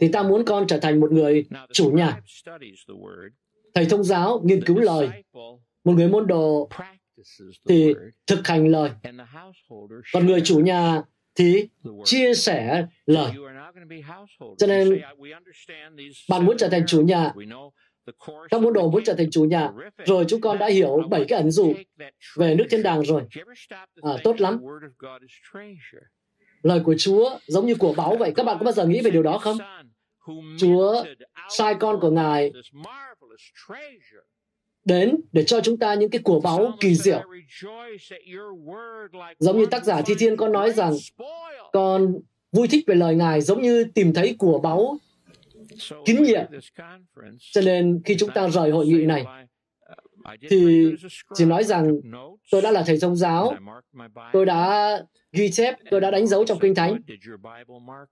thì 0.00 0.08
ta 0.12 0.22
muốn 0.22 0.44
con 0.44 0.66
trở 0.66 0.78
thành 0.78 1.00
một 1.00 1.12
người 1.12 1.46
chủ 1.72 1.90
nhà. 1.90 2.20
Thầy 3.74 3.86
thông 3.86 4.04
giáo 4.04 4.40
nghiên 4.44 4.64
cứu 4.64 4.78
lời, 4.78 5.08
một 5.84 5.92
người 5.92 6.08
môn 6.08 6.26
đồ 6.26 6.68
thì 7.68 7.94
thực 8.26 8.46
hành 8.48 8.68
lời, 8.68 8.90
còn 10.12 10.26
người 10.26 10.40
chủ 10.40 10.60
nhà 10.60 11.02
thì 11.34 11.68
chia 12.04 12.34
sẻ 12.34 12.86
lời. 13.06 13.32
Cho 14.58 14.66
nên 14.66 15.00
bạn 16.30 16.46
muốn 16.46 16.56
trở 16.58 16.68
thành 16.68 16.86
chủ 16.86 17.02
nhà, 17.02 17.32
các 18.50 18.62
môn 18.62 18.72
đồ 18.72 18.90
muốn 18.90 19.04
trở 19.04 19.14
thành 19.14 19.30
chủ 19.30 19.44
nhà, 19.44 19.70
rồi 20.04 20.24
chúng 20.28 20.40
con 20.40 20.58
đã 20.58 20.68
hiểu 20.68 21.02
bảy 21.10 21.24
cái 21.28 21.38
ẩn 21.38 21.50
dụ 21.50 21.74
về 22.36 22.54
nước 22.54 22.64
thiên 22.70 22.82
đàng 22.82 23.02
rồi. 23.02 23.22
À, 24.02 24.12
tốt 24.24 24.40
lắm. 24.40 24.60
Lời 26.62 26.80
của 26.84 26.94
Chúa 26.98 27.38
giống 27.46 27.66
như 27.66 27.74
của 27.74 27.94
báu 27.96 28.16
vậy. 28.16 28.32
Các 28.36 28.46
bạn 28.46 28.56
có 28.58 28.64
bao 28.64 28.72
giờ 28.72 28.86
nghĩ 28.86 29.00
về 29.02 29.10
điều 29.10 29.22
đó 29.22 29.38
không? 29.38 29.58
Chúa 30.58 31.04
sai 31.48 31.74
con 31.80 32.00
của 32.00 32.10
Ngài 32.10 32.52
đến 34.84 35.16
để 35.32 35.44
cho 35.44 35.60
chúng 35.60 35.76
ta 35.76 35.94
những 35.94 36.10
cái 36.10 36.20
của 36.24 36.40
báu 36.40 36.72
kỳ 36.80 36.94
diệu. 36.94 37.22
Giống 39.38 39.58
như 39.58 39.66
tác 39.66 39.84
giả 39.84 40.02
Thi 40.02 40.14
Thiên 40.18 40.36
con 40.36 40.52
nói 40.52 40.72
rằng 40.72 40.92
con 41.72 42.14
vui 42.52 42.68
thích 42.68 42.84
về 42.86 42.94
lời 42.94 43.14
Ngài 43.14 43.40
giống 43.40 43.62
như 43.62 43.84
tìm 43.84 44.14
thấy 44.14 44.36
của 44.38 44.58
báu 44.58 44.98
kín 46.04 46.22
nhiệm. 46.22 46.44
Cho 47.52 47.60
nên 47.60 48.00
khi 48.04 48.16
chúng 48.18 48.30
ta 48.30 48.48
rời 48.48 48.70
hội 48.70 48.86
nghị 48.86 49.04
này, 49.06 49.24
thì 50.50 50.92
chỉ 51.34 51.44
nói 51.44 51.64
rằng 51.64 52.00
tôi 52.50 52.62
đã 52.62 52.70
là 52.70 52.82
thầy 52.86 52.98
thông 53.00 53.16
giáo, 53.16 53.54
tôi 54.32 54.46
đã 54.46 55.02
ghi 55.32 55.50
chép, 55.50 55.74
tôi 55.90 56.00
đã 56.00 56.10
đánh 56.10 56.26
dấu 56.26 56.44
trong 56.44 56.58
Kinh 56.58 56.74
Thánh. 56.74 57.00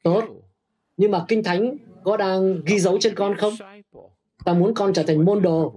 Tốt. 0.03 0.25
Nhưng 0.97 1.11
mà 1.11 1.25
Kinh 1.29 1.43
Thánh 1.43 1.77
có 2.05 2.17
đang 2.17 2.61
ghi 2.67 2.79
dấu 2.79 2.99
trên 3.01 3.15
con 3.15 3.37
không? 3.37 3.55
Ta 4.45 4.55
muốn 4.55 4.75
con 4.75 4.93
trở 4.93 5.03
thành 5.03 5.25
môn 5.25 5.43
đồ, 5.43 5.75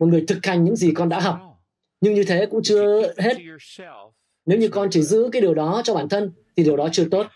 một 0.00 0.06
người 0.06 0.24
thực 0.28 0.46
hành 0.46 0.64
những 0.64 0.76
gì 0.76 0.92
con 0.94 1.08
đã 1.08 1.20
học. 1.20 1.38
Nhưng 2.00 2.14
như 2.14 2.24
thế 2.24 2.46
cũng 2.46 2.62
chưa 2.62 3.12
hết. 3.18 3.36
Nếu 4.46 4.58
như 4.58 4.68
con 4.68 4.88
chỉ 4.90 5.02
giữ 5.02 5.28
cái 5.32 5.42
điều 5.42 5.54
đó 5.54 5.82
cho 5.84 5.94
bản 5.94 6.08
thân, 6.08 6.32
thì 6.56 6.64
điều 6.64 6.76
đó 6.76 6.88
chưa 6.92 7.04
tốt. 7.10 7.26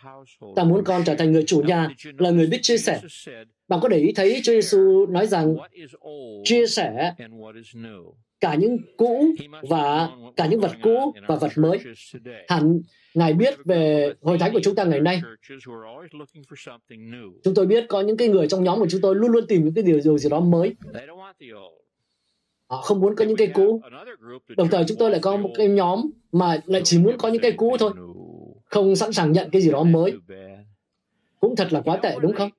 Ta 0.57 0.65
muốn 0.65 0.85
con 0.85 1.03
trở 1.07 1.15
thành 1.15 1.33
người 1.33 1.45
chủ 1.47 1.63
nhà, 1.63 1.89
là 2.19 2.31
người 2.31 2.47
biết 2.47 2.59
chia 2.63 2.79
sẻ. 2.79 3.01
Bạn 3.69 3.81
có 3.83 3.89
để 3.89 3.99
ý 3.99 4.13
thấy 4.13 4.41
Chúa 4.45 4.53
Giêsu 4.53 5.07
nói 5.07 5.27
rằng 5.27 5.57
chia 6.45 6.67
sẻ 6.67 7.15
cả 8.41 8.55
những 8.55 8.79
cũ 8.97 9.25
và 9.63 10.09
cả 10.37 10.47
những 10.47 10.61
vật 10.61 10.73
cũ 10.83 11.13
và 11.29 11.37
vật 11.37 11.53
mới. 11.57 11.79
Hẳn 12.49 12.81
Ngài 13.15 13.33
biết 13.33 13.55
về 13.65 14.13
hội 14.21 14.39
thánh 14.39 14.53
của 14.53 14.61
chúng 14.63 14.75
ta 14.75 14.85
ngày 14.85 15.01
nay. 15.01 15.23
Chúng 17.45 17.55
tôi 17.55 17.67
biết 17.67 17.85
có 17.89 18.01
những 18.01 18.17
cái 18.17 18.29
người 18.29 18.49
trong 18.49 18.65
nhóm 18.65 18.79
của 18.79 18.87
chúng 18.91 19.01
tôi 19.01 19.15
luôn 19.15 19.33
luôn 19.33 19.47
tìm 19.47 19.65
những 19.65 19.75
cái 19.75 19.85
điều, 19.85 20.01
điều 20.05 20.19
gì 20.19 20.29
đó 20.31 20.41
mới. 20.41 20.75
Họ 22.73 22.83
không 22.83 23.01
muốn 23.01 23.17
có 23.17 23.25
những 23.25 23.37
cây 23.37 23.51
cũ. 23.55 23.81
Đồng 24.57 24.69
thời 24.69 24.85
chúng 24.89 24.99
tôi 24.99 25.11
lại 25.11 25.21
có 25.23 25.37
một 25.37 25.51
cái 25.57 25.69
nhóm 25.69 26.11
mà 26.33 26.61
lại 26.65 26.83
chỉ 26.85 26.99
muốn 26.99 27.19
có 27.19 27.29
những 27.29 27.43
cây 27.43 27.53
cũ 27.53 27.77
thôi. 27.79 27.93
Không 28.65 28.97
sẵn 28.97 29.13
sàng 29.13 29.33
nhận 29.33 29.51
cái 29.51 29.63
gì 29.63 29.71
đó 29.71 29.85
mới. 29.85 30.13
Cũng 31.41 31.57
thật 31.57 31.73
là 31.73 31.81
quá 31.81 31.97
tệ 31.97 32.17
đúng 32.21 32.35
không? 32.35 32.51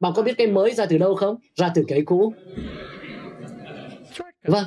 Bạn 0.00 0.12
có 0.16 0.22
biết 0.22 0.34
cái 0.38 0.46
mới 0.46 0.70
ra 0.70 0.86
từ 0.86 0.98
đâu 0.98 1.14
không? 1.14 1.36
Ra 1.54 1.72
từ 1.74 1.84
cái 1.88 2.02
cũ. 2.02 2.34
Vâng. 4.44 4.64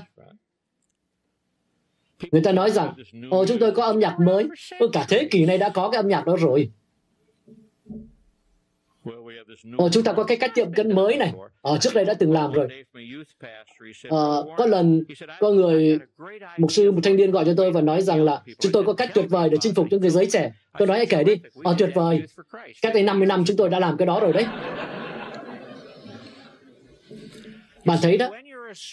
Người 2.32 2.41
ta 2.41 2.51
nói 2.51 2.72
rằng, 2.72 2.93
ồ 3.30 3.45
chúng 3.45 3.59
tôi 3.59 3.72
có 3.72 3.84
âm 3.84 3.99
nhạc 3.99 4.18
mới. 4.20 4.47
ừ, 4.80 4.89
cả 4.93 5.05
thế 5.09 5.28
kỷ 5.32 5.45
này 5.45 5.57
đã 5.57 5.70
có 5.70 5.89
cái 5.89 5.99
âm 5.99 6.07
nhạc 6.07 6.26
đó 6.26 6.36
rồi 6.39 6.72
ờ 9.78 9.89
chúng 9.91 10.03
ta 10.03 10.14
có 10.14 10.24
cái 10.24 10.38
cách 10.38 10.51
tiệm 10.55 10.74
cận 10.74 10.95
mới 10.95 11.18
này. 11.18 11.34
Ờ, 11.62 11.78
trước 11.78 11.93
đây 11.93 12.05
đã 12.05 12.14
từng 12.14 12.32
làm 12.32 12.51
rồi. 12.51 12.68
Ờ, 14.10 14.45
có 14.58 14.66
lần 14.66 15.03
có 15.39 15.51
người, 15.51 15.99
mục 16.58 16.72
sư, 16.72 16.91
một 16.91 16.99
thanh 17.03 17.16
niên 17.16 17.32
gọi 17.32 17.45
cho 17.45 17.53
tôi 17.58 17.72
và 17.72 17.82
nói 17.82 18.01
rằng 18.01 18.24
là 18.24 18.41
chúng 18.60 18.72
tôi 18.72 18.84
có 18.84 18.93
cách 18.93 19.12
tuyệt 19.14 19.26
vời 19.30 19.49
để 19.49 19.58
chinh 19.62 19.74
phục 19.74 19.88
những 19.89 20.01
người 20.01 20.10
giới 20.10 20.26
trẻ. 20.26 20.51
Tôi 20.78 20.88
nói 20.88 20.97
hãy 20.97 21.05
kể 21.05 21.24
đi. 21.24 21.34
Ờ, 21.64 21.76
tuyệt 21.78 21.89
vời. 21.95 22.22
Cách 22.82 22.93
đây 22.93 23.03
50 23.03 23.28
năm 23.28 23.43
chúng 23.45 23.58
tôi 23.58 23.70
đã 23.70 23.80
làm 23.80 23.97
cái 23.97 24.05
đó 24.05 24.20
rồi 24.20 24.34
đấy. 24.34 24.45
Bạn 27.86 27.99
thấy 28.01 28.18
đó, 28.18 28.30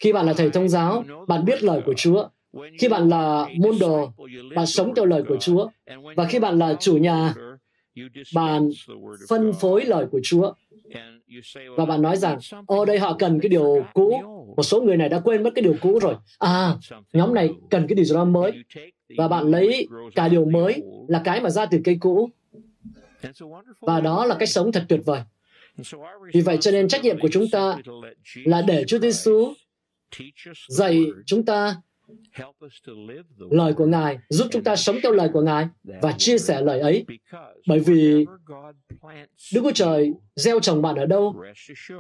khi 0.01 0.13
bạn 0.13 0.27
là 0.27 0.33
thầy 0.33 0.51
thông 0.51 0.69
giáo, 0.69 1.05
bạn 1.29 1.45
biết 1.45 1.63
lời 1.63 1.81
của 1.87 1.95
Chúa, 1.97 2.29
Khi 2.79 2.89
bạn 2.89 3.09
là 3.09 3.47
môn 3.59 3.79
đồ, 3.81 4.13
bạn 4.57 4.67
sống 4.67 4.95
theo 4.95 5.05
lời 5.05 5.23
của 5.29 5.37
Chúa. 5.41 5.69
Và 6.17 6.25
khi 6.25 6.39
bạn 6.39 6.59
là 6.59 6.75
chủ 6.81 6.97
nhà, 6.97 7.35
bạn 8.35 8.71
phân 9.29 9.53
phối 9.53 9.85
lời 9.85 10.07
của 10.13 10.21
Chúa. 10.23 10.53
Và 11.77 11.85
bạn 11.85 12.03
nói 12.03 12.17
rằng, 12.17 12.39
ô 12.67 12.85
đây 12.85 12.99
họ 12.99 13.17
cần 13.19 13.41
cái 13.41 13.49
điều 13.49 13.85
cũ. 13.95 14.23
Một 14.57 14.63
số 14.63 14.81
người 14.81 14.97
này 14.97 15.09
đã 15.09 15.21
quên 15.21 15.43
mất 15.43 15.51
cái 15.55 15.63
điều 15.63 15.75
cũ 15.81 15.99
rồi. 16.03 16.15
À, 16.39 16.77
nhóm 17.13 17.35
này 17.35 17.51
cần 17.71 17.87
cái 17.89 17.95
điều 17.95 18.05
gì 18.05 18.15
đó 18.15 18.25
mới. 18.25 18.53
Và 19.19 19.29
bạn 19.29 19.51
lấy 19.51 19.89
cả 20.15 20.29
điều 20.29 20.45
mới 20.45 20.83
là 21.09 21.21
cái 21.25 21.41
mà 21.41 21.51
ra 21.51 21.67
từ 21.67 21.79
cây 21.85 21.97
cũ. 22.01 22.31
Và 23.81 24.01
đó 24.01 24.27
là 24.27 24.35
cách 24.35 24.49
sống 24.49 24.73
thật 24.73 24.85
tuyệt 24.89 25.01
vời. 25.05 25.21
Vì 26.35 26.41
vậy 26.41 26.57
cho 26.61 26.71
nên 26.71 26.89
trách 26.89 27.05
nhiệm 27.05 27.21
của 27.21 27.29
chúng 27.33 27.45
ta 27.53 27.77
là 28.45 28.63
để 28.63 28.85
Chúa 28.85 28.99
Giêsu 28.99 29.53
dạy 30.69 31.01
chúng 31.27 31.45
ta 31.45 31.77
lời 33.51 33.73
của 33.73 33.87
Ngài, 33.87 34.19
giúp 34.29 34.47
chúng 34.51 34.65
ta 34.65 34.77
sống 34.77 34.97
theo 35.03 35.13
lời 35.13 35.29
của 35.33 35.41
Ngài 35.41 35.69
và 36.03 36.13
chia 36.13 36.39
sẻ 36.39 36.61
lời 36.61 36.81
ấy. 36.81 37.05
Bởi 37.69 37.79
vì 37.79 38.27
Đức 39.55 39.61
Chúa 39.63 39.73
Trời 39.75 40.13
gieo 40.37 40.61
trồng 40.61 40.83
bạn 40.83 40.97
ở 40.97 41.07
đâu, 41.07 41.43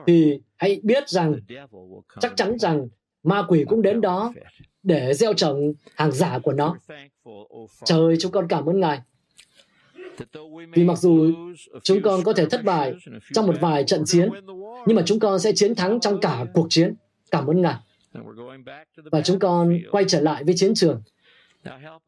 thì 0.06 0.40
hãy 0.56 0.80
biết 0.82 1.08
rằng, 1.08 1.34
chắc 2.20 2.32
chắn 2.36 2.58
rằng 2.58 2.88
ma 3.22 3.42
quỷ 3.48 3.64
cũng 3.68 3.82
đến 3.82 4.00
đó 4.00 4.32
để 4.82 5.14
gieo 5.14 5.34
trồng 5.34 5.72
hàng 5.94 6.12
giả 6.12 6.38
của 6.38 6.52
nó. 6.52 6.76
Trời 7.84 8.16
chúng 8.20 8.32
con 8.32 8.48
cảm 8.48 8.66
ơn 8.66 8.80
Ngài. 8.80 9.00
Vì 10.72 10.84
mặc 10.84 10.98
dù 10.98 11.32
chúng 11.82 12.02
con 12.02 12.24
có 12.24 12.32
thể 12.32 12.46
thất 12.46 12.64
bại 12.64 12.94
trong 13.32 13.46
một 13.46 13.54
vài 13.60 13.84
trận 13.84 14.02
chiến, 14.06 14.28
nhưng 14.86 14.96
mà 14.96 15.02
chúng 15.06 15.20
con 15.20 15.38
sẽ 15.38 15.52
chiến 15.52 15.74
thắng 15.74 16.00
trong 16.00 16.20
cả 16.20 16.44
cuộc 16.54 16.66
chiến. 16.70 16.94
Cảm 17.30 17.46
ơn 17.46 17.62
Ngài. 17.62 17.74
Và 19.12 19.20
chúng 19.20 19.38
con 19.38 19.78
quay 19.90 20.04
trở 20.08 20.20
lại 20.20 20.44
với 20.44 20.54
chiến 20.56 20.74
trường. 20.74 21.02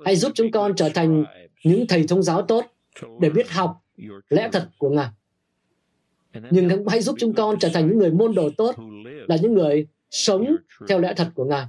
Hãy 0.04 0.16
giúp 0.16 0.32
chúng 0.34 0.50
con 0.50 0.74
trở 0.76 0.88
thành 0.88 1.24
những 1.64 1.86
thầy 1.86 2.04
thông 2.08 2.22
giáo 2.22 2.42
tốt 2.42 2.64
để 3.20 3.30
biết 3.30 3.50
học 3.50 3.82
lẽ 4.28 4.48
thật 4.52 4.68
của 4.78 4.90
Ngài. 4.90 5.08
Nhưng 6.50 6.86
hãy 6.88 7.00
giúp 7.00 7.16
chúng 7.18 7.34
con 7.34 7.58
trở 7.58 7.68
thành 7.68 7.88
những 7.88 7.98
người 7.98 8.10
môn 8.10 8.34
đồ 8.34 8.50
tốt, 8.56 8.74
là 9.28 9.36
những 9.42 9.54
người 9.54 9.86
sống 10.10 10.56
theo 10.88 10.98
lẽ 10.98 11.14
thật 11.16 11.28
của 11.34 11.44
Ngài. 11.44 11.66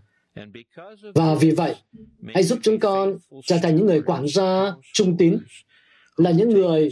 Và 1.15 1.35
vì 1.35 1.51
vậy, 1.51 1.75
hãy 2.33 2.43
giúp 2.43 2.59
chúng 2.61 2.79
con 2.79 3.17
trở 3.43 3.57
thành 3.63 3.75
những 3.75 3.85
người 3.85 4.01
quản 4.01 4.27
gia 4.27 4.73
trung 4.93 5.17
tín, 5.17 5.37
là 6.17 6.31
những 6.31 6.49
người 6.49 6.89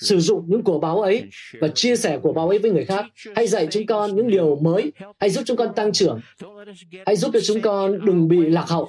sử 0.00 0.20
dụng 0.20 0.44
những 0.46 0.62
của 0.62 0.78
báo 0.78 1.00
ấy 1.00 1.22
và 1.60 1.68
chia 1.68 1.96
sẻ 1.96 2.18
của 2.22 2.32
báo 2.32 2.48
ấy 2.48 2.58
với 2.58 2.70
người 2.70 2.84
khác. 2.84 3.04
Hãy 3.36 3.46
dạy 3.46 3.68
chúng 3.70 3.86
con 3.86 4.16
những 4.16 4.30
điều 4.30 4.56
mới. 4.56 4.92
Hãy 5.18 5.30
giúp 5.30 5.42
chúng 5.46 5.56
con 5.56 5.74
tăng 5.76 5.92
trưởng. 5.92 6.20
Hãy 7.06 7.16
giúp 7.16 7.30
cho 7.34 7.40
chúng 7.40 7.60
con 7.60 8.06
đừng 8.06 8.28
bị 8.28 8.38
lạc 8.38 8.68
hậu. 8.68 8.88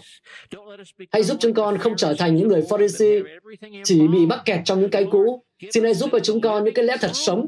Hãy 1.12 1.24
giúp 1.24 1.38
chúng 1.40 1.54
con 1.54 1.78
không 1.78 1.96
trở 1.96 2.14
thành 2.14 2.36
những 2.36 2.48
người 2.48 2.62
Pharisee 2.70 3.20
chỉ 3.84 4.08
bị 4.08 4.26
mắc 4.26 4.42
kẹt 4.46 4.60
trong 4.66 4.80
những 4.82 4.90
cái 4.90 5.06
cũ. 5.12 5.44
Xin 5.72 5.84
hãy 5.84 5.94
giúp 5.94 6.10
cho 6.12 6.20
chúng 6.20 6.42
con 6.42 6.64
những 6.64 6.74
cái 6.74 6.86
lẽ 6.86 6.98
thật 7.00 7.12
sống 7.14 7.48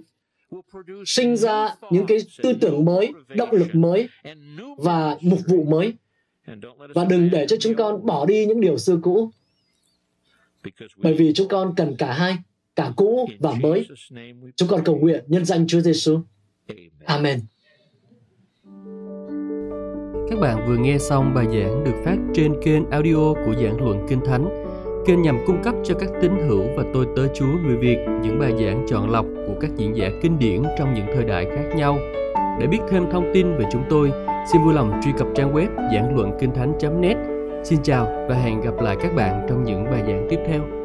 sinh 1.06 1.38
ra 1.38 1.76
những 1.90 2.06
cái 2.06 2.18
tư 2.44 2.54
tưởng 2.62 2.86
mới, 2.86 3.12
động 3.28 3.52
lực 3.52 3.76
mới 3.76 4.08
và 4.78 5.18
mục 5.22 5.40
vụ 5.48 5.64
mới. 5.64 5.94
Và 6.96 7.06
đừng 7.06 7.30
để 7.32 7.46
cho 7.48 7.56
chúng 7.60 7.76
con 7.76 8.06
bỏ 8.06 8.26
đi 8.26 8.46
những 8.46 8.62
điều 8.62 8.78
xưa 8.78 9.00
cũ 9.02 9.32
bởi 10.98 11.14
vì 11.14 11.34
chúng 11.34 11.48
con 11.48 11.74
cần 11.76 11.96
cả 11.98 12.14
hai, 12.14 12.38
cả 12.76 12.92
cũ 12.96 13.30
và 13.40 13.54
mới. 13.62 13.88
Chúng 14.56 14.70
con 14.70 14.84
cầu 14.86 14.96
nguyện 14.96 15.24
nhân 15.28 15.46
danh 15.46 15.68
Chúa 15.68 15.80
Giêsu. 15.80 16.20
Amen. 17.06 17.40
Các 20.30 20.40
bạn 20.40 20.68
vừa 20.68 20.78
nghe 20.78 20.98
xong 20.98 21.34
bài 21.34 21.46
giảng 21.46 21.84
được 21.84 22.02
phát 22.06 22.18
trên 22.34 22.54
kênh 22.64 22.90
audio 22.90 23.34
của 23.46 23.54
giảng 23.62 23.82
luận 23.82 24.06
Kinh 24.10 24.20
Thánh. 24.26 24.50
Kênh 25.06 25.22
nhằm 25.22 25.38
cung 25.48 25.64
cấp 25.64 25.76
cho 25.84 25.96
các 25.96 26.10
tín 26.22 26.32
hữu 26.48 26.64
và 26.78 26.84
tôi 26.94 27.08
tớ 27.16 27.28
Chúa 27.34 27.58
người 27.66 27.78
Việt 27.78 27.98
những 28.24 28.40
bài 28.40 28.52
giảng 28.60 28.86
chọn 28.90 29.10
lọc 29.10 29.26
của 29.48 29.56
các 29.62 29.72
diễn 29.78 29.96
giả 29.96 30.10
kinh 30.22 30.40
điển 30.40 30.64
trong 30.78 30.94
những 30.94 31.06
thời 31.16 31.26
đại 31.26 31.46
khác 31.56 31.76
nhau. 31.76 31.98
Để 32.60 32.68
biết 32.68 32.80
thêm 32.90 33.04
thông 33.12 33.32
tin 33.34 33.58
về 33.58 33.66
chúng 33.72 33.84
tôi, 33.90 34.12
xin 34.52 34.62
vui 34.64 34.74
lòng 34.74 35.02
truy 35.04 35.12
cập 35.18 35.28
trang 35.36 35.54
web 35.54 35.68
giảng 35.94 36.16
luận 36.16 36.32
kinh 36.40 36.52
thánh.net 36.54 37.18
Xin 37.64 37.80
chào 37.84 38.26
và 38.30 38.36
hẹn 38.36 38.62
gặp 38.62 38.74
lại 38.82 38.98
các 39.02 39.16
bạn 39.16 39.46
trong 39.50 39.64
những 39.64 39.84
bài 39.84 40.04
giảng 40.08 40.28
tiếp 40.30 40.40
theo. 40.48 40.81